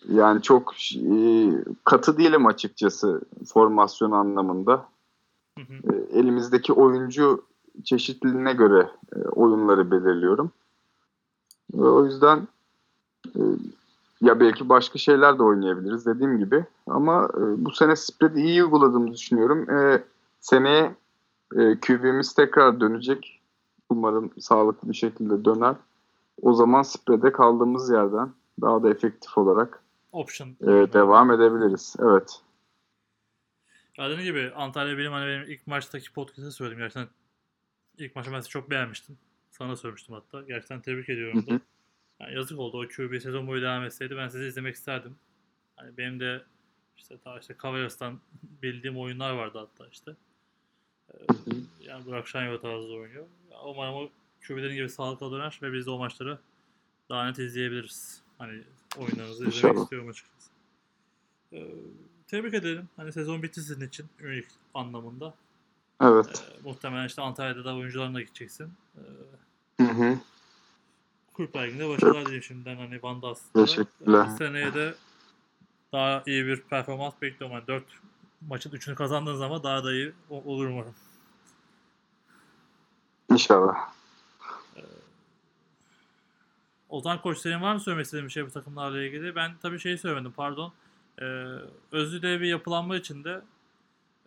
[0.08, 1.52] Yani çok e,
[1.84, 4.86] katı değilim açıkçası formasyon anlamında.
[5.58, 5.94] Hı hı.
[5.94, 7.44] E, elimizdeki oyuncu
[7.84, 10.52] çeşitliliğine göre e, oyunları belirliyorum.
[11.74, 12.48] Ve o yüzden
[13.36, 13.42] e,
[14.22, 16.66] ya belki başka şeyler de oynayabiliriz dediğim gibi.
[16.88, 19.70] Ama e, bu sene spread'i iyi uyguladığımı düşünüyorum.
[19.70, 20.04] E,
[20.40, 20.96] seneye
[21.56, 23.42] e, QB'miz tekrar dönecek.
[23.90, 25.76] Umarım sağlıklı bir şekilde döner.
[26.42, 28.30] O zaman spread'e kaldığımız yerden
[28.62, 29.82] daha da efektif olarak
[30.12, 30.50] Option.
[30.62, 31.96] e, devam edebiliriz.
[32.00, 32.42] Evet.
[33.98, 36.80] Ya dediğim gibi Antalya benim hani benim ilk maçtaki podcast'ı söyledim.
[36.80, 37.08] Gerçekten
[37.98, 39.18] ilk maçı ben çok beğenmiştim.
[39.52, 40.42] Sana söylemiştim hatta.
[40.42, 41.46] Gerçekten tebrik ediyorum.
[41.48, 41.60] Da.
[42.20, 45.16] Yani yazık oldu o QB sezon boyu devam etseydi ben sizi izlemek isterdim.
[45.76, 46.44] Hani benim de
[46.98, 50.16] işte ta işte Cavaliers'tan bildiğim oyunlar vardı hatta işte.
[51.14, 51.18] Ee,
[51.82, 53.26] yani Burak Şanyova tarzı oynuyor.
[53.66, 54.10] Umarım o
[54.48, 56.40] QB'lerin gibi sağlıklı döner ve biz de o maçları
[57.10, 58.24] daha net izleyebiliriz.
[58.40, 58.64] Hani
[58.98, 59.84] oyunlarınızı izlemek İnşallah.
[59.84, 60.50] istiyorum açıkçası.
[61.54, 61.66] Ee,
[62.28, 62.90] tebrik ederim.
[62.96, 65.34] Hani sezon bitti sizin için üyelik anlamında.
[66.02, 66.44] Evet.
[66.52, 68.74] Ee, muhtemelen işte Antalya'da da oyuncularına gideceksin.
[68.98, 70.18] Ee, Hı hı.
[71.40, 73.66] Ligi'nde başarılar dileyim şimdiden hani Van Dasten'da.
[73.66, 74.26] Teşekkürler.
[74.34, 74.96] Ee, seneye de
[75.94, 77.58] daha iyi bir performans bekliyorum.
[77.58, 77.84] Yani 4
[78.48, 80.96] maçın 3'ünü kazandığın zaman daha da iyi olur umarım.
[83.32, 83.94] İnşallah.
[86.90, 89.36] Ozan Koç senin var mı söylemek istediğin bir şey bu takımlarla ilgili?
[89.36, 90.74] Ben tabii şeyi söylemedim pardon.
[91.22, 91.26] Ee,
[91.92, 93.42] Özlü'de bir yapılanma içinde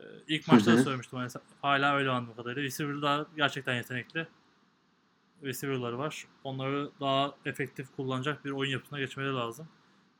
[0.01, 1.18] e, ilk maçta da söylemiştim.
[1.18, 1.30] Yani
[1.62, 2.62] hala öyle anladığım kadarıyla.
[2.62, 4.26] Receiver'lar gerçekten yetenekli.
[5.43, 6.26] Receiver'ları var.
[6.44, 9.68] Onları daha efektif kullanacak bir oyun yapısına geçmeleri lazım.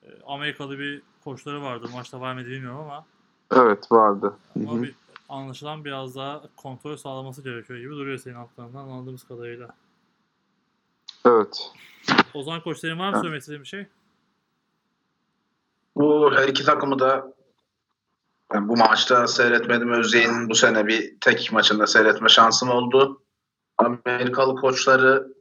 [0.03, 1.87] Ee, Amerikalı bir koçları vardı.
[1.93, 3.07] Maçta var mıydı bilmiyorum ama
[3.55, 4.37] Evet vardı.
[4.57, 4.95] Ama bir,
[5.29, 9.69] anlaşılan biraz daha kontrol sağlaması gerekiyor gibi duruyor senin altlarından anladığımız kadarıyla.
[11.27, 11.71] Evet.
[12.35, 13.23] Ozan Koç senin var mı Evet.
[13.23, 13.87] söylemek istediğin bir şey?
[15.97, 17.33] Bu her iki takımı da
[18.55, 19.93] ben bu maçta seyretmedim.
[19.93, 23.23] Özyeğin'in bu sene bir tek maçında seyretme şansım oldu.
[23.79, 25.33] Amerikalı koçları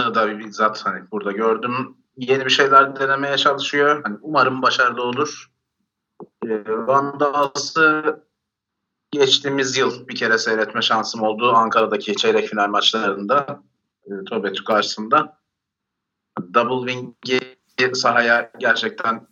[0.00, 1.96] da bizzat hani burada gördüm.
[2.16, 4.00] Yeni bir şeyler denemeye çalışıyor.
[4.04, 5.50] Hani umarım başarılı olur.
[6.46, 8.20] Ee, Van Dals'ı
[9.10, 11.52] geçtiğimiz yıl bir kere seyretme şansım oldu.
[11.52, 13.62] Ankara'daki çeyrek final maçlarında.
[14.06, 15.40] E, Tobetü karşısında.
[16.54, 19.26] Double Wing'i sahaya gerçekten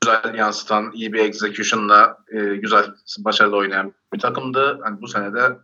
[0.00, 4.80] güzel yansıtan, iyi bir execution'la e, güzel, başarılı oynayan bir takımdı.
[4.82, 5.58] Hani bu sene de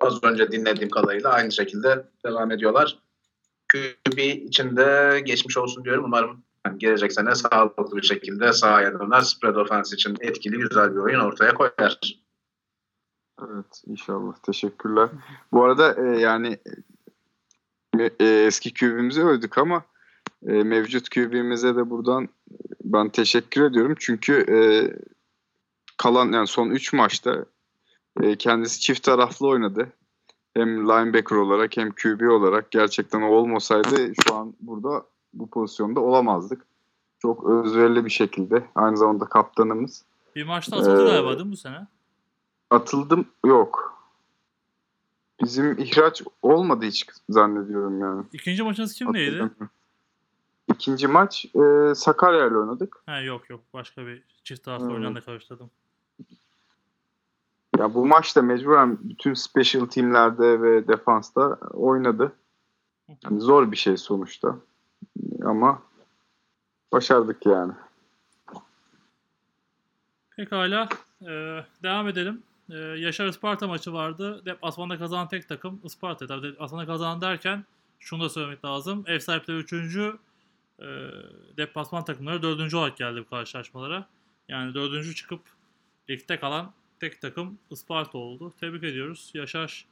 [0.00, 2.98] az önce dinlediğim kadarıyla aynı şekilde devam ediyorlar.
[3.72, 6.04] QB için de geçmiş olsun diyorum.
[6.04, 9.20] Umarım hani gelecek sene sağlıklı bir şekilde sahaya döner.
[9.20, 11.98] Spread offense için etkili, güzel bir oyun ortaya koyar.
[13.42, 14.36] Evet inşallah.
[14.36, 15.08] Teşekkürler.
[15.52, 16.58] Bu arada e, yani
[18.20, 19.82] eski QB'mizi övdük ama
[20.46, 22.28] e, mevcut QB'mize de buradan e,
[22.84, 23.94] ben teşekkür ediyorum.
[23.98, 24.58] Çünkü e,
[25.96, 27.44] kalan yani son 3 maçta
[28.20, 29.92] E, kendisi çift taraflı oynadı.
[30.54, 35.02] Hem linebacker olarak hem QB olarak gerçekten o olmasaydı şu an burada
[35.34, 36.66] bu pozisyonda olamazdık.
[37.18, 38.64] Çok özverili bir şekilde.
[38.74, 40.04] Aynı zamanda kaptanımız.
[40.36, 41.86] Bir maçta atıldı Ee, galiba değil mi bu sene?
[42.70, 43.95] Atıldım yok.
[45.42, 48.24] Bizim ihraç olmadı hiç zannediyorum yani.
[48.32, 49.50] İkinci maçınız kimleydi?
[50.72, 52.96] İkinci maç e, Sakarya ile oynadık.
[53.06, 54.94] Ha yok yok başka bir çift taraflı Hmm.
[54.94, 55.70] oynayan da karıştırdım.
[57.78, 62.32] Ya bu maçta mecburen bütün special teamlerde ve defansta oynadı.
[63.24, 64.56] Yani zor bir şey sonuçta.
[65.44, 65.82] Ama
[66.92, 67.72] başardık yani.
[70.36, 70.88] Pekala.
[71.22, 72.42] Ee, devam edelim.
[72.70, 74.42] Ee, Yaşar Isparta maçı vardı.
[74.44, 76.26] Deplasmanda kazanan tek takım Isparta.
[76.26, 77.64] Tabii deplasmanda kazanan derken
[78.00, 79.04] şunu da söylemek lazım.
[79.06, 79.72] Ev sahipleri 3.
[79.72, 80.12] E,
[81.56, 82.74] deplasman takımları 4.
[82.74, 84.06] olarak geldi bu karşılaşmalara.
[84.48, 85.16] Yani 4.
[85.16, 85.40] çıkıp
[86.10, 88.54] ligde kalan tek takım Isparta oldu.
[88.60, 89.30] Tebrik ediyoruz.
[89.34, 89.86] Yaşar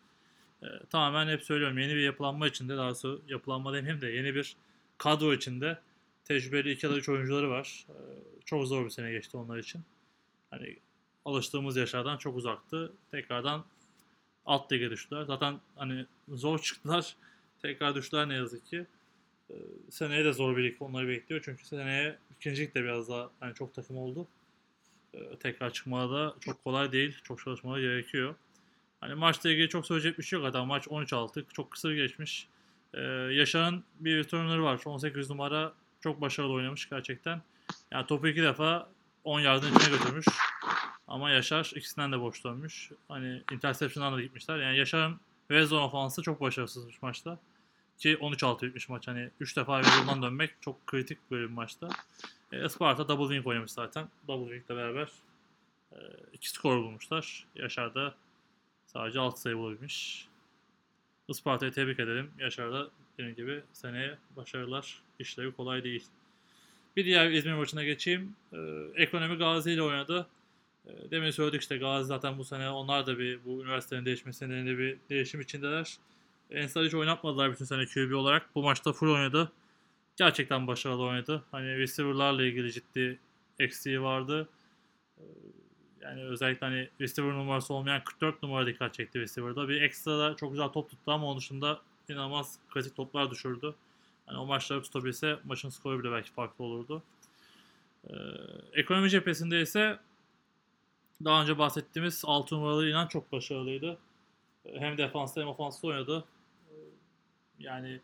[0.63, 4.57] e, tamamen hep söylüyorum yeni bir yapılanma içinde daha sonra yapılanma demeyeyim de yeni bir
[4.99, 5.79] kadro içinde
[6.25, 7.87] tecrübeli iki ya da üç oyuncuları var.
[7.89, 7.97] E,
[8.45, 9.83] çok zor bir sene geçti onlar için.
[10.51, 10.77] Hani
[11.25, 12.93] alıştığımız yaşlardan çok uzaktı.
[13.11, 13.65] Tekrardan
[14.47, 15.25] alt lige düştüler.
[15.25, 17.17] Zaten hani zor çıktılar.
[17.63, 18.87] Tekrar düştüler ne yazık ki.
[19.51, 19.55] Ee,
[19.91, 21.43] seneye de zor bir lig onları bekliyor.
[21.45, 24.27] Çünkü seneye ikincilik de biraz daha hani çok takım oldu.
[25.15, 27.19] Ee, tekrar çıkmada da çok kolay değil.
[27.23, 28.35] Çok çalışmaları gerekiyor.
[29.01, 30.47] Hani maçla ilgili çok söyleyecek bir şey yok.
[30.47, 31.45] Zaten maç 13-6.
[31.53, 32.49] Çok kısır geçmiş.
[32.95, 33.01] Ee,
[33.33, 34.81] Yaşar'ın bir returner var.
[34.85, 35.73] 18 numara.
[36.01, 37.43] Çok başarılı oynamış gerçekten.
[37.91, 38.89] Yani topu iki defa
[39.25, 40.27] 10 yardın içine götürmüş.
[41.15, 42.91] Ama Yaşar ikisinden de boş dönmüş.
[43.09, 44.59] Hani interception'dan da gitmişler.
[44.59, 45.21] Yani Yaşar'ın
[45.51, 47.39] red zone ofansı çok başarısızmış maçta.
[47.99, 49.09] Ki 13-6 bitmiş maç.
[49.09, 51.89] Hani 3 defa red zone'dan dönmek çok kritik böyle bir maçta.
[52.53, 54.09] E, Isparta double wing oynamış zaten.
[54.29, 55.09] Double wing'le beraber
[55.93, 55.99] e,
[56.33, 57.47] iki skor bulmuşlar.
[57.55, 58.15] Yaşar da
[58.87, 60.29] sadece 6 sayı bulabilmiş.
[61.29, 62.31] Isparta'yı tebrik edelim.
[62.39, 62.89] Yaşar da
[63.19, 65.03] dediğim gibi seneye başarılar.
[65.19, 66.05] İşleri kolay değil.
[66.97, 68.37] Bir diğer İzmir maçına geçeyim.
[68.53, 68.59] Ee,
[68.95, 70.27] Ekonomi Gazi ile oynadı.
[70.87, 74.79] Ee, demin söyledik işte Gazi zaten bu sene onlar da bir bu üniversitenin değişmesi nedeniyle
[74.79, 75.99] bir değişim içindeler.
[76.51, 78.55] Ensar hiç oynatmadılar bütün sene QB olarak.
[78.55, 79.53] Bu maçta full oynadı.
[80.17, 81.45] Gerçekten başarılı oynadı.
[81.51, 83.19] Hani receiver'larla ilgili ciddi
[83.59, 84.49] eksiği vardı.
[85.19, 85.23] Ee,
[86.03, 89.69] yani özellikle hani receiver numarası olmayan 44 numara dikkat çekti receiver'da.
[89.69, 93.75] Bir ekstra da çok güzel top tuttu ama onun dışında inanılmaz kritik toplar düşürdü.
[94.27, 97.03] Hani o maçları tutabilse maçın skoru bile belki farklı olurdu.
[98.11, 98.15] Ee,
[98.73, 99.99] ekonomi cephesinde ise
[101.25, 103.99] daha önce bahsettiğimiz 6 numaralı inan çok başarılıydı.
[104.75, 106.25] Hem defansta hem ofansta oynadı.
[107.59, 108.01] Yani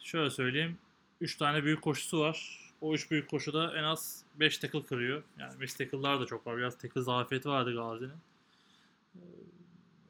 [0.00, 0.78] şöyle söyleyeyim.
[1.20, 2.60] 3 tane büyük koşusu var.
[2.80, 5.22] O 3 büyük koşuda en az 5 tackle kırıyor.
[5.38, 6.56] Yani miss tackle'lar da çok var.
[6.56, 8.12] Biraz tackle zafiyeti vardı Gazi'nin.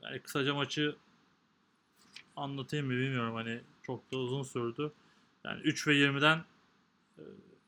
[0.03, 0.97] Yani kısaca maçı
[2.37, 4.93] anlatayım mı bilmiyorum hani çok da uzun sürdü.
[5.45, 6.45] Yani 3 ve 20'den
[7.19, 7.23] e,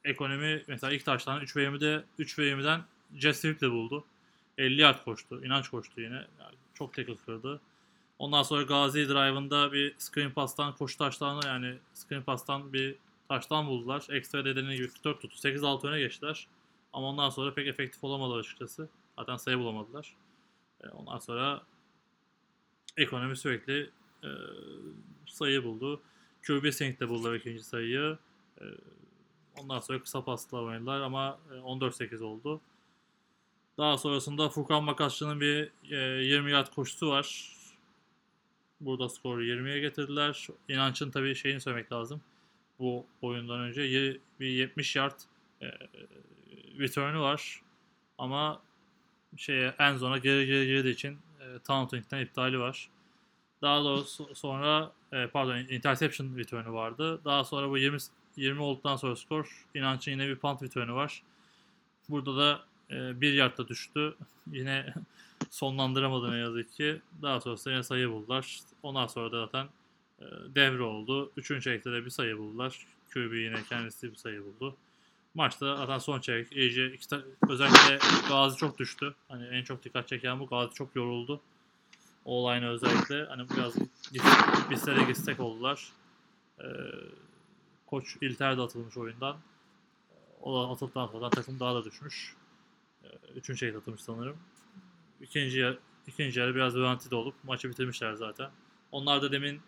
[0.05, 2.83] ekonomi mesela ilk taştan 3 ve 20'de 3 ve 20'den
[3.15, 4.05] Jess Swift'le buldu.
[4.59, 5.45] 50 yard koştu.
[5.45, 6.15] inanç koştu yine.
[6.15, 7.61] Yani çok tackle kırdı.
[8.19, 12.97] Ondan sonra Gazi Drive'ında bir screen pass'tan koşu taştanı yani screen pass'tan bir
[13.29, 14.07] taştan buldular.
[14.11, 15.49] Ekstra dediğine gibi 44 tuttu.
[15.49, 16.49] 8-6 öne geçtiler.
[16.93, 18.89] Ama ondan sonra pek efektif olamadı açıkçası.
[19.19, 20.17] Zaten sayı bulamadılar.
[20.85, 21.63] E, ondan sonra
[22.97, 23.91] ekonomi sürekli
[24.25, 24.29] e,
[25.27, 26.03] sayı buldu.
[26.47, 28.19] QB Sync de buldular ikinci sayıyı.
[28.61, 28.65] E,
[29.57, 32.61] ondan sonra kısa pasla oynadılar ama e, 14-8 oldu.
[33.79, 37.57] Daha sonrasında Furkan Makasçı'nın bir e, 20 yard koşusu var.
[38.81, 40.47] Burada skoru 20'ye getirdiler.
[40.69, 42.21] İnanç'ın tabii şeyini söylemek lazım.
[42.79, 43.83] Bu oyundan önce
[44.41, 45.21] bir 70 yard
[45.63, 45.67] e,
[46.79, 47.63] return'ü var.
[48.19, 48.63] Ama
[49.37, 52.89] şeye en zona geri geri girdiği için e, taunting'den iptali var.
[53.63, 57.21] Daha doğrusu sonra e, pardon interception return'ü vardı.
[57.25, 57.99] Daha sonra bu 20
[58.37, 61.23] 20 olduktan sonra skor İnanç'ın yine bir punt return'ü var.
[62.09, 64.15] Burada da e, bir yardta düştü.
[64.53, 64.95] Yine
[65.51, 67.01] sonlandıramadı ne yazık ki.
[67.23, 68.61] Daha sonrasında yine sayı buldular.
[68.83, 69.67] Ondan sonra da zaten
[70.21, 70.25] e,
[70.55, 71.33] devre oldu.
[71.37, 72.87] Üçüncü çeyrekte de bir sayı buldular.
[73.15, 74.77] QB yine kendisi bir sayı buldu.
[75.35, 76.93] Maçta zaten son çeyrek iyice
[77.49, 77.99] özellikle
[78.29, 79.15] Gazi çok düştü.
[79.29, 80.47] Hani en çok dikkat çeken bu.
[80.47, 81.41] Gazi çok yoruldu.
[82.25, 83.25] O olayını özellikle.
[83.25, 83.75] Hani biraz
[84.13, 85.93] git- bizlere gitsek oldular.
[86.61, 86.65] Ee,
[87.87, 89.37] Koç İlter de atılmış oyundan.
[90.43, 92.35] O da atıldıktan sonra takım daha da düşmüş.
[93.05, 94.37] Ee, üçüncü çeyrek atılmış sanırım.
[95.21, 98.51] İkinci, yer, ikinci yarı biraz rölanti de olup maçı bitirmişler zaten.
[98.93, 99.61] Onlar da demin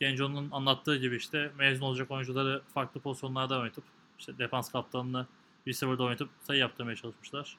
[0.00, 3.84] Genco'nun anlattığı gibi işte mezun olacak oyuncuları farklı pozisyonlarda oynatıp
[4.18, 5.26] işte defans kaptanını
[5.66, 7.58] receiver'da oynatıp sayı yaptırmaya çalışmışlar.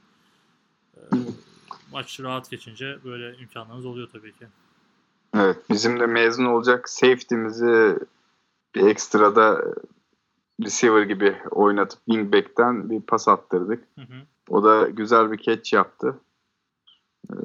[0.97, 0.99] Ee,
[1.91, 4.47] maç rahat geçince böyle imkanlarınız oluyor tabii ki.
[5.35, 7.99] Evet bizim de mezun olacak safety'mizi
[8.75, 9.63] bir ekstrada
[10.63, 13.83] receiver gibi oynatıp wingback'ten bir pas attırdık.
[13.95, 14.21] Hı hı.
[14.49, 16.19] O da güzel bir catch yaptı.
[17.33, 17.35] Ee,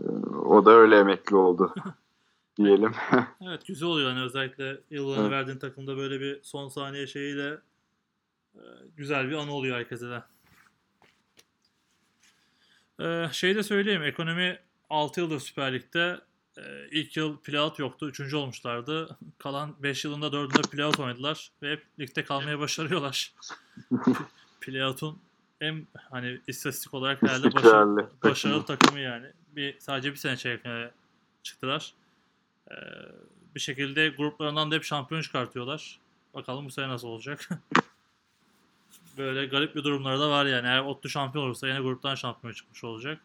[0.45, 1.75] O da öyle emekli oldu
[2.57, 2.93] diyelim.
[3.47, 5.33] Evet güzel oluyor hani özellikle yıllarını Evet.
[5.33, 7.59] verdiğin takımda böyle bir son saniye şeyiyle
[8.55, 8.63] e,
[8.97, 10.23] güzel bir anı oluyor herkese de.
[13.01, 14.59] Ee, şey de söyleyeyim ekonomi
[14.91, 16.21] 6 yıldır Süper Lig'de
[16.59, 18.09] e, ilk yıl playout yoktu.
[18.09, 19.17] Üçüncü olmuşlardı.
[19.39, 23.35] Kalan 5 yılında 4'ünde playout oynadılar ve hep ligde kalmaya başarıyorlar.
[24.61, 25.19] Playout'un
[25.61, 29.27] en hani istatistik olarak herhalde başarılı, başarılı takımı yani.
[29.57, 30.91] Bir sadece bir sene çeyrek finale
[31.43, 31.95] çıktılar.
[32.71, 32.75] Ee,
[33.55, 35.99] bir şekilde gruplarından da hep şampiyon çıkartıyorlar.
[36.35, 37.49] Bakalım bu sene nasıl olacak.
[39.19, 40.67] Böyle garip bir durumları da var yani.
[40.67, 43.21] Eğer Ottu şampiyon olursa yine gruptan şampiyon çıkmış olacak.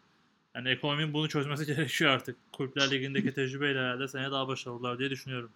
[0.55, 2.37] Yani ekonominin bunu çözmesi gerekiyor artık.
[2.51, 5.51] Kulüpler Ligi'ndeki tecrübeyle herhalde seneye daha başarılılar diye düşünüyorum.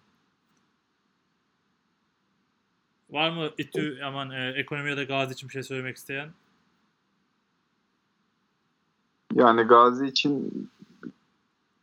[3.10, 6.30] Var mı İTÜ aman e, ekonomi ya da Gazi için bir şey söylemek isteyen?
[9.34, 10.68] Yani Gazi için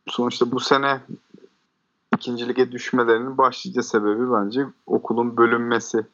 [0.08, 1.00] sonuçta bu sene
[2.14, 6.06] ikinci lige düşmelerinin başlıca sebebi bence okulun bölünmesi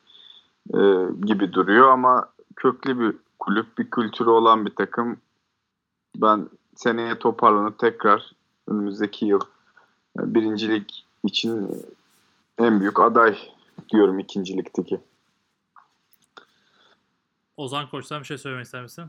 [0.74, 0.78] e,
[1.26, 5.16] gibi duruyor ama köklü bir kulüp, bir kültürü olan bir takım.
[6.16, 8.32] Ben seneye toparlanıp tekrar
[8.68, 9.40] önümüzdeki yıl
[10.18, 11.84] e, birincilik için
[12.58, 13.38] en büyük aday
[13.92, 15.00] diyorum ikincilikteki.
[17.56, 19.04] Ozan Koç'tan bir şey söylemek ister misin?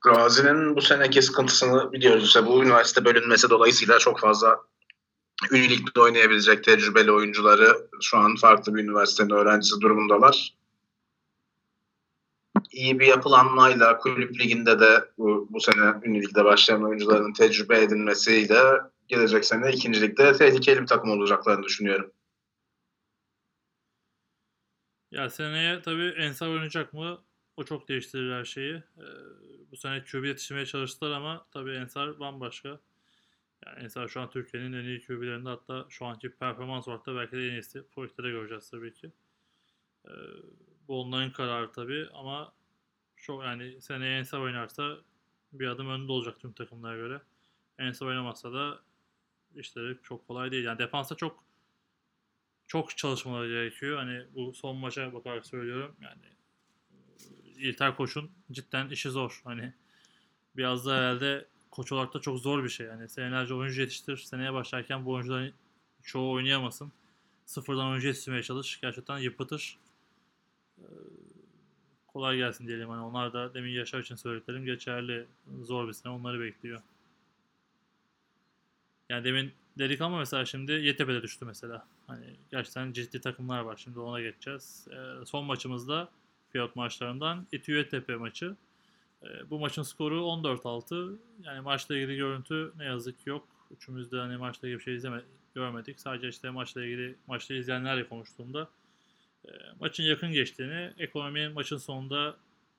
[0.00, 2.24] Gazi'nin bu seneki sıkıntısını biliyoruz.
[2.24, 4.60] İşte bu üniversite bölünmesi dolayısıyla çok fazla
[5.50, 10.54] Ünlü Lig'de oynayabilecek tecrübeli oyuncuları şu an farklı bir üniversitenin öğrencisi durumundalar.
[12.70, 18.62] İyi bir yapılanmayla kulüp liginde de bu, bu sene Ünlü Lig'de başlayan oyuncuların tecrübe edinmesiyle
[19.08, 22.12] gelecek sene ikincilikte tehlikeli bir takım olacaklarını düşünüyorum.
[25.10, 27.18] Ya seneye tabii Ensar oynayacak mı?
[27.58, 28.74] O çok değiştirir her şeyi.
[28.74, 29.02] Ee,
[29.70, 32.80] bu sene QB yetiştirmeye çalıştılar ama tabii Ensar bambaşka.
[33.66, 37.36] Yani Ensar şu an Türkiye'nin en iyi QB'lerinde hatta şu anki performans olarak da belki
[37.36, 37.82] de en iyisi.
[37.94, 39.12] Projekte de göreceğiz tabii ki.
[40.08, 40.10] Ee,
[40.88, 42.52] bu onların kararı tabii ama
[43.16, 44.96] çok yani seneye Ensar oynarsa
[45.52, 47.20] bir adım önde olacak tüm takımlara göre.
[47.78, 48.80] Ensar oynamazsa da
[49.54, 50.64] işleri çok kolay değil.
[50.64, 51.44] Yani defansta çok
[52.66, 53.96] çok çalışmaları gerekiyor.
[53.96, 55.96] Hani bu son maça bakarak söylüyorum.
[56.00, 56.37] Yani
[57.58, 59.40] İlter Koç'un cidden işi zor.
[59.44, 59.72] Hani
[60.56, 62.86] biraz da herhalde koç olarak da çok zor bir şey.
[62.86, 64.16] Yani senelerce oyuncu yetiştir.
[64.16, 65.52] Seneye başlarken bu oyuncuların
[66.02, 66.92] çoğu oynayamasın.
[67.46, 68.80] Sıfırdan oyuncu yetiştirmeye çalış.
[68.80, 69.78] Gerçekten yıpratır.
[70.78, 70.82] Ee,
[72.06, 72.88] kolay gelsin diyelim.
[72.88, 75.26] Hani onlar da demin Yaşar için söylediklerim geçerli.
[75.62, 76.80] Zor bir sene onları bekliyor.
[79.08, 81.86] Yani demin dedik ama mesela şimdi Yeditepe'de düştü mesela.
[82.06, 83.76] Hani gerçekten ciddi takımlar var.
[83.76, 84.88] Şimdi ona geçeceğiz.
[84.90, 86.08] Ee, son maçımızda
[86.52, 88.56] Fiyat maçlarından İTÜ Yeditepe maçı.
[89.22, 91.16] Ee, bu maçın skoru 14-6.
[91.42, 93.48] Yani maçla ilgili görüntü ne yazık ki yok.
[93.70, 95.22] Üçümüz de hani maçla ilgili bir şey izleme,
[95.54, 96.00] görmedik.
[96.00, 98.68] Sadece işte maçla ilgili maçta izleyenlerle konuştuğumda
[99.44, 99.50] e,
[99.80, 102.36] maçın yakın geçtiğini, ekonominin maçın sonunda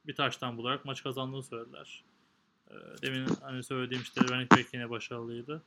[0.07, 2.03] bir taştan bularak maç kazandığını söylediler.
[2.71, 5.61] E, demin hani söylediğim işte running back yine başarılıydı.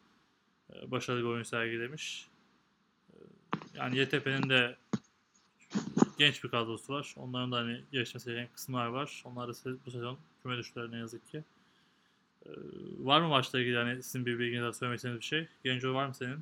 [0.75, 2.29] E, başarılı bir oyun sergilemiş.
[3.13, 3.17] E,
[3.75, 4.77] yani YTP'nin de
[6.23, 7.15] genç bir kadrosu var.
[7.17, 9.23] Onların da hani gelişmesi gereken kısımlar var.
[9.27, 9.53] Onlar da
[9.87, 11.45] bu sezon küme düştüler ne yazık ki.
[12.47, 12.51] Ee,
[12.99, 15.49] var mı maçla ilgili hani sizin bir bilginiz söylemek istediğiniz bir şey?
[15.65, 16.39] Genco var mı senin?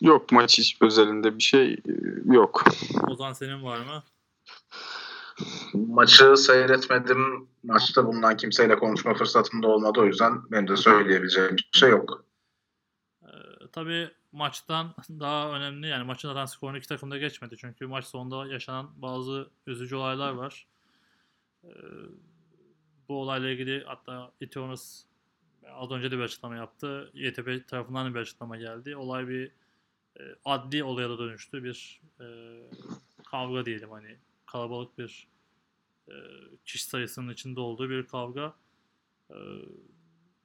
[0.00, 1.92] Yok maç hiç özelinde bir şey e,
[2.24, 2.64] yok.
[3.08, 4.02] Ozan senin var mı?
[5.74, 7.48] Maçı seyretmedim.
[7.62, 10.00] Maçta bulunan kimseyle konuşma fırsatım da olmadı.
[10.00, 12.24] O yüzden benim de söyleyebileceğim bir şey yok.
[13.22, 13.28] Ee,
[13.72, 17.56] tabii maçtan daha önemli yani maçın zaten skorunu iki takım da geçmedi.
[17.58, 20.66] Çünkü maç sonunda yaşanan bazı üzücü olaylar var.
[21.64, 21.68] Ee,
[23.08, 25.04] bu olayla ilgili hatta Itiorus
[25.72, 27.10] az önce de bir açıklama yaptı.
[27.14, 28.96] YTP tarafından da bir açıklama geldi.
[28.96, 29.52] Olay bir
[30.20, 31.64] e, adli olaya da dönüştü.
[31.64, 32.26] Bir e,
[33.26, 35.28] kavga diyelim hani kalabalık bir
[36.08, 36.14] e,
[36.64, 38.54] kişi sayısının içinde olduğu bir kavga.
[39.30, 39.36] E,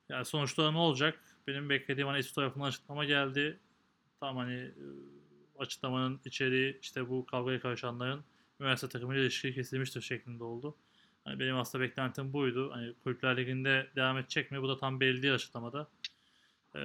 [0.10, 1.20] yani sonuçta ne olacak?
[1.48, 3.60] Benim beklediğim hani İSU tarafından açıklama geldi.
[4.22, 4.72] Tam hani
[5.60, 8.24] açıklamanın içeriği işte bu kavgaya karışanların
[8.60, 10.76] üniversite takımıyla ilişki kesilmiştir şeklinde oldu.
[11.24, 12.72] Hani benim aslında beklentim buydu.
[12.72, 14.62] Hani Kulüpler Ligi'nde devam edecek mi?
[14.62, 15.88] Bu da tam belli değil açıklamada.
[16.76, 16.80] Ee,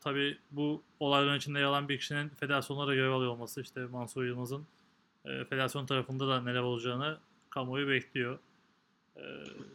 [0.00, 4.66] tabii bu olayların içinde yer alan bir kişinin federasyonlara görev alıyor olması işte Mansur Yılmaz'ın
[5.24, 7.18] e, federasyon tarafında da neler olacağını
[7.50, 8.38] kamuoyu bekliyor.
[9.16, 9.20] Ee,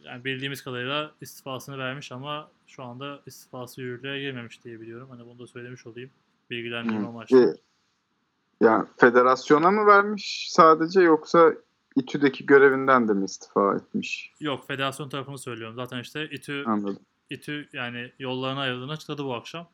[0.04, 5.10] yani bildiğimiz kadarıyla istifasını vermiş ama şu anda istifası yürürlüğe girmemiş diye biliyorum.
[5.10, 6.10] Hani bunu da söylemiş olayım.
[6.50, 7.08] Bilgilendirme Hı.
[7.08, 7.52] amaçlı.
[7.52, 7.56] E,
[8.64, 11.54] yani federasyona mı vermiş sadece yoksa
[11.96, 14.32] İTÜ'deki görevinden de mi istifa etmiş?
[14.40, 15.76] Yok federasyon tarafını söylüyorum.
[15.76, 16.98] Zaten işte İTÜ, Anladım.
[17.30, 19.68] İTÜ yani yollarına ayrıldığını açıkladı bu akşam.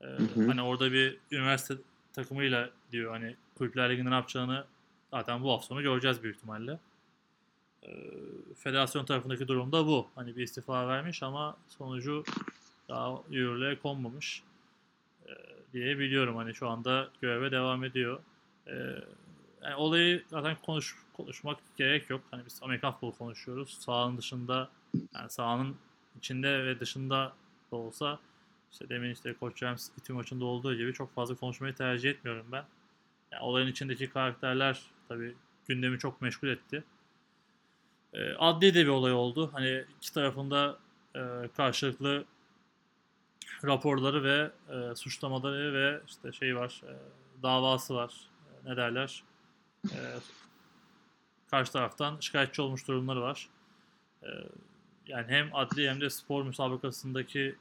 [0.00, 0.46] Ee, hı.
[0.46, 1.74] Hani orada bir üniversite
[2.12, 4.64] takımıyla diyor hani kulüpler liginde ne yapacağını
[5.10, 6.78] zaten bu hafta sonu göreceğiz büyük ihtimalle.
[7.82, 7.90] Ee,
[8.58, 10.06] federasyon tarafındaki durum da bu.
[10.14, 12.24] Hani bir istifa vermiş ama sonucu
[12.88, 14.42] daha yürürlüğe konmamış
[15.76, 16.36] diye biliyorum.
[16.36, 18.18] Hani şu anda göreve devam ediyor.
[18.66, 18.72] Ee,
[19.62, 22.20] yani olayı zaten konuş, konuşmak gerek yok.
[22.30, 23.76] Hani biz Amerikan futbolu konuşuyoruz.
[23.80, 24.70] Sahanın dışında
[25.14, 25.76] yani sahanın
[26.18, 27.32] içinde ve dışında
[27.72, 28.18] da olsa
[28.72, 32.64] işte demin işte Koç James İTÜ maçında olduğu gibi çok fazla konuşmayı tercih etmiyorum ben.
[33.32, 35.34] Yani olayın içindeki karakterler tabii
[35.68, 36.84] gündemi çok meşgul etti.
[38.12, 39.50] E, adli de bir olay oldu.
[39.52, 40.78] Hani iki tarafında
[41.14, 41.20] e,
[41.56, 42.24] karşılıklı
[43.64, 46.92] raporları ve e, suçlamaları ve işte şey var, e,
[47.42, 48.14] davası var.
[48.50, 49.22] E, ne derler?
[49.90, 49.98] E,
[51.50, 53.48] karşı taraftan şikayetçi olmuş durumları var.
[54.22, 54.28] E,
[55.06, 57.56] yani hem adli hem de spor müsabakasındaki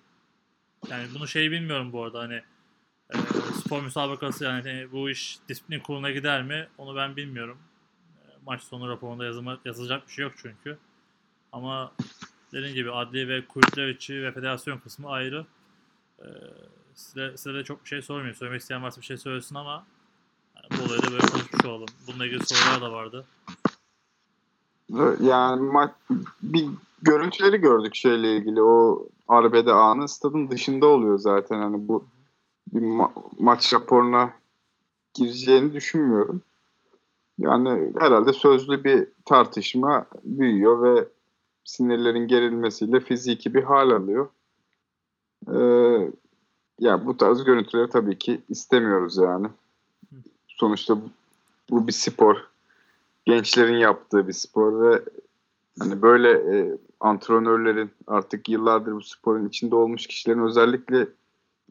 [0.90, 2.42] yani bunu şey bilmiyorum bu arada hani
[3.14, 3.18] e,
[3.66, 7.58] spor müsabakası yani hani bu iş disiplin kuruluna gider mi onu ben bilmiyorum.
[8.22, 10.78] E, maç sonu raporunda yazılma, yazılacak bir şey yok çünkü.
[11.52, 11.92] Ama
[12.52, 15.46] dediğim gibi adli ve kulüpler içi ve federasyon kısmı ayrı.
[16.20, 16.28] E,
[16.96, 18.36] size, size de çok bir şey sormayayım.
[18.36, 19.86] Söylemek isteyen varsa bir şey söylesin ama
[20.56, 21.88] yani bu olayı da böyle konuşmuş olalım.
[22.08, 23.26] Bununla ilgili sorular da vardı.
[25.22, 25.92] Yani ma-
[26.42, 26.70] bir
[27.02, 28.62] görüntüleri gördük şeyle ilgili.
[28.62, 31.60] O arbede anı stadın dışında oluyor zaten.
[31.60, 32.06] Hani bu
[32.74, 34.34] bir ma- maç raporuna
[35.14, 36.42] gireceğini düşünmüyorum.
[37.38, 41.08] Yani herhalde sözlü bir tartışma büyüyor ve
[41.64, 44.28] sinirlerin gerilmesiyle fiziki bir hal alıyor.
[45.54, 46.12] Ee,
[46.80, 49.48] ya bu tarz görüntüleri tabii ki istemiyoruz yani.
[50.48, 51.10] Sonuçta bu,
[51.70, 52.48] bu bir spor.
[53.26, 55.04] Gençlerin yaptığı bir spor ve
[55.80, 61.08] hani böyle e, antrenörlerin artık yıllardır bu sporun içinde olmuş kişilerin özellikle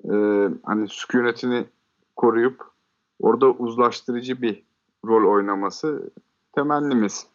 [0.04, 0.14] e,
[0.62, 1.64] hani sükunetini
[2.16, 2.62] koruyup
[3.20, 4.62] orada uzlaştırıcı bir
[5.04, 6.10] rol oynaması
[6.52, 7.26] temennimiz.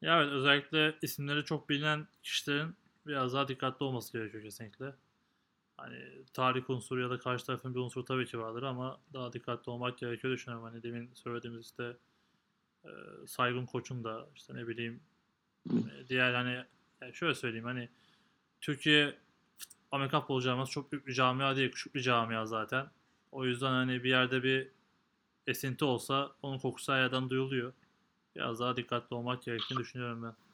[0.00, 2.74] Ya evet özellikle isimleri çok bilinen kişilerin
[3.06, 4.94] biraz daha dikkatli olması gerekiyor kesinlikle.
[5.76, 9.70] Hani tarih unsuru ya da karşı tarafın bir unsuru tabii ki vardır ama daha dikkatli
[9.70, 10.64] olmak gerekiyor düşünüyorum.
[10.64, 11.96] Hani demin söylediğimiz işte
[12.84, 12.90] e,
[13.26, 15.00] Saygun Koç'un da işte ne bileyim
[15.70, 16.64] e, diğer hani
[17.00, 17.88] yani şöyle söyleyeyim hani
[18.60, 19.18] Türkiye
[19.92, 22.86] Amerikan futbol camiası çok büyük bir camia değil, küçük bir camia zaten.
[23.32, 24.68] O yüzden hani bir yerde bir
[25.46, 27.72] esinti olsa onun kokusu her yerden duyuluyor.
[28.36, 30.45] Biraz daha dikkatli olmak gerektiğini düşünüyorum ben.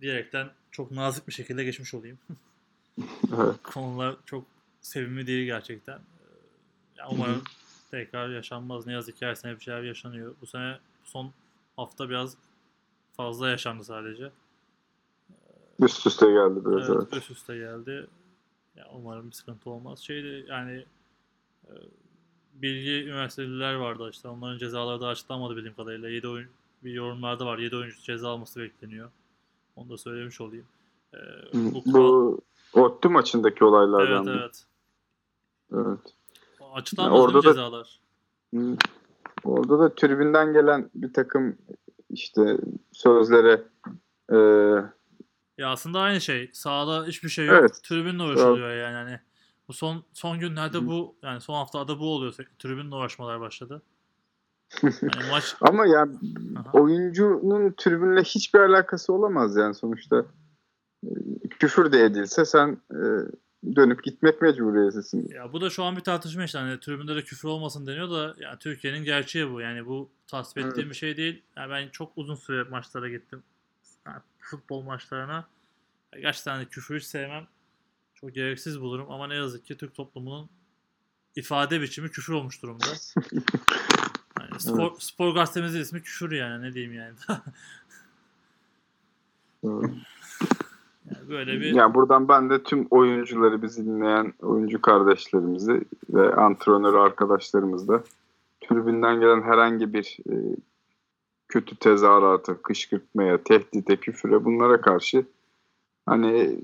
[0.00, 2.18] Diyerekten çok nazik bir şekilde geçmiş olayım.
[3.36, 3.56] Evet.
[3.62, 4.44] Konular çok
[4.80, 5.98] sevimli değil gerçekten.
[5.98, 6.00] Ee,
[6.96, 7.44] Yani umarım
[7.90, 8.86] tekrar yaşanmaz.
[8.86, 10.34] Ne yazık ki her sene bir şeyler yaşanıyor.
[10.40, 11.32] Bu sene son
[11.76, 12.36] hafta biraz
[13.16, 14.30] fazla yaşandı sadece.
[15.80, 16.90] Üst üste geldi biraz.
[16.90, 17.16] Evet, Evet.
[17.22, 18.06] üst üste geldi.
[18.76, 19.98] Ya umarım bir sıkıntı olmaz.
[20.00, 20.84] Şeydi yani
[21.66, 21.72] e,
[22.54, 24.28] bilgi üniversiteliler vardı işte.
[24.28, 26.08] Onların cezaları da açıklanmadı bildiğim kadarıyla.
[26.08, 26.48] 7 oyun
[26.84, 27.58] bir yorumlarda var.
[27.58, 29.10] 7 oyuncu ceza alması bekleniyor.
[29.78, 30.66] Onu da söylemiş olayım.
[31.14, 31.18] E,
[31.54, 32.40] bu, Bu
[32.72, 34.26] Ottu maçındaki olaylardan.
[34.26, 35.86] evet evet.
[35.86, 36.14] evet.
[36.74, 38.00] Açıklanmadı orada da- cezalar?
[38.54, 38.76] Hı.
[39.44, 41.58] Orada da tribünden gelen bir takım
[42.10, 42.58] işte
[42.92, 43.62] sözlere
[44.32, 44.36] e,
[45.58, 46.50] Ya aslında aynı şey.
[46.52, 47.56] Sahada hiçbir şey yok.
[47.60, 47.80] Evet.
[47.82, 48.94] Tribünle uğraşılıyor yani.
[48.94, 49.20] yani.
[49.68, 52.34] Bu son son günlerde bu yani son haftada bu oluyor.
[52.58, 53.82] Tribünle uğraşmalar başladı.
[54.82, 56.16] Yani maç ama yani
[56.56, 56.72] Aha.
[56.72, 60.24] oyuncunun tribünle hiçbir alakası olamaz yani sonuçta
[61.04, 61.10] E,
[61.48, 62.98] küfür de edilse sen e,
[63.76, 65.28] dönüp gitmek mecburiyetindesin.
[65.34, 66.58] Ya bu da şu an bir tartışma işte.
[66.58, 69.60] Hani tribünde de küfür olmasın deniyor da yani Türkiye'nin gerçeği bu.
[69.60, 70.90] Yani bu tasvip ettiğim Evet.
[70.90, 71.42] bir şey değil.
[71.56, 73.42] Yani ben çok uzun süre maçlara gittim.
[74.06, 75.46] Yani futbol maçlarına.
[76.14, 77.46] Ya Gerçekten hani küfür hiç sevmem.
[78.14, 80.48] Çok gereksiz bulurum ama ne yazık ki Türk toplumunun
[81.36, 82.84] ifade biçimi küfür olmuş durumda.
[84.58, 87.14] Spor, spor gazetemizin ismi küfür yani ne diyeyim yani.
[89.64, 89.90] Evet.
[91.10, 96.94] yani böyle bir Yani buradan ben de tüm oyuncuları bizi dinleyen oyuncu kardeşlerimizi ve antrenör
[96.94, 98.02] arkadaşlarımızı da
[98.60, 100.34] tribünden gelen herhangi bir e,
[101.48, 105.26] kötü tezahürata, kışkırtmaya, tehdide, küfüre bunlara karşı
[106.06, 106.60] hani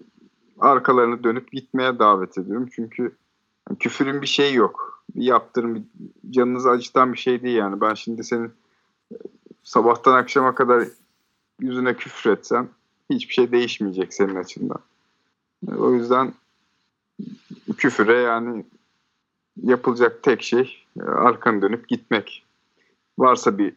[0.61, 2.69] arkalarını dönüp gitmeye davet ediyorum.
[2.73, 3.16] Çünkü
[3.79, 4.94] küfürün bir şeyi yok.
[5.15, 5.87] Yaptırım,
[6.31, 7.81] canınızı acıtan bir şey değil yani.
[7.81, 8.53] Ben şimdi senin
[9.63, 10.89] sabahtan akşama kadar
[11.61, 12.69] yüzüne küfür etsem
[13.11, 14.79] hiçbir şey değişmeyecek senin açından.
[15.77, 16.35] O yüzden
[17.77, 18.65] küfüre yani
[19.63, 22.45] yapılacak tek şey e, arkanı dönüp gitmek.
[23.19, 23.75] Varsa bir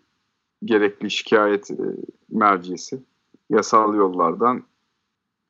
[0.66, 1.76] gerekli şikayet e,
[2.30, 3.00] mercisi
[3.50, 4.64] yasal yollardan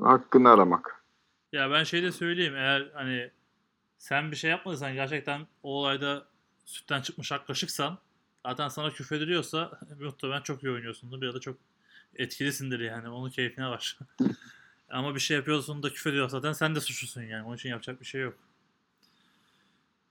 [0.02, 1.04] hakkını aramak.
[1.52, 3.30] Ya ben şey de söyleyeyim eğer hani
[3.98, 6.26] sen bir şey yapmadıysan gerçekten o olayda
[6.65, 7.98] sütten çıkmış ak kaşıksan
[8.45, 11.57] zaten sana küfrediliyorsa muhtemelen çok iyi oynuyorsundur ya da çok
[12.15, 13.99] etkilisindir yani onun keyfine var.
[14.90, 18.06] Ama bir şey yapıyorsun da küfrediyor zaten sen de suçlusun yani onun için yapacak bir
[18.06, 18.38] şey yok.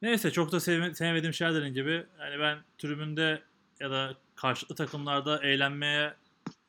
[0.03, 3.43] Neyse çok da sevme- sevmediğim şeyler gibi yani ben tribünde
[3.81, 6.15] ya da karşılıklı takımlarda eğlenmeye,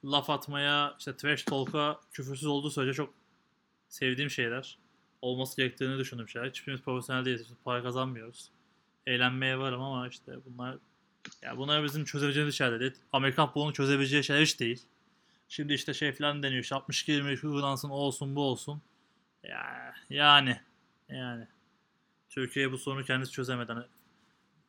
[0.06, 3.14] laf atmaya, işte trash talk'a küfürsüz olduğu sürece çok
[3.90, 4.78] sevdiğim şeyler.
[5.28, 6.50] Olması gerektiğini düşündüğüm şeyler.
[6.50, 7.48] Hiçbirimiz profesyonel değiliz.
[7.66, 8.50] Para kazanmıyoruz.
[9.06, 10.78] Eğlenmeye varım ama işte bunlar
[11.42, 12.96] ya bunlar bizim çözebileceğimiz şeyler değil.
[13.12, 14.82] Amerikan futbolunun çözebileceği şeyler hiç değil.
[15.50, 16.64] Şimdi işte şey falan deniyor.
[16.64, 18.82] işte 62 20 uygulansın o olsun bu olsun.
[19.44, 20.62] Ya, yani
[21.10, 21.48] yani
[22.30, 23.74] Türkiye bu sorunu kendisi çözemedi.
[23.74, 23.86] Hani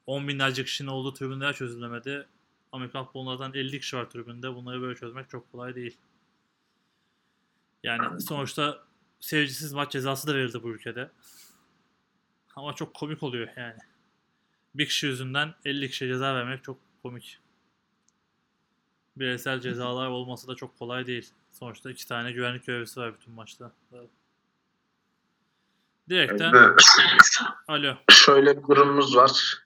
[0.07, 2.27] 10 binlerce kişinin olduğu tribünler çözülemedi.
[2.73, 4.55] Amerikan futbolundan 50 kişi var tribünde.
[4.55, 5.97] Bunları böyle çözmek çok kolay değil.
[7.83, 8.88] Yani sonuçta
[9.21, 11.11] seyircisiz maç cezası da verildi bu ülkede.
[12.57, 13.79] Ama çok komik oluyor yani.
[14.75, 17.39] Bir kişi yüzünden 50 kişiye ceza vermek çok komik.
[19.17, 21.31] Bireysel cezalar olması da çok kolay değil.
[21.53, 23.73] Sonuçta iki tane güvenlik görevlisi var bütün maçta.
[26.09, 26.77] Direkten
[27.69, 27.95] alo.
[28.11, 29.63] şöyle bir durumumuz var.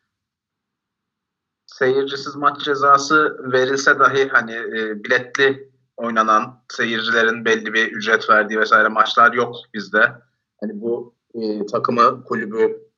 [1.67, 5.72] Seyircisiz maç cezası verilse dahi hani e, biletli
[6.03, 10.13] oynanan seyircilerin belli bir ücret verdiği vesaire maçlar yok bizde.
[10.61, 12.91] Hani bu e, takımı, kulübü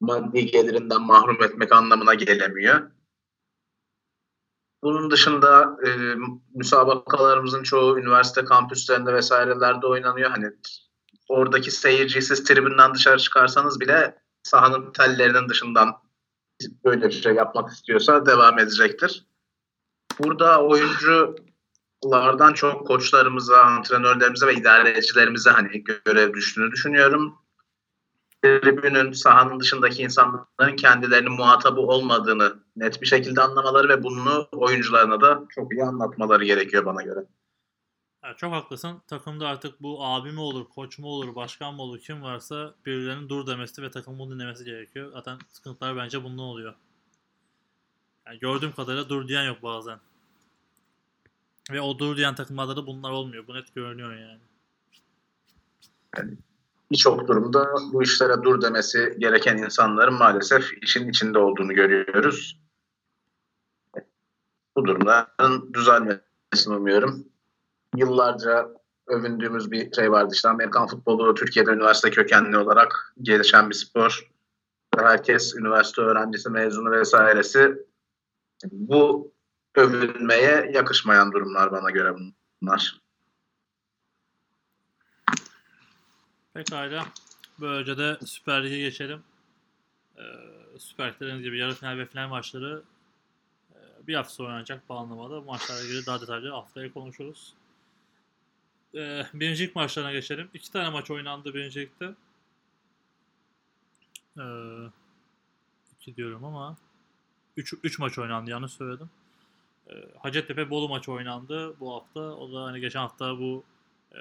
[0.00, 2.90] maddi gelirinden mahrum etmek anlamına gelemiyor.
[4.82, 5.90] Bunun dışında e,
[6.54, 10.30] müsabakalarımızın çoğu üniversite kampüslerinde vesairelerde oynanıyor.
[10.30, 10.46] Hani
[11.28, 15.96] oradaki seyirciyi siz tribünden dışarı çıkarsanız bile sahanın tellerinin dışından
[16.84, 19.26] böyle bir şey yapmak istiyorsa devam edecektir.
[20.18, 20.64] Burada
[22.02, 27.38] oyunculardan çok koçlarımıza, antrenörlerimize ve idarecilerimize hani görev düştüğünü düşünüyorum.
[28.42, 35.44] Tribünün sahanın dışındaki insanların kendilerinin muhatabı olmadığını net bir şekilde anlamaları ve bunu oyuncularına da
[35.48, 37.24] çok iyi anlatmaları gerekiyor bana göre.
[38.24, 39.02] Ya çok haklısın.
[39.06, 43.28] Takımda artık bu abi mi olur, koç mu olur, başkan mı olur, kim varsa birilerinin
[43.28, 45.12] dur demesi ve takımın bunu dinlemesi gerekiyor.
[45.12, 46.74] Zaten sıkıntılar bence bundan oluyor.
[48.26, 49.98] Yani gördüğüm kadarıyla dur diyen yok bazen.
[51.70, 53.46] Ve o dur diyen takımlarda da bunlar olmuyor.
[53.46, 54.40] Bu net görünüyor yani.
[56.90, 62.60] Birçok durumda bu işlere dur demesi gereken insanların maalesef işin içinde olduğunu görüyoruz.
[64.76, 67.28] Bu durumların düzelmesini umuyorum.
[67.96, 68.68] Yıllarca
[69.06, 74.30] övündüğümüz bir şey vardı işte Amerikan futbolu Türkiye'de üniversite kökenli olarak gelişen bir spor.
[74.96, 77.86] Herkes üniversite öğrencisi, mezunu vesairesi.
[78.72, 79.32] Bu
[79.78, 82.14] övünmeye yakışmayan durumlar bana göre
[82.62, 83.00] bunlar.
[86.54, 87.06] Pekala.
[87.60, 89.22] Böylece de Süper Lig'e geçelim.
[90.16, 90.22] Ee,
[90.78, 92.82] Süper Lig'de gibi yarı final ve final maçları
[93.70, 95.42] e, bir hafta sonra oynanacak bağlamada.
[95.42, 97.54] Bu maçlarla ilgili daha detaylı haftaya konuşuruz.
[98.94, 100.50] Ee, birinci lig maçlarına geçelim.
[100.54, 102.14] İki tane maç oynandı birinci ligde.
[104.38, 104.90] Ee,
[105.96, 106.76] iki diyorum ama
[107.56, 109.10] üç, üç maç oynandı yanlış söyledim.
[109.90, 112.20] Ee, Hacettepe Bolu maçı oynandı bu hafta.
[112.20, 113.64] O da hani geçen hafta bu
[114.14, 114.20] e,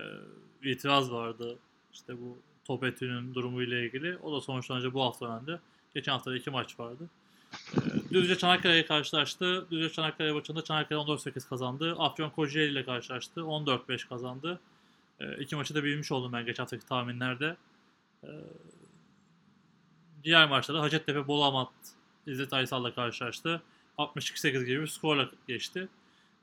[0.64, 1.58] itiraz vardı
[1.94, 4.18] işte bu top etü'nün durumuyla ilgili.
[4.18, 5.62] O da sonuçlanınca bu hafta oynandı.
[5.94, 7.10] Geçen hafta da iki maç vardı.
[7.76, 7.80] Ee,
[8.14, 9.68] Düzce Çanakkale'ye karşılaştı.
[9.72, 11.96] Düzce Çanakkale maçında Çanakkale 14-8 kazandı.
[12.00, 13.42] Afyon Kocaeli ile karşılaştı.
[13.42, 14.60] 14-5 kazandı.
[15.20, 17.58] Ee, iki maçı da bilmiş oldum ben geçen haftaki tahminlerde.
[18.24, 18.28] Ee,
[20.24, 21.70] diğer maçlarda Hacettepe Bolu Amat
[22.28, 23.62] İzzet Aysal'la karşılaştı.
[23.98, 25.90] 62-8 gibi bir skorla geçti.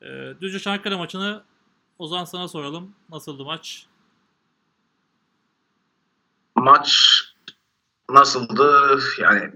[0.02, 1.42] Ee, Düzce Çanakkale maçını
[1.98, 2.94] Ozan sana soralım.
[3.10, 3.86] Nasıldı maç?
[6.64, 7.20] maç
[8.10, 8.98] nasıldı?
[9.18, 9.52] Yani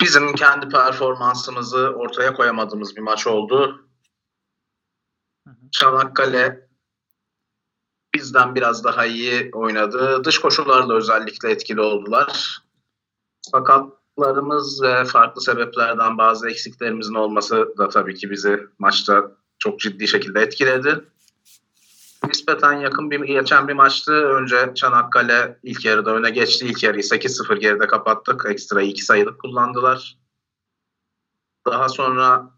[0.00, 3.88] bizim kendi performansımızı ortaya koyamadığımız bir maç oldu.
[5.46, 5.70] Hı hı.
[5.72, 6.68] Çanakkale
[8.14, 10.24] bizden biraz daha iyi oynadı.
[10.24, 12.58] Dış koşullarla özellikle etkili oldular.
[13.42, 13.97] Sakatlarımız
[14.82, 21.04] ve farklı sebeplerden bazı eksiklerimizin olması da tabii ki bizi maçta çok ciddi şekilde etkiledi
[22.26, 24.12] nispeten yakın bir geçen bir maçtı.
[24.12, 26.66] Önce Çanakkale ilk yarıda öne geçti.
[26.66, 28.46] İlk yarıyı 8-0 geride kapattık.
[28.48, 30.18] Ekstra 2 sayılık kullandılar.
[31.66, 32.50] Daha sonra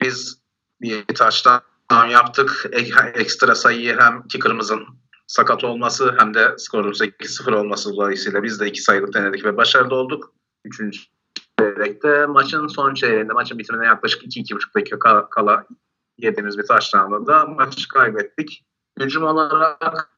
[0.00, 0.40] biz
[0.80, 1.62] bir taştan
[2.10, 2.66] yaptık.
[2.72, 4.86] Ek- Ekstra sayıyı hem kicker'ımızın
[5.30, 9.94] sakat olması hem de skorun 8-0 olması dolayısıyla biz de iki sayılık denedik ve başarılı
[9.94, 10.32] olduk.
[10.64, 11.00] Üçüncü
[11.58, 15.66] çeyrekte maçın son çeyreğinde maçın bitimine yaklaşık 2-2,5 dakika kala,
[16.18, 18.64] yediğimiz bir taştanla da maçı kaybettik.
[19.00, 20.10] Hücum olarak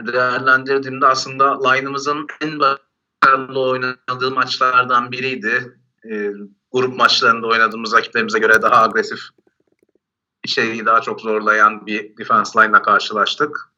[0.00, 5.78] değerlendirdiğimde aslında line'ımızın en başarılı oynadığı maçlardan biriydi.
[6.10, 6.32] Ee,
[6.72, 9.20] grup maçlarında oynadığımız rakiplerimize göre daha agresif
[10.44, 13.72] içeriği daha çok zorlayan bir defense line'la karşılaştık.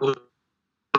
[0.00, 0.14] Bu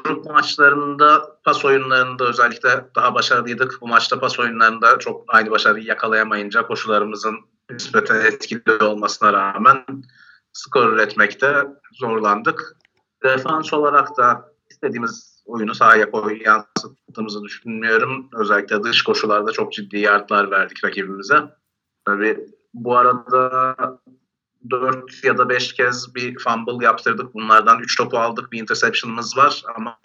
[0.04, 3.78] grup maçlarında pas oyunlarında özellikle daha başarılıydık.
[3.82, 7.36] Bu maçta pas oyunlarında çok aynı başarıyı yakalayamayınca koşularımızın
[7.70, 9.86] nispeten etkili olmasına rağmen
[10.54, 12.78] skor üretmekte zorlandık.
[13.24, 18.30] Defans olarak da istediğimiz oyunu sahaya koy yansıttığımızı düşünmüyorum.
[18.34, 21.42] Özellikle dış koşularda çok ciddi yardlar verdik rakibimize.
[22.06, 23.76] Tabii bu arada
[24.70, 27.34] 4 ya da 5 kez bir fumble yaptırdık.
[27.34, 28.52] Bunlardan 3 topu aldık.
[28.52, 29.98] Bir interception'ımız var ama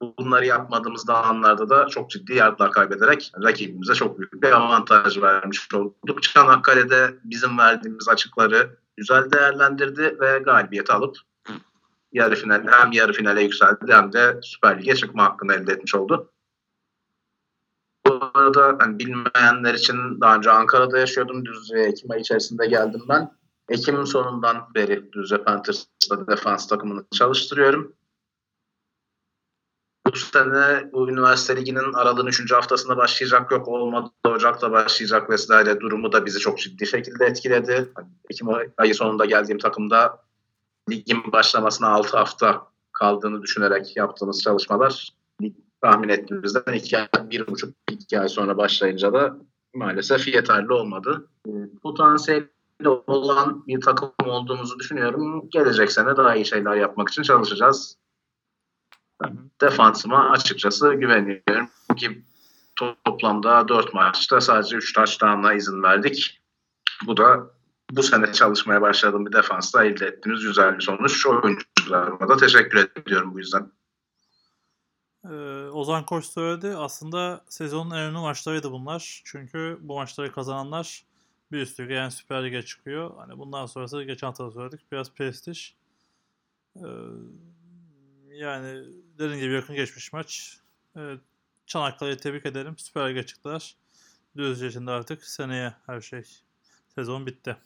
[0.00, 6.22] bunları yapmadığımız anlarda da çok ciddi yardlar kaybederek rakibimize çok büyük bir avantaj vermiş olduk.
[6.22, 11.16] Çanakkale'de bizim verdiğimiz açıkları güzel değerlendirdi ve galibiyeti alıp
[12.12, 16.32] yarı final hem yarı finale yükseldi hem de Süper Lig'e çıkma hakkını elde etmiş oldu.
[18.06, 21.44] Bu arada hani bilmeyenler için daha önce Ankara'da yaşıyordum.
[21.44, 23.35] Düzce'ye Ekim ayı içerisinde geldim ben.
[23.68, 27.96] Ekim'in sonundan beri Düzce Panthers'da defans takımını çalıştırıyorum.
[30.06, 32.52] Bu sene bu üniversite liginin aralığın 3.
[32.52, 34.10] haftasında başlayacak yok olmadı.
[34.24, 37.92] Ocak'ta başlayacak vesaire durumu da bizi çok ciddi şekilde etkiledi.
[38.30, 40.24] Ekim ayı sonunda geldiğim takımda
[40.90, 45.12] ligin başlamasına 6 hafta kaldığını düşünerek yaptığımız çalışmalar
[45.80, 46.96] tahmin ettiğimizden 2
[47.30, 49.36] bir buçuk iki ay sonra başlayınca da
[49.74, 51.28] maalesef yeterli olmadı.
[51.82, 55.48] Potansiyeli olan bir takım olduğumuzu düşünüyorum.
[55.50, 57.96] Gelecek sene daha iyi şeyler yapmak için çalışacağız.
[59.60, 62.24] Defansıma açıkçası güveniyorum ki
[63.04, 66.40] toplamda 4 maçta sadece 3 taştanla izin verdik.
[67.06, 67.50] Bu da
[67.90, 71.26] bu sene çalışmaya başladığım bir defansta elde ettiğimiz güzel bir sonuç.
[71.26, 73.72] Oyuncularıma da teşekkür ediyorum bu yüzden.
[75.24, 76.76] Ee, Ozan Koç söyledi.
[76.76, 79.22] Aslında sezonun en önemli maçlarıydı bunlar.
[79.24, 81.04] Çünkü bu maçları kazananlar
[81.52, 83.16] bir üst lige yani Süper Lig'e çıkıyor.
[83.16, 84.92] Hani bundan sonrası geçen hafta söyledik.
[84.92, 85.74] Biraz prestij.
[86.76, 86.80] Ee,
[88.28, 88.84] yani
[89.18, 90.60] dediğim gibi yakın geçmiş maç.
[90.96, 91.20] Evet,
[91.66, 92.78] Çanakkale'yi tebrik edelim.
[92.78, 93.76] Süper Lig'e çıktılar.
[94.36, 96.22] Düzce için de artık seneye her şey.
[96.94, 97.56] Sezon bitti.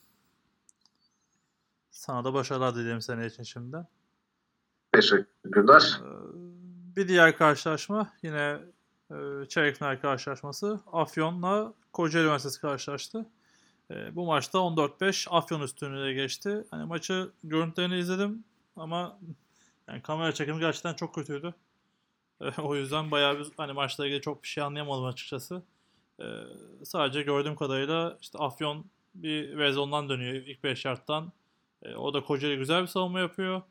[1.91, 3.77] Sana da başarılar dilerim sene için şimdi.
[4.93, 6.01] Teşekkürler.
[6.03, 6.07] Ee,
[6.97, 8.59] bir diğer karşılaşma yine
[9.11, 9.15] e,
[9.49, 10.81] çeyrek final karşılaşması.
[10.93, 13.27] Afyon'la Kocaeli Üniversitesi karşılaştı.
[13.91, 16.65] E, bu maçta 14-5 Afyon üstünlüğüne geçti.
[16.71, 18.45] Hani maçı görüntülerini izledim
[18.77, 19.19] ama
[19.89, 21.55] yani kamera çekimi gerçekten çok kötüydü.
[22.41, 25.63] E, o yüzden bayağı bir hani maçla ilgili çok bir şey anlayamadım açıkçası.
[26.21, 26.25] E,
[26.85, 28.85] sadece gördüğüm kadarıyla işte Afyon
[29.15, 31.33] bir vezondan dönüyor ilk 5 şarttan.
[31.83, 33.63] E, o da Kocaeli güzel bir savunma yapıyor.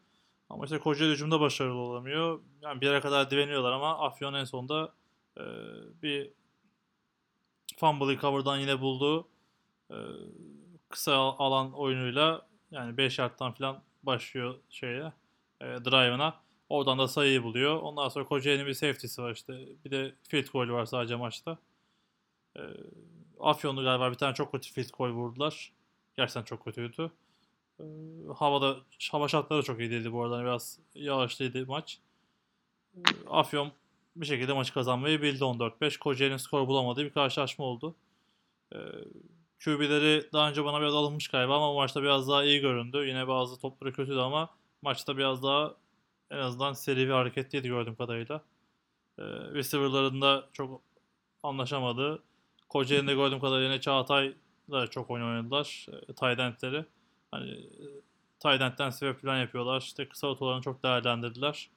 [0.50, 2.40] Ama işte Kocaeli hücumda başarılı olamıyor.
[2.62, 4.94] Yani bir yere kadar diveniyorlar ama Afyon en sonunda
[5.38, 5.44] e,
[6.04, 6.32] bir
[7.78, 9.29] fumble'ı cover'dan yine buldu.
[9.92, 9.96] E,
[10.90, 15.14] kısa alan oyunuyla yani 5 yardtan falan başlıyor şeye
[15.62, 16.36] e, drive'ına.
[16.70, 17.82] Oradan da sayıyı buluyor.
[17.82, 19.54] Ondan sonra Kocaeli'nin bir safety'si var işte.
[19.86, 21.58] Bir de field goal var sadece maçta.
[22.58, 22.62] E,
[23.40, 25.74] Afyon'da galiba bir tane çok kötü field goal vurdular.
[26.18, 27.12] Gerçekten çok kötüydü.
[27.80, 27.84] E,
[28.38, 28.78] havada
[29.12, 30.36] hava şartları çok iyi değildi bu arada.
[30.36, 32.00] Yani biraz yağışlıydı maç.
[32.96, 33.00] E,
[33.30, 33.72] Afyon
[34.16, 36.00] bir şekilde maçı kazanmayı bildi 14-5.
[36.00, 37.96] Kocaeli'nin skor bulamadığı bir karşılaşma oldu.
[38.74, 38.78] E,
[39.66, 42.98] QB'leri daha önce bana biraz alınmış galiba ama maçta biraz daha iyi göründü.
[43.08, 44.50] Yine bazı topları kötüydü ama
[44.82, 45.76] maçta biraz daha
[46.32, 48.42] en azından seri bir hareketliydi gördüğüm kadarıyla.
[49.18, 49.24] E,
[49.54, 50.82] receiver'larında çok
[51.44, 52.24] anlaşamadı.
[52.70, 55.86] Kocaeli'nde gördüğüm kadarıyla yine Çağatay'la çok oyun oynadılar.
[56.10, 56.86] E, tight endleri.
[57.32, 57.52] Hani
[58.46, 59.82] e, end'den sebep plan yapıyorlar.
[59.82, 61.70] İşte kısa otolarını çok değerlendirdiler.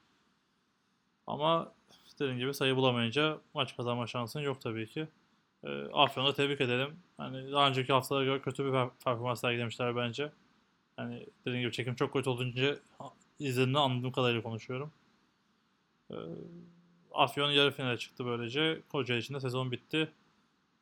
[1.27, 1.75] Ama
[2.19, 5.09] dediğim gibi sayı bulamayınca maç kazanma şansın yok tabii ki.
[5.65, 6.97] E, Afyon'u tebrik edelim.
[7.17, 8.73] Hani daha önceki haftalara göre kötü bir
[9.05, 10.33] performans sergilemişler bence.
[10.97, 12.77] Hani dediğim gibi çekim çok kötü olunca
[13.39, 14.93] izlediğimde anladığım kadarıyla konuşuyorum.
[16.11, 16.17] E,
[17.15, 18.81] Afyon yarı finale çıktı böylece.
[18.93, 20.13] Kocaeli için de sezon bitti.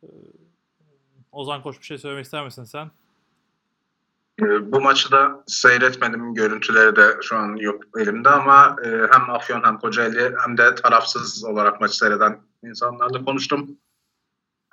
[0.02, 0.08] E,
[1.32, 2.90] Ozan Koç bir şey söylemek ister misin sen?
[4.60, 6.34] Bu maçı da seyretmedim.
[6.34, 11.44] Görüntüleri de şu an yok elimde ama e, hem Afyon hem Kocaeli hem de tarafsız
[11.44, 13.76] olarak maçı seyreden insanlarla konuştum.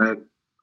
[0.02, 0.06] E,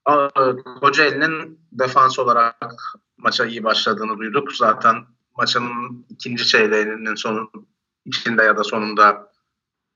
[0.05, 2.83] A- Kocaeli'nin defans olarak
[3.17, 4.53] maça iyi başladığını duyduk.
[4.53, 4.97] Zaten
[5.37, 5.71] maçın
[6.09, 7.51] ikinci çeyreğinin sonu
[8.05, 9.33] içinde ya da sonunda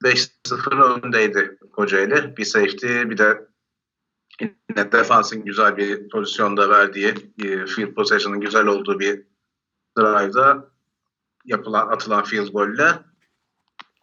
[0.04, 2.36] 5-0 öndeydi Kocaeli.
[2.36, 3.48] Bir safety bir de
[4.40, 9.22] yine defansın güzel bir pozisyonda verdiği, e, field possession'ın güzel olduğu bir
[9.98, 10.68] drive'da
[11.44, 12.98] yapılan atılan field golle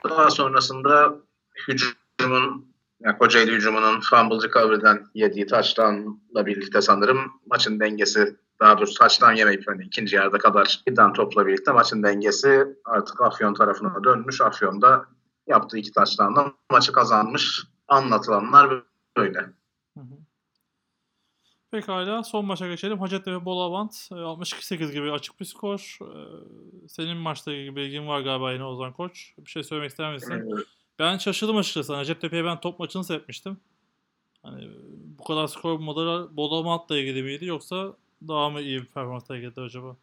[0.04, 1.16] daha sonrasında
[1.68, 9.34] hücumun yani Kocaeli hücumunun fumble recovery'den yediği touchdown'la birlikte sanırım maçın dengesi daha doğrusu touchdown
[9.34, 14.42] yemeyip hani ikinci yarıda kadar giden topla birlikte maçın dengesi artık Afyon tarafına dönmüş.
[14.42, 15.06] Afyon da
[15.48, 17.64] yaptığı iki touchdown'la maçı kazanmış.
[17.88, 18.84] Anlatılanlar
[19.18, 19.40] böyle.
[19.98, 20.16] Hı hı.
[21.72, 23.00] Pekala son maça geçelim.
[23.00, 25.98] Hacettepe Bolavant e, 62-8 gibi açık bir skor.
[26.02, 26.08] E,
[26.88, 29.34] Senin maçla ilgili bilgin var galiba yine Ozan Koç.
[29.38, 30.32] Bir şey söylemek ister misin?
[30.34, 30.62] Ee,
[31.00, 31.96] Ben şaşırdım açıkçası.
[31.96, 33.58] Hacettepe'ye ben top maçını seyretmiştim.
[34.44, 34.72] Hani
[35.20, 37.94] bu kadar skor model Bolavant'la ilgili miydi yoksa
[38.28, 39.96] daha mı iyi bir performansla ilgili acaba?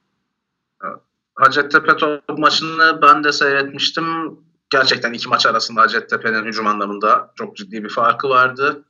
[1.35, 4.39] Hacettepe top maçını ben de seyretmiştim.
[4.71, 8.85] Gerçekten iki maç arasında Hacettepe'nin hücum anlamında çok ciddi bir farkı vardı.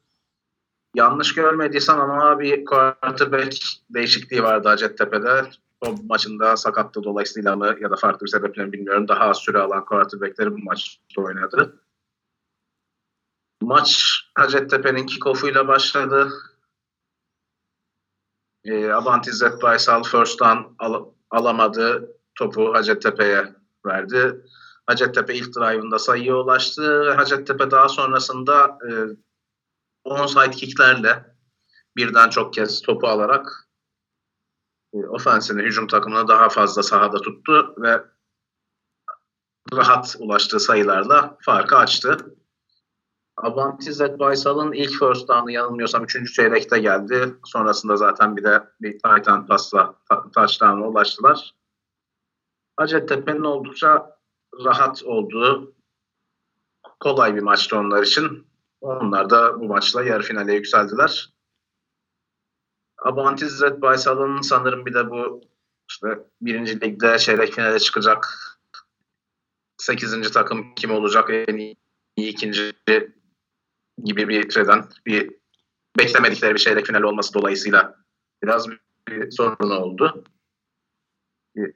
[0.95, 3.57] Yanlış görmediysem ama bir quarterback
[3.91, 5.45] değişikliği vardı Hacettepe'de.
[5.81, 9.09] O maçında sakattı dolayısıyla mı ya da farklı bir sebeple mi bilmiyorum.
[9.09, 11.82] Daha az süre alan quarterbackleri bu maçta oynadı.
[13.63, 16.33] Maç Hacettepe'nin kickoff'uyla başladı.
[18.65, 22.17] E, Abant İzzet Baysal first down al- alamadı.
[22.35, 23.55] Topu Hacettepe'ye
[23.87, 24.47] verdi.
[24.87, 27.13] Hacettepe ilk drive'ında sayıya ulaştı.
[27.13, 28.91] Hacettepe daha sonrasında e,
[30.05, 31.37] onside kicklerle
[31.97, 33.69] birden çok kez topu alarak
[34.95, 38.03] e, ofensini, hücum takımını daha fazla sahada tuttu ve
[39.73, 42.37] rahat ulaştığı sayılarla farkı açtı.
[43.43, 46.35] Avantizet Baysal'ın ilk first down'ı yanılmıyorsam 3.
[46.35, 47.35] çeyrekte geldi.
[47.45, 49.95] Sonrasında zaten bir de bir Titan pasla
[50.35, 51.55] touchdown'a ulaştılar.
[52.77, 54.19] Hacettepe'nin oldukça
[54.65, 55.75] rahat olduğu
[57.01, 58.47] kolay bir maçtı onlar için.
[58.81, 61.33] Onlar da bu maçla yarı finale yükseldiler.
[62.99, 65.41] Avantizet Baysal'ın sanırım bir de bu
[65.91, 66.09] işte
[66.41, 68.29] birinci ligde çeyrek finale çıkacak
[69.77, 70.31] 8.
[70.31, 71.77] takım kim olacak en iyi
[72.17, 72.73] ikinci
[74.05, 75.31] gibi bir şeyden bir
[75.99, 77.97] beklemedikleri bir çeyrek final olması dolayısıyla
[78.43, 78.69] biraz
[79.09, 80.25] bir sorun oldu.
[81.57, 81.75] Bir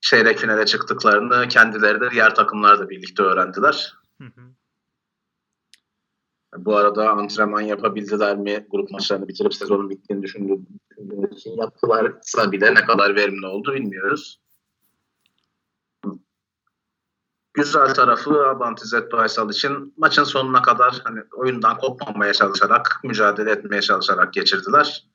[0.00, 3.94] Çeyrek finale çıktıklarını kendileri de diğer takımlar da birlikte öğrendiler.
[4.20, 4.42] Hı hı.
[6.56, 8.66] Bu arada antrenman yapabildiler mi?
[8.70, 10.66] Grup maçlarını bitirip sezonun bittiğini düşündüğüm
[11.32, 14.40] için yaptılarsa bile ne kadar verimli oldu bilmiyoruz.
[17.60, 24.32] Güzel tarafı Abantizet Baysal için maçın sonuna kadar hani oyundan kopmamaya çalışarak, mücadele etmeye çalışarak
[24.32, 25.06] geçirdiler.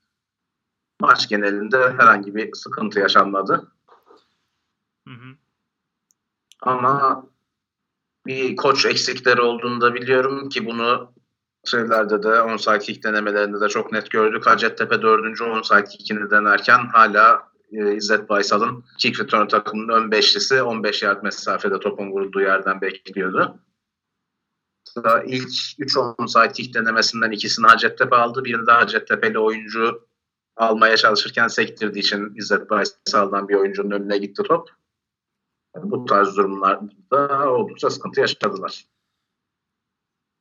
[1.01, 3.71] Maç genelinde herhangi bir sıkıntı yaşanmadı.
[5.07, 5.35] Hı hı.
[6.61, 7.25] Ama
[8.25, 11.13] bir koç eksikleri olduğunu da biliyorum ki bunu
[11.65, 14.45] şeylerde de onside kick denemelerinde de çok net gördük.
[14.45, 15.41] Hacettepe 4.
[15.41, 21.79] onside kickini denerken hala e, İzzet Baysal'ın kick return takımının ön beşlisi 15 yard mesafede
[21.79, 23.59] topun vurulduğu yerden bekliyordu.
[24.95, 28.45] Daha ilk 3 onside kick denemesinden ikisini Hacettepe aldı.
[28.45, 30.07] Birini de Hacettepe'li oyuncu
[30.55, 34.69] almaya çalışırken sektirdiği için İzzet Baysal'dan bir oyuncunun önüne gitti top.
[35.75, 38.85] Bu tarz durumlarda oldukça sıkıntı yaşadılar.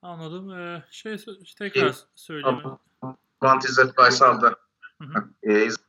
[0.03, 0.51] Anladım.
[0.51, 1.17] Ee, şey
[1.59, 2.63] tekrar söyleyeyim.
[3.43, 4.57] Vant İzzet Baysal'da.
[5.03, 5.29] Hı hı.
[5.43, 5.84] Ee, İzzet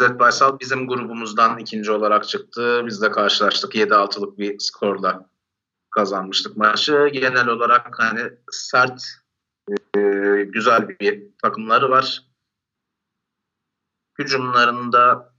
[0.00, 2.82] Baysal bizim grubumuzdan ikinci olarak çıktı.
[2.86, 3.74] Biz de karşılaştık.
[3.74, 5.28] 7-6'lık bir skorla
[5.90, 7.08] kazanmıştık maçı.
[7.12, 9.02] Genel olarak hani sert,
[9.96, 10.00] e,
[10.42, 12.22] güzel bir takımları var.
[14.18, 15.32] Hücumlarında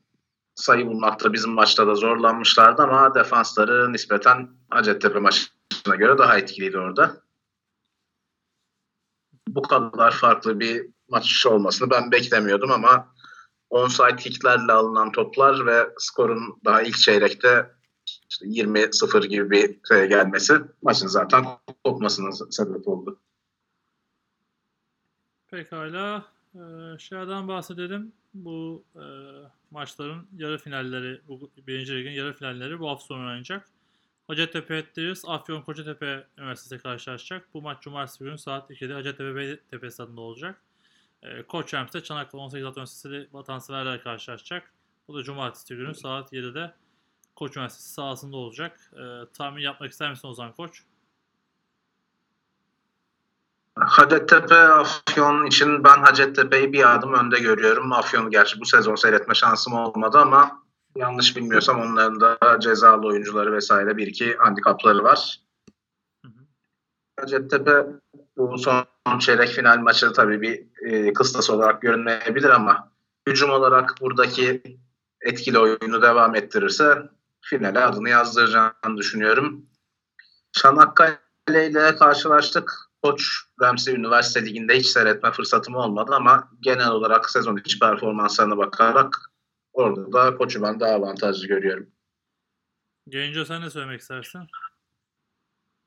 [0.55, 7.22] sayı bulmakta bizim maçta da zorlanmışlardı ama defansları nispeten Hacettepe maçına göre daha etkiliydi orada.
[9.47, 13.14] Bu kadar farklı bir maç olmasını ben beklemiyordum ama
[13.69, 17.72] onside kicklerle alınan toplar ve skorun daha ilk çeyrekte
[18.30, 21.45] işte 20-0 gibi bir şeye gelmesi maçın zaten
[21.84, 23.19] kopmasına sebep oldu.
[25.48, 26.26] Pekala.
[26.56, 26.60] Ee,
[26.99, 28.14] şeylerden bahsedelim.
[28.34, 29.03] Bu e,
[29.72, 33.69] maçların yarı finalleri, bu birinci ligin yarı finalleri bu hafta sonu oynanacak.
[34.27, 37.53] Hacettepe Ettiris, Afyon Kocatepe Üniversitesi karşılaşacak.
[37.53, 40.61] Bu maç cumartesi günü saat 2'de Hacettepe Beytepe stadında olacak.
[41.23, 44.73] E, Koç Ems'te Çanakkale 18 Adalet Üniversitesi Vatanseverler karşılaşacak.
[45.07, 46.73] Bu da cumartesi günü saat 7'de
[47.35, 48.91] Koç Üniversitesi sahasında olacak.
[48.94, 50.84] E, tahmin yapmak ister misin Ozan Koç?
[53.80, 57.94] Hacettepe Afyon için ben Hacettepe'yi bir adım önde görüyorum.
[57.94, 60.64] Afyon'u gerçi bu sezon seyretme şansım olmadı ama
[60.95, 65.39] yanlış bilmiyorsam onların da cezalı oyuncuları vesaire bir iki handikapları var.
[66.26, 66.41] Hı hı.
[67.19, 67.85] Hacettepe
[68.38, 68.85] bu son
[69.19, 72.91] çeyrek final maçı tabii bir e, kıstas olarak görünmeyebilir ama
[73.27, 74.61] hücum olarak buradaki
[75.22, 77.09] etkili oyunu devam ettirirse
[77.41, 79.65] finale adını yazdıracağını düşünüyorum.
[80.51, 82.88] Çanakkale ile karşılaştık.
[83.03, 83.23] Koç
[83.61, 89.15] Ramsey Üniversite Ligi'nde hiç seyretme fırsatım olmadı ama genel olarak sezon içi performanslarına bakarak
[89.73, 91.88] orada da koçu ben daha avantajlı görüyorum.
[93.09, 94.41] Genco sen ne söylemek istersin?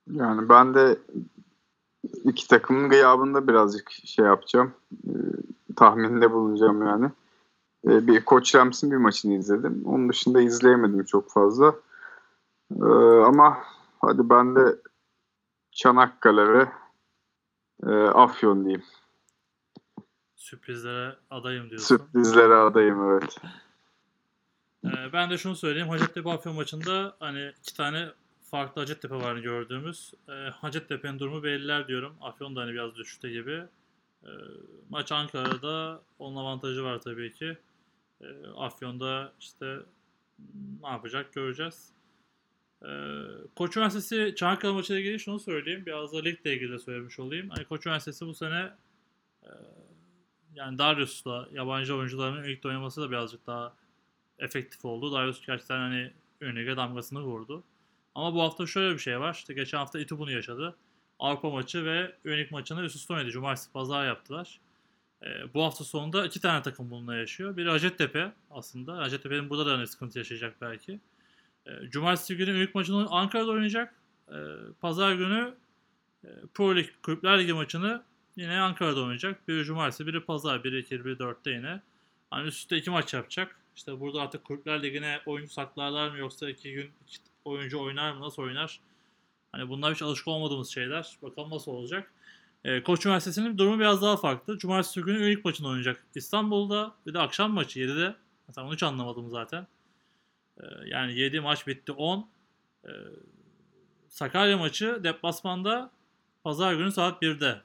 [0.07, 0.99] Yani ben de
[2.25, 4.73] iki takımın gıyabında birazcık şey yapacağım.
[5.05, 5.13] E,
[5.77, 7.11] tahminde bulunacağım yani.
[7.87, 9.83] E, bir Koç Rams'in bir maçını izledim.
[9.85, 11.75] Onun dışında izleyemedim çok fazla.
[12.83, 12.85] E,
[13.25, 13.59] ama
[14.01, 14.77] hadi ben de
[15.73, 16.67] Çanakkale ve
[17.87, 18.85] e, Afyon diyeyim.
[20.37, 21.97] Sürprizlere adayım diyorsun.
[21.97, 23.37] Sürprizlere adayım evet.
[24.85, 25.89] Ee, ben de şunu söyleyeyim.
[25.89, 28.09] Hacettepe Afyon maçında hani iki tane
[28.51, 30.13] farklı Hacettepe var gördüğümüz.
[30.29, 32.17] Ee, Hacettepe'nin durumu belliler diyorum.
[32.21, 33.65] Afyon da hani biraz düşüşte gibi.
[34.25, 34.29] Ee,
[34.89, 37.59] maç Ankara'da onun avantajı var tabii ki.
[38.21, 39.77] Ee, Afyon'da işte
[40.83, 41.93] ne yapacak göreceğiz.
[43.57, 45.87] Koç Üniversitesi Çanakkale maçıyla ilgili şunu söyleyeyim.
[45.87, 47.51] Biraz da ligle ilgili de söylemiş olayım.
[47.51, 48.73] Hani Koç Üniversitesi bu sene
[49.43, 49.51] e,
[50.55, 53.75] yani Darius'la yabancı oyuncuların ilk oynaması da birazcık daha
[54.39, 55.13] efektif oldu.
[55.13, 57.65] Darius gerçekten hani Önüge damgasını vurdu.
[58.15, 59.35] Ama bu hafta şöyle bir şey var.
[59.35, 60.77] İşte geçen hafta İTÜ bunu yaşadı.
[61.19, 63.31] Avrupa maçı ve Önük maçını üst üste oynadı.
[63.31, 64.61] Cumartesi pazar yaptılar.
[65.23, 67.57] Ee, bu hafta sonunda iki tane takım bununla yaşıyor.
[67.57, 68.99] Biri Hacettepe aslında.
[68.99, 71.01] Hacettepe'nin burada da hani sıkıntı yaşayacak belki.
[71.67, 73.95] Ee, Cumartesi günü Önük maçını Ankara'da oynayacak.
[74.29, 74.35] Ee,
[74.81, 75.55] pazar günü
[76.25, 78.03] e, Pro Lig Kulüpler Ligi maçını
[78.37, 79.49] yine Ankara'da oynayacak.
[79.49, 81.83] Biri Cumartesi, biri Pazar, biri 2, biri 4'te yine.
[82.31, 83.57] Hani üst üste iki maç yapacak.
[83.77, 88.21] İşte burada artık Kulüpler Ligi'ne oyuncu saklarlar mı yoksa iki gün iki oyuncu oynar mı
[88.21, 88.81] nasıl oynar?
[89.53, 91.17] Hani bunlar hiç alışık olmadığımız şeyler.
[91.23, 92.13] Bakalım nasıl olacak.
[92.65, 94.59] Ee, Koç Üniversitesi'nin durumu biraz daha farklı.
[94.59, 96.95] Cumartesi günü ilk maçını oynayacak İstanbul'da.
[97.07, 98.15] Bir de akşam maçı 7'de.
[98.49, 99.67] Mesela onu hiç anlamadım zaten.
[100.61, 102.29] Ee, yani 7 maç bitti 10.
[102.85, 102.89] Ee,
[104.09, 105.91] Sakarya maçı deplasmanda
[106.45, 107.61] pazar günü saat 1'de.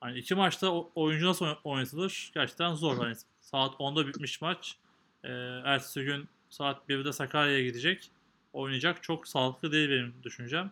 [0.00, 2.30] Hani iki maçta oyuncu nasıl oyn- oynatılır?
[2.34, 2.96] Gerçekten zor.
[2.98, 4.76] Hani saat 10'da bitmiş maç.
[5.24, 5.28] Ee,
[5.64, 8.10] ertesi gün saat 1'de Sakarya'ya gidecek.
[8.52, 9.02] Oynayacak.
[9.02, 10.70] Çok sağlıklı değil benim düşüncem.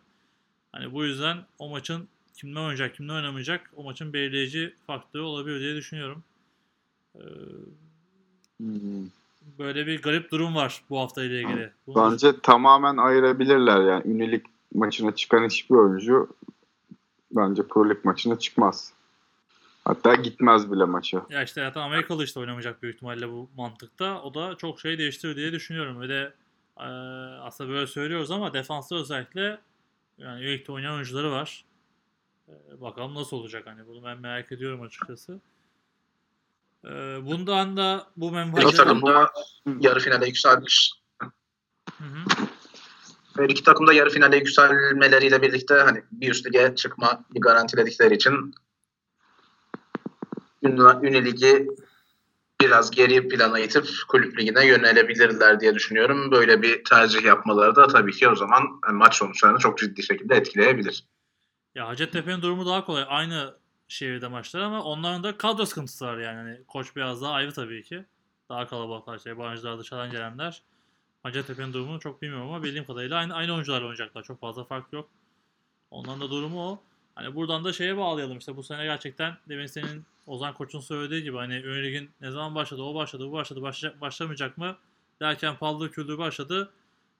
[0.72, 5.74] Hani bu yüzden o maçın kimle oynayacak, kimle oynamayacak o maçın belirleyici faktörü olabilir diye
[5.76, 6.22] düşünüyorum.
[7.16, 7.20] Ee,
[8.58, 9.06] Hmm.
[9.58, 11.70] böyle bir garip durum var bu hafta ile ilgili.
[11.86, 14.02] Bunu- Bence tamamen ayırabilirler yani.
[14.06, 16.28] Ünilik maçına çıkan hiçbir oyuncu
[17.32, 18.92] bence Pro Lig maçına çıkmaz.
[19.84, 21.26] Hatta gitmez bile maça.
[21.30, 24.22] Ya işte zaten Amerikalı işte oynamayacak büyük ihtimalle bu mantıkta.
[24.22, 26.00] O da çok şey değiştirir diye düşünüyorum.
[26.00, 26.32] Ve de
[26.80, 26.86] eee,
[27.42, 29.60] aslında böyle söylüyoruz ama defansta özellikle
[30.18, 31.64] yani birlikte oynayan oyuncuları var.
[32.48, 35.40] Eee, bakalım nasıl olacak hani bunu ben merak ediyorum açıkçası.
[36.84, 38.76] Eee, bundan da bu İki menfaatleri...
[38.76, 39.32] takım da
[39.80, 40.92] yarı finale yükselmiş.
[41.98, 42.46] Hı hı.
[43.36, 48.54] Her iki takım da yarı finale yükselmeleriyle birlikte hani bir üst lige çıkma garantiledikleri için
[50.62, 51.68] Ünlü Ligi
[52.60, 56.30] biraz geri plana itip kulüp ligine yönelebilirler diye düşünüyorum.
[56.30, 60.36] Böyle bir tercih yapmaları da tabii ki o zaman yani maç sonuçlarını çok ciddi şekilde
[60.36, 61.04] etkileyebilir.
[61.74, 63.04] Ya Hacettepe'nin durumu daha kolay.
[63.08, 63.54] Aynı
[63.88, 66.36] şehirde maçlar ama onların da kadro sıkıntısı var yani.
[66.36, 68.04] Hani koç biraz daha ayrı tabii ki.
[68.48, 70.62] Daha kalabalıklar, şey, yabancılar dışarıdan gelenler.
[71.22, 74.22] Hacettepe'nin durumunu çok bilmiyorum ama bildiğim kadarıyla aynı, aynı oyuncularla oynayacaklar.
[74.22, 75.08] Çok fazla fark yok.
[75.90, 76.82] Onların da durumu o.
[77.14, 81.36] Hani buradan da şeye bağlayalım işte bu sene gerçekten demin senin Ozan Koç'un söylediği gibi
[81.36, 84.76] hani Lig'in ne zaman başladı, o başladı, bu başladı, başlayacak, başlamayacak mı
[85.20, 86.72] derken paldır küldür başladı.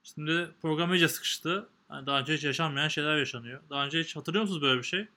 [0.02, 1.68] Şimdi program iyice sıkıştı.
[1.90, 3.60] Yani daha önce hiç yaşanmayan şeyler yaşanıyor.
[3.70, 5.08] Daha önce hiç hatırlıyor musunuz böyle bir şey?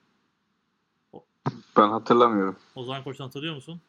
[1.76, 2.56] Ben hatırlamıyorum.
[2.74, 3.80] Ozan Koç'tan hatırlıyor musun?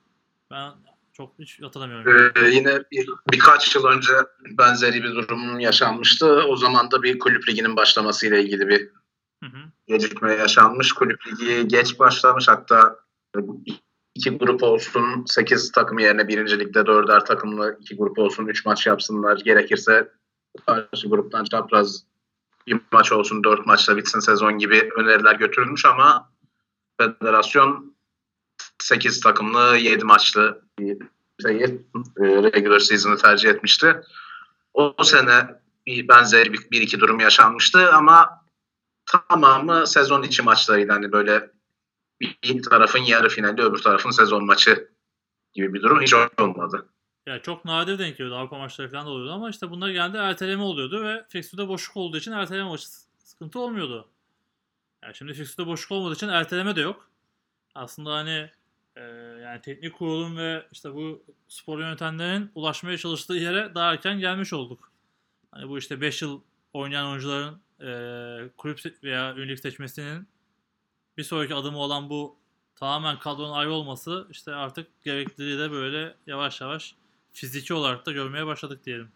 [0.51, 0.71] Ben
[1.13, 2.31] çok hiç hatırlamıyorum.
[2.35, 4.13] Ee, yine bir, birkaç yıl önce
[4.57, 6.25] benzeri bir durum yaşanmıştı.
[6.25, 8.89] O zaman da bir kulüp liginin başlamasıyla ilgili bir
[9.43, 9.71] Hı hı.
[9.88, 10.93] gecikme yaşanmış.
[10.93, 12.47] Kulüp ligi geç başlamış.
[12.47, 13.03] Hatta
[14.15, 18.88] iki grup olsun 8 takım yerine birinci ligde dörder takımlı iki grup olsun 3 maç
[18.88, 19.38] yapsınlar.
[19.38, 20.11] Gerekirse
[20.65, 22.03] karşı gruptan çapraz
[22.68, 26.31] bir maç olsun 4 maçla bitsin sezon gibi öneriler götürülmüş ama
[27.02, 27.95] federasyon
[28.81, 30.98] 8 takımlı 7 maçlı bir
[31.41, 31.64] şeyi,
[32.18, 34.02] e, regular season'ı tercih etmişti.
[34.73, 35.48] O sene
[35.88, 38.44] bir benzer bir, bir iki durum yaşanmıştı ama
[39.06, 40.91] tamamı sezon içi maçlarıydı.
[40.91, 41.52] Hani böyle
[42.44, 44.90] bir tarafın yarı finali öbür tarafın sezon maçı
[45.54, 46.90] gibi bir durum hiç olmadı.
[47.26, 48.36] Ya çok nadir denk geliyordu.
[48.36, 52.18] Avrupa maçları falan da oluyordu ama işte bunlar genelde erteleme oluyordu ve fikstürde boşluk olduğu
[52.18, 52.88] için erteleme maçı
[53.18, 54.10] sıkıntı olmuyordu.
[55.04, 57.10] Yani şimdi fikstürde boşluk olmadığı için erteleme de yok.
[57.76, 58.50] Aslında hani
[58.95, 59.02] e,
[59.44, 64.91] yani teknik kurulun ve işte bu spor yönetenlerin ulaşmaya çalıştığı yere daha erken gelmiş olduk.
[65.52, 66.41] Hani bu işte 5 yıl
[66.74, 70.28] oynayan oyuncuların e, kulüp veya ünlük seçmesinin
[71.18, 72.35] bir sonraki adımı olan bu
[72.76, 76.95] tamamen kadronun ayrı olması işte artık gerekliliği de böyle yavaş yavaş
[77.34, 79.11] fiziki olarak da görmeye başladık diyelim.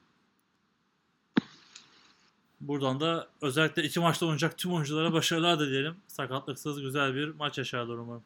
[2.61, 5.95] Buradan da özellikle iki maçta oynayacak tüm oyunculara başarılar dileyelim.
[6.07, 8.23] Sakatlıksız güzel bir maç yaşarlar umarım.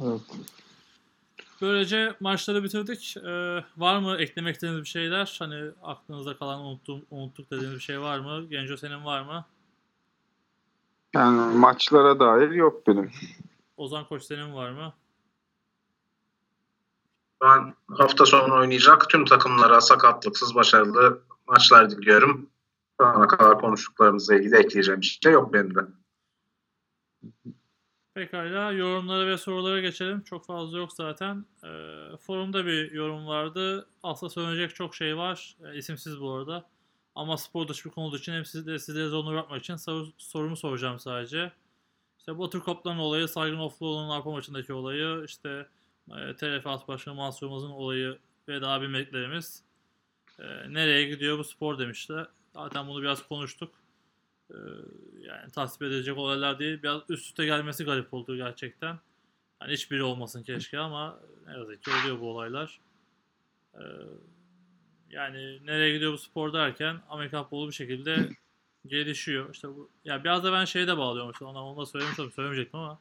[0.00, 0.20] Evet.
[1.60, 3.16] Böylece maçları bitirdik.
[3.16, 5.36] Ee, var mı eklemek istediğiniz bir şeyler?
[5.38, 8.46] Hani aklınızda kalan unuttum, unuttuk dediğiniz bir şey var mı?
[8.50, 9.44] Genco senin var mı?
[11.14, 13.10] Yani maçlara dair yok benim.
[13.76, 14.92] Ozan Koç senin var mı?
[17.42, 22.50] Ben hafta sonu oynayacak tüm takımlara sakatlıksız başarılı maçlar diliyorum.
[23.00, 25.80] Şu ana kadar konuştuklarımızla ilgili ekleyeceğim bir şey yok benim de.
[28.14, 30.20] Pekala yorumlara ve sorulara geçelim.
[30.20, 31.44] Çok fazla yok zaten.
[31.64, 33.88] Ee, forumda bir yorum vardı.
[34.02, 35.56] Aslında söyleyecek çok şey var.
[35.64, 36.64] Ee, isimsiz bu arada.
[37.14, 40.56] Ama spor dışı bir konu olduğu için hem sizlere, sizlere zorunu bırakmak için soru, sorumu
[40.56, 41.52] soracağım sadece.
[42.18, 45.66] İşte Batur Koplar'ın olayı, Saygın Ofluoğlu'nun arpa maçındaki olayı, işte
[46.10, 48.18] e, TRF Başkanı Mansur Yılmaz'ın olayı
[48.48, 49.62] ve daha bilmediklerimiz.
[50.38, 52.26] E, nereye gidiyor bu spor demişler.
[52.54, 53.72] Zaten bunu biraz konuştuk.
[54.50, 54.56] Ee,
[55.20, 56.82] yani tasvip edilecek olaylar değil.
[56.82, 58.98] Biraz üst üste gelmesi garip oldu gerçekten.
[59.58, 62.80] Hani hiçbiri olmasın keşke ama ne yazık ki oluyor bu olaylar.
[63.74, 63.80] Ee,
[65.10, 68.28] yani nereye gidiyor bu spor derken Amerikan futbolu bir şekilde
[68.86, 69.54] gelişiyor.
[69.54, 72.32] İşte bu ya biraz da ben şeye de bağlıyorum işte ona onu da söylemiş oldum
[72.32, 72.98] söylemeyecektim ama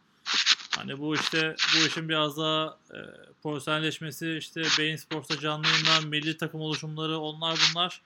[0.78, 2.98] hani bu işte bu işin biraz daha e,
[3.44, 8.02] profesyonelleşmesi işte Beyin Sports'ta canlı yayınlar, milli takım oluşumları onlar bunlar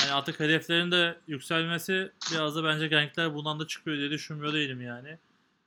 [0.00, 4.80] yani artık hedeflerin de yükselmesi biraz da bence gençler bundan da çıkıyor diye düşünmüyor değilim
[4.80, 5.18] yani.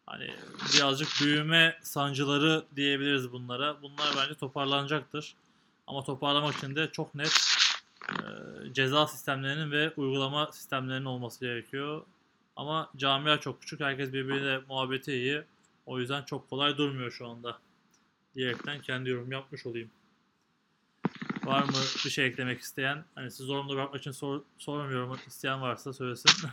[0.05, 0.31] Hani
[0.73, 3.81] birazcık büyüme sancıları diyebiliriz bunlara.
[3.81, 5.35] Bunlar bence toparlanacaktır.
[5.87, 7.56] Ama toparlamak için de çok net
[8.73, 12.01] ceza sistemlerinin ve uygulama sistemlerinin olması gerekiyor.
[12.55, 13.79] Ama camia çok küçük.
[13.79, 15.41] Herkes birbiriyle muhabbeti iyi.
[15.85, 17.57] O yüzden çok kolay durmuyor şu anda.
[18.35, 19.89] Diyerekten kendi yorum yapmış olayım.
[21.45, 21.71] Var mı
[22.05, 23.03] bir şey eklemek isteyen?
[23.15, 25.17] Hani siz zorunda bırakmak için sor, sormuyorum.
[25.27, 26.31] İsteyen varsa söylesin.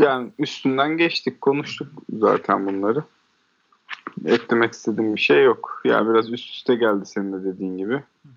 [0.00, 3.04] Yani üstünden geçtik, konuştuk zaten bunları.
[4.24, 5.82] Eklemek istediğim bir şey yok.
[5.84, 7.94] Yani biraz üst üste geldi senin de dediğin gibi.
[7.94, 8.28] Hı.
[8.28, 8.35] Ee,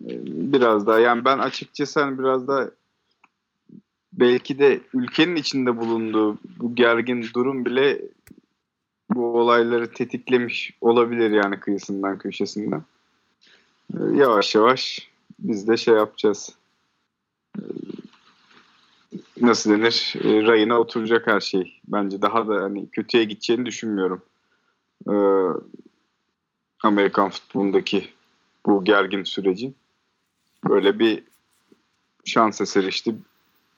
[0.00, 2.70] Biraz daha yani ben açıkçası hani biraz da
[4.12, 8.02] belki de ülkenin içinde bulunduğu bu gergin durum bile
[9.10, 12.82] bu olayları tetiklemiş olabilir yani kıyısından köşesinden.
[13.94, 16.54] Ee, Yavaş yavaş biz de şey yapacağız.
[17.58, 17.62] Ee,
[19.40, 20.14] Nasıl denir?
[20.24, 21.80] Ee, Rayına oturacak her şey.
[21.88, 24.22] Bence daha da hani kötüye gideceğini düşünmüyorum.
[25.08, 25.12] Ee,
[26.82, 28.08] Amerikan futbolundaki
[28.66, 29.74] bu gergin sürecin
[30.68, 31.24] böyle bir
[32.24, 33.14] şans eseri işte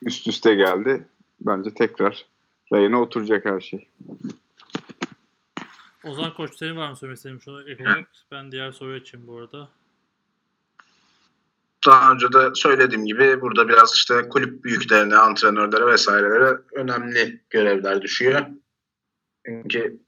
[0.01, 1.07] üst üste geldi.
[1.41, 2.25] Bence tekrar
[2.73, 3.87] rayına oturacak her şey.
[6.03, 8.07] Ozan Koç senin var mı söylemek istediğin şunu ek olarak?
[8.31, 9.69] Ben diğer soruya açayım bu arada.
[11.85, 18.45] Daha önce de söylediğim gibi burada biraz işte kulüp büyüklerine, antrenörlere vesairelere önemli görevler düşüyor.
[19.45, 19.99] Çünkü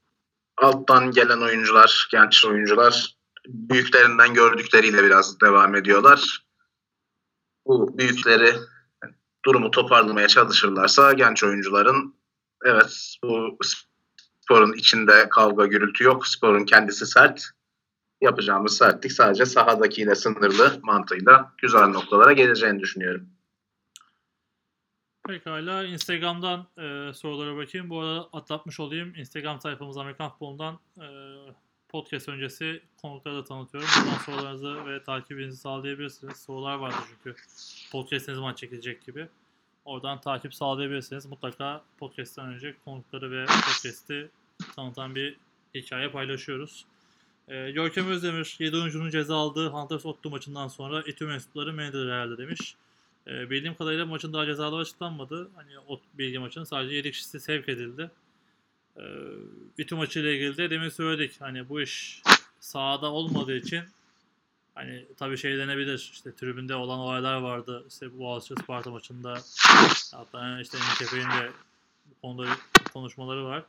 [0.56, 3.16] alttan gelen oyuncular, genç oyuncular
[3.46, 6.45] büyüklerinden gördükleriyle biraz devam ediyorlar.
[7.66, 8.52] Bu büyükleri
[9.44, 12.14] durumu toparlamaya çalışırlarsa genç oyuncuların
[12.64, 13.58] evet bu
[14.40, 16.28] sporun içinde kavga gürültü yok.
[16.28, 17.44] Sporun kendisi sert.
[18.20, 23.28] Yapacağımız sertlik sadece sahadakiyle sınırlı mantığıyla güzel noktalara geleceğini düşünüyorum.
[25.26, 27.90] Pekala Instagram'dan e, sorulara bakayım.
[27.90, 29.14] Bu arada atlatmış olayım.
[29.14, 31.06] Instagram sayfamız Amerikan Futbolu'ndan e,
[31.88, 33.88] podcast öncesi konukları da tanıtıyorum.
[33.96, 36.36] Buradan sorularınızı ve takibinizi sağlayabilirsiniz.
[36.36, 37.40] Sorular vardı çünkü
[37.92, 39.28] podcast ne zaman çekilecek gibi.
[39.84, 41.26] Oradan takip sağlayabilirsiniz.
[41.26, 44.30] Mutlaka podcast'ten önce konukları ve podcast'i
[44.76, 45.36] tanıtan bir
[45.74, 46.84] hikaye paylaşıyoruz.
[47.48, 52.38] E, Görkem Özdemir 7 oyuncunun ceza aldığı Hunters Ottu maçından sonra İTÜ mensupları manager herhalde
[52.38, 52.76] demiş.
[53.26, 55.50] E, bildiğim kadarıyla maçın daha cezaları açıklanmadı.
[55.56, 58.10] Hani o bilgi maçının sadece 7 kişisi sevk edildi.
[58.98, 59.02] E,
[59.78, 61.40] İTÜ maçıyla ilgili de demin söyledik.
[61.40, 62.22] Hani bu iş
[62.60, 63.84] sahada olmadığı için
[64.74, 66.10] hani tabii şey denebilir.
[66.12, 67.84] İşte tribünde olan olaylar vardı.
[67.88, 69.38] İşte Boğaziçi Sparta maçında
[70.14, 71.50] hatta işte NKP'nin de
[72.10, 72.48] bu konuda
[72.92, 73.62] konuşmaları var.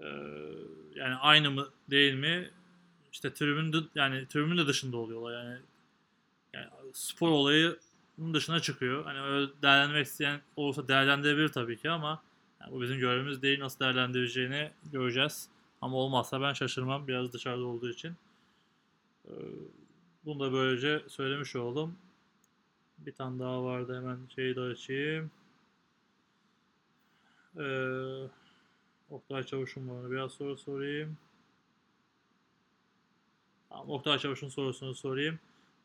[0.00, 0.06] Ee,
[0.94, 2.50] yani aynı mı değil mi?
[3.12, 5.58] İşte tribün dı- yani tribünün de dışında oluyorlar yani.
[6.52, 7.76] Yani spor olayı
[8.18, 9.04] bunun dışına çıkıyor.
[9.04, 12.22] Hani öyle değerlendirmek isteyen olursa değerlendirebilir tabii ki ama
[12.62, 13.60] yani bu bizim görevimiz değil.
[13.60, 15.48] Nasıl değerlendireceğini göreceğiz.
[15.80, 18.16] Ama olmazsa ben şaşırmam biraz dışarıda olduğu için.
[19.28, 19.32] Ee,
[20.24, 21.96] bunu da böylece söylemiş oldum.
[22.98, 25.30] Bir tane daha vardı hemen şeyi de açayım.
[27.58, 28.28] Ee,
[29.10, 30.10] Oktay Çavuş'un var.
[30.10, 31.16] Biraz soru sorayım.
[33.68, 35.38] Tamam, Oktay Çavuş'un sorusunu sorayım.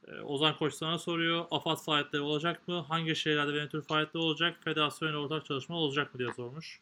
[0.07, 1.45] Ee, Ozan Koç sana soruyor.
[1.52, 2.86] AFAD faaliyetleri olacak mı?
[2.90, 4.57] Hangi şehirlerde ve ne tür faaliyetler olacak?
[4.64, 6.80] Federasyon ile ortak çalışma olacak mı diye sormuş.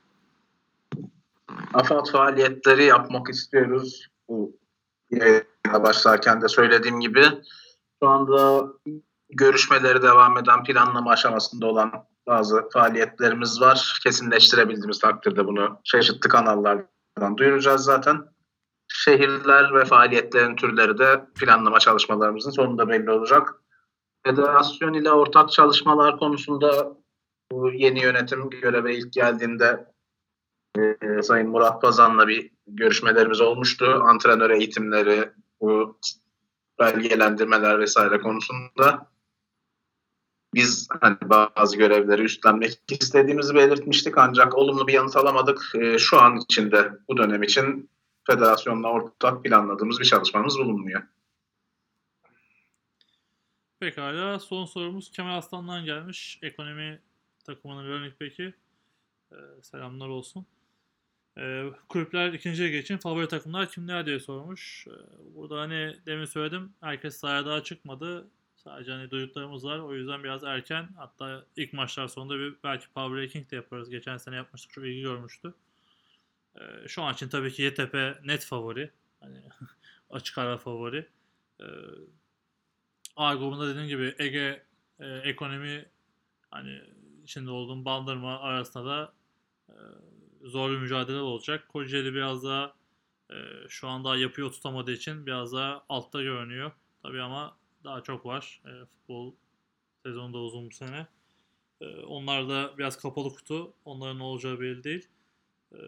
[1.74, 4.08] AFAD faaliyetleri yapmak istiyoruz.
[4.30, 4.58] Bu
[5.12, 7.26] yayına başlarken de söylediğim gibi
[8.04, 8.68] şu anda
[9.30, 14.00] görüşmeleri devam eden planlama aşamasında olan bazı faaliyetlerimiz var.
[14.04, 18.35] Kesinleştirebildiğimiz takdirde bunu çeşitli kanallardan duyuracağız zaten.
[19.06, 23.56] Şehirler ve faaliyetlerin türleri de planlama çalışmalarımızın sonunda belli olacak.
[24.26, 26.98] Federasyon ile ortak çalışmalar konusunda
[27.52, 29.86] bu yeni yönetim göreve ilk geldiğinde
[30.78, 34.02] e, Sayın Murat Pazan'la bir görüşmelerimiz olmuştu.
[34.04, 35.30] Antrenör eğitimleri,
[35.62, 36.00] bu
[36.80, 39.08] belgelendirmeler vesaire konusunda
[40.54, 45.62] biz hani bazı görevleri üstlenmek istediğimizi belirtmiştik ancak olumlu bir yanıt alamadık.
[45.76, 47.90] E, şu an içinde bu dönem için
[48.28, 51.04] federasyonla ortak planladığımız bir çalışmamız bulunmuyor.
[53.80, 54.40] Pekala.
[54.40, 56.40] Son sorumuz Kemal Aslan'dan gelmiş.
[56.42, 57.02] Ekonomi
[57.44, 58.54] takımının Veronik Peki.
[59.32, 60.46] Ee, selamlar olsun.
[61.38, 64.88] Ee, kulüpler ikinci lige için favori takımlar kimler diye sormuş.
[64.88, 64.92] Ee,
[65.36, 68.28] burada hani demin söyledim herkes sahaya daha çıkmadı.
[68.56, 69.80] Sadece hani duyduklarımız var.
[69.80, 70.90] O yüzden biraz erken.
[70.98, 73.90] Hatta ilk maçlar sonunda bir belki power ranking de yaparız.
[73.90, 74.72] Geçen sene yapmıştık.
[74.72, 75.54] Çok ilgi görmüştü.
[76.62, 77.96] Ee, şu an için tabii ki YTP
[78.26, 78.92] net favori.
[79.20, 79.44] Hani
[80.10, 81.10] açık ara favori.
[81.62, 81.66] Ee,
[83.16, 84.66] A grubunda dediğim gibi Ege
[85.00, 85.86] e, ekonomi
[86.52, 86.82] hani
[87.24, 89.14] içinde olduğum bandırma arasında da
[89.70, 89.76] e,
[90.44, 91.70] zor bir mücadele olacak.
[91.70, 92.74] Kocaeli biraz daha
[93.32, 93.36] e,
[93.70, 96.72] şu an daha yapıyor tutamadığı için biraz daha altta görünüyor.
[97.04, 98.62] Tabii ama daha çok var.
[98.66, 99.34] E, futbol
[100.06, 101.08] sezonu da uzun bir sene.
[101.82, 103.74] E, onlar da biraz kapalı kutu.
[103.86, 105.10] Onların ne olacağı belli değil.
[105.76, 105.82] E,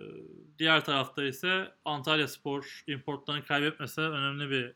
[0.59, 4.73] diğer tarafta ise Antalya Spor importlarını kaybetmese önemli bir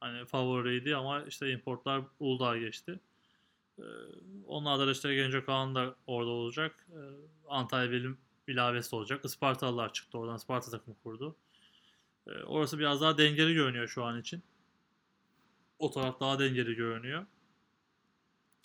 [0.00, 3.00] hani favoriydi ama işte importlar Uludağ'a geçti.
[3.78, 3.82] Ee,
[4.78, 6.86] da işte Genco Kaan da orada olacak.
[6.90, 6.98] Ee,
[7.48, 9.24] Antalya Bilim ilavesi olacak.
[9.24, 10.36] Ispartalılar çıktı oradan.
[10.36, 11.36] Isparta takımı kurdu.
[12.26, 14.42] Ee, orası biraz daha dengeli görünüyor şu an için.
[15.78, 17.26] O taraf daha dengeli görünüyor.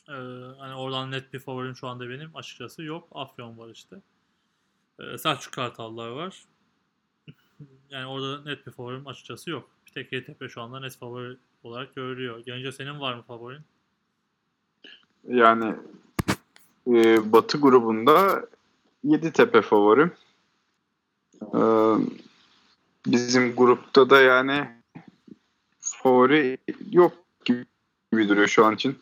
[0.10, 0.14] Ee,
[0.58, 3.08] hani oradan net bir favorim şu anda benim açıkçası yok.
[3.12, 4.02] Afyon var işte.
[4.99, 6.44] Ee, Selçuk Kartallar var.
[7.90, 9.69] yani orada net bir favorim açıkçası yok.
[9.86, 12.40] Bir tek YTP şu anda net favori olarak görülüyor.
[12.40, 13.61] Genco senin var mı favorin?
[15.28, 15.76] Yani
[16.88, 18.48] e, Batı grubunda
[19.03, 20.11] Yeditepe favorim.
[21.41, 21.61] E,
[23.06, 24.69] bizim grupta da yani
[25.80, 26.57] favori
[26.91, 27.14] yok
[27.45, 28.99] gibi duruyor şu an için.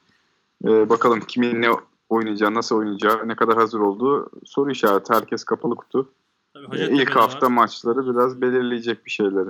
[0.64, 1.70] E, bakalım kimin ne
[2.10, 5.14] oynayacağı, nasıl oynayacağı, ne kadar hazır olduğu soru işareti.
[5.14, 6.12] Herkes kapalı kutu.
[6.54, 7.52] Tabii E, Hacettepe ilk hafta var.
[7.52, 9.50] maçları biraz belirleyecek bir şeyleri.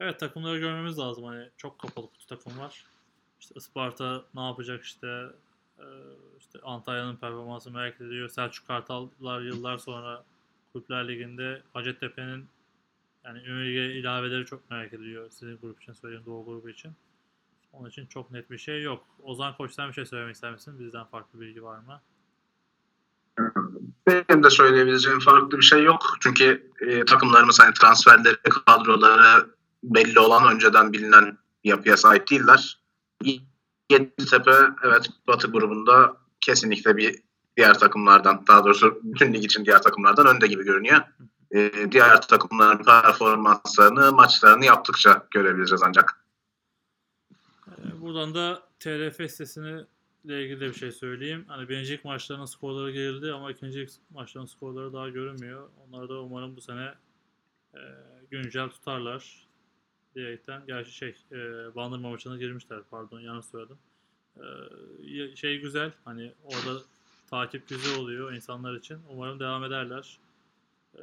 [0.00, 1.24] Evet takımları görmemiz lazım.
[1.24, 2.84] Hani çok kapalı kutu takım var.
[3.40, 5.26] İşte Isparta ne yapacak işte
[5.78, 5.84] e,
[6.38, 8.28] işte Antalya'nın performansı merak ediliyor.
[8.28, 10.24] Selçuk Kartallar yıllar sonra
[10.72, 12.44] Kulüpler Ligi'nde Hacettepe'nin
[13.24, 15.30] yani Ünlü Lig'e ilaveleri çok merak ediliyor.
[15.30, 16.92] Sizin grup için söyleyeyim Doğu grubu için.
[17.78, 19.06] Onun için çok net bir şey yok.
[19.22, 20.78] Ozan Koç sen bir şey söylemek ister misin?
[20.78, 22.00] Bizden farklı bilgi var mı?
[24.06, 26.16] Benim de söyleyebileceğim farklı bir şey yok.
[26.20, 28.36] Çünkü e, takımlarımız hani transferleri,
[28.66, 29.46] kadroları
[29.82, 32.80] belli olan önceden bilinen yapıya sahip değiller.
[33.90, 37.22] Yeditepe evet Batı grubunda kesinlikle bir
[37.56, 41.00] diğer takımlardan daha doğrusu bütün lig için diğer takımlardan önde gibi görünüyor.
[41.54, 46.23] E, diğer takımların performanslarını, maçlarını yaptıkça görebileceğiz ancak.
[48.00, 49.84] Buradan da TRF sitesine
[50.24, 51.44] ile ilgili de bir şey söyleyeyim.
[51.48, 55.68] Hani birincilik maçlarının skorları gerildi ama ikincilik maçlarının skorları daha görünmüyor.
[55.88, 56.94] Onları da umarım bu sene
[57.74, 57.80] e,
[58.30, 59.46] güncel tutarlar
[60.14, 60.62] diyerekten.
[60.66, 61.36] Gerçi şey e,
[61.74, 63.78] Bandırma maçına girmişler pardon yanlış söyledim.
[64.36, 66.80] E, şey güzel hani orada
[67.30, 68.98] takip güzel oluyor insanlar için.
[69.10, 70.18] Umarım devam ederler
[70.94, 71.02] e,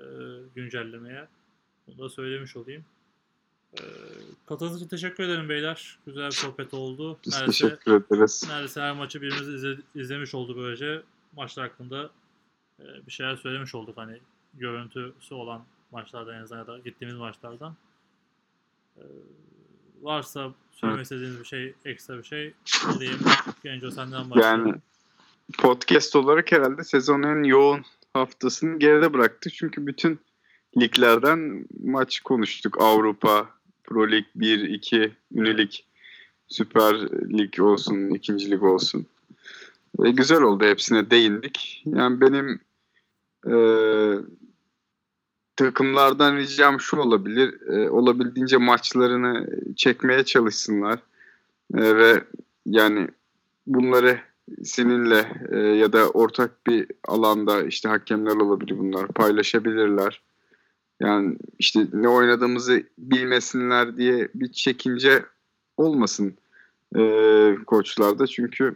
[0.55, 1.27] güncellemeye.
[1.87, 2.85] Bunu da söylemiş olayım.
[3.73, 3.81] E,
[4.45, 5.97] katıldığınız için teşekkür ederim beyler.
[6.05, 7.17] Güzel bir sohbet oldu.
[7.25, 8.45] Biz Neredeyse- teşekkür ederiz.
[8.49, 11.01] neredeyse her maçı birimiz izle- izlemiş oldu böylece.
[11.35, 12.09] Maçlar hakkında
[12.79, 13.97] e, bir şeyler söylemiş olduk.
[13.97, 14.19] Hani
[14.53, 15.61] görüntüsü olan
[15.91, 17.75] maçlardan en azından ya da gittiğimiz maçlardan.
[18.97, 19.01] Ee,
[20.01, 22.53] varsa söylemek istediğiniz bir şey, ekstra bir şey
[22.87, 23.19] alayım.
[23.63, 24.67] Genco senden başlayalım.
[24.67, 24.79] Yani
[25.57, 27.81] podcast olarak herhalde sezonun en yoğun
[28.13, 29.53] haftasını geride bıraktık.
[29.53, 30.19] Çünkü bütün
[30.77, 32.81] liglerden maç konuştuk.
[32.81, 33.49] Avrupa,
[33.91, 35.71] Pro Lig 1, 2, Unilig,
[36.47, 36.95] Süper
[37.37, 39.05] Lig olsun, ikinci lig olsun.
[40.05, 41.83] E, güzel oldu hepsine değindik.
[41.85, 42.59] Yani benim
[43.47, 43.55] e,
[45.55, 47.61] takımlardan ricam şu olabilir.
[47.67, 50.99] E, olabildiğince maçlarını çekmeye çalışsınlar.
[51.73, 52.23] E, ve
[52.65, 53.07] yani
[53.67, 54.19] bunları
[54.63, 60.21] seninle e, ya da ortak bir alanda işte hakemler olabilir bunlar paylaşabilirler.
[61.01, 65.25] Yani işte ne oynadığımızı bilmesinler diye bir çekince
[65.77, 66.37] olmasın
[66.95, 68.75] e, koçlarda çünkü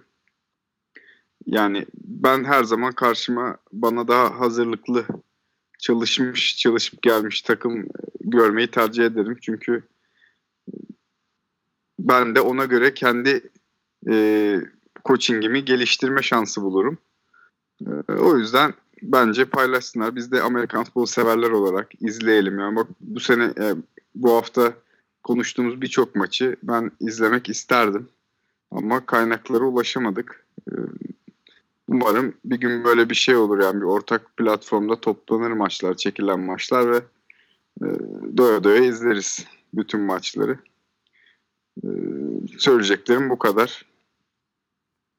[1.45, 5.05] yani ben her zaman karşıma bana daha hazırlıklı
[5.79, 7.87] çalışmış çalışıp gelmiş takım
[8.21, 9.83] görmeyi tercih ederim çünkü
[11.99, 13.49] ben de ona göre kendi
[14.09, 14.57] e,
[15.05, 16.97] coachingimi geliştirme şansı bulurum.
[18.09, 18.73] E, o yüzden
[19.11, 20.15] bence paylaşsınlar.
[20.15, 22.59] Biz de Amerikan futbol severler olarak izleyelim.
[22.59, 23.75] Yani bak bu sene e,
[24.15, 24.73] bu hafta
[25.23, 28.09] konuştuğumuz birçok maçı ben izlemek isterdim.
[28.71, 30.45] Ama kaynaklara ulaşamadık.
[30.71, 30.73] E,
[31.87, 36.91] umarım bir gün böyle bir şey olur yani bir ortak platformda toplanır maçlar, çekilen maçlar
[36.91, 36.97] ve
[37.81, 37.87] e,
[38.37, 40.59] doya doya izleriz bütün maçları.
[41.83, 41.89] E,
[42.57, 43.85] söyleyeceklerim bu kadar.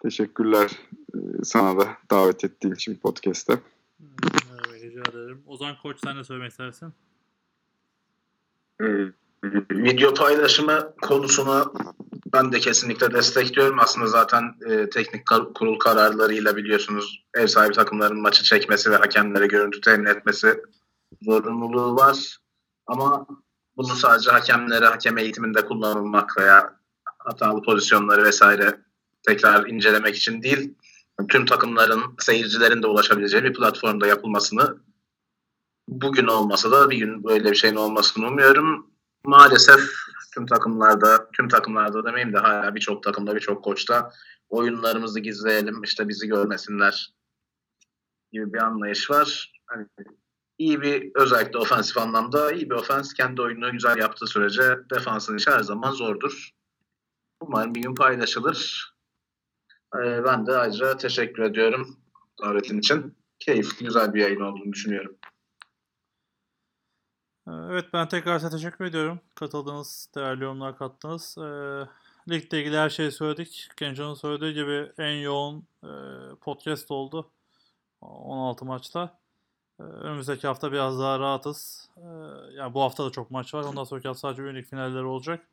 [0.03, 0.71] Teşekkürler
[1.15, 3.59] e, sana da davet ettiğin için podcast'te.
[4.01, 5.43] Evet, rica ederim.
[5.47, 6.95] Ozan Koç sen de söylemek istersin.
[8.81, 8.85] Ee,
[9.71, 11.75] Video paylaşımı konusunu
[12.33, 13.79] ben de kesinlikle destekliyorum.
[13.81, 19.47] Aslında zaten e, teknik kar- kurul kararlarıyla biliyorsunuz ev sahibi takımların maçı çekmesi ve hakemlere
[19.47, 20.61] görüntü temin etmesi
[21.23, 22.39] zorunluluğu var.
[22.87, 23.27] Ama
[23.77, 26.81] bunu sadece hakemlere hakem eğitiminde kullanılmak veya
[27.19, 28.81] hatalı pozisyonları vesaire
[29.23, 30.75] tekrar incelemek için değil,
[31.29, 34.79] tüm takımların seyircilerin de ulaşabileceği bir platformda yapılmasını
[35.89, 38.91] bugün olmasa da bir gün böyle bir şeyin olmasını umuyorum.
[39.25, 39.81] Maalesef
[40.35, 44.13] tüm takımlarda, tüm takımlarda demeyeyim de hala birçok takımda, birçok koçta
[44.49, 47.15] oyunlarımızı gizleyelim, işte bizi görmesinler
[48.33, 49.53] gibi bir anlayış var.
[49.67, 49.87] Hani
[50.59, 55.51] iyi bir özellikle ofensif anlamda iyi bir ofens kendi oyununu güzel yaptığı sürece defansın işi
[55.51, 56.51] her zaman zordur.
[57.41, 58.91] Umarım bir gün paylaşılır.
[59.95, 61.97] Ee, ben de ayrıca teşekkür ediyorum
[62.43, 63.17] davetin için.
[63.39, 65.17] Keyifli, güzel bir yayın olduğunu düşünüyorum.
[67.49, 69.21] Ee, Evet ben tekrar size teşekkür ediyorum.
[69.35, 71.39] Katıldığınız, değerli yorumlar kattınız.
[71.39, 71.43] Ee,
[72.29, 73.69] ligle ilgili her şeyi söyledik.
[73.77, 75.91] Genco'nun söylediği gibi en yoğun e,
[76.41, 77.31] podcast oldu.
[78.01, 79.19] 16 maçta.
[79.81, 81.91] Ee, önümüzdeki hafta biraz daha rahatız.
[82.53, 83.63] Yani bu hafta da çok maç var.
[83.63, 85.47] Ondan sonraki hafta sadece üyelik finalleri olacak.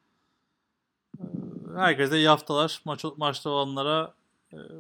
[1.76, 2.82] Herkese iyi haftalar.
[2.86, 4.14] Maç, maçta olanlara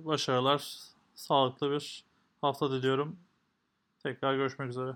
[0.05, 0.77] başarılar.
[1.15, 2.03] Sağlıklı bir
[2.41, 3.19] hafta diliyorum.
[4.03, 4.95] Tekrar görüşmek üzere.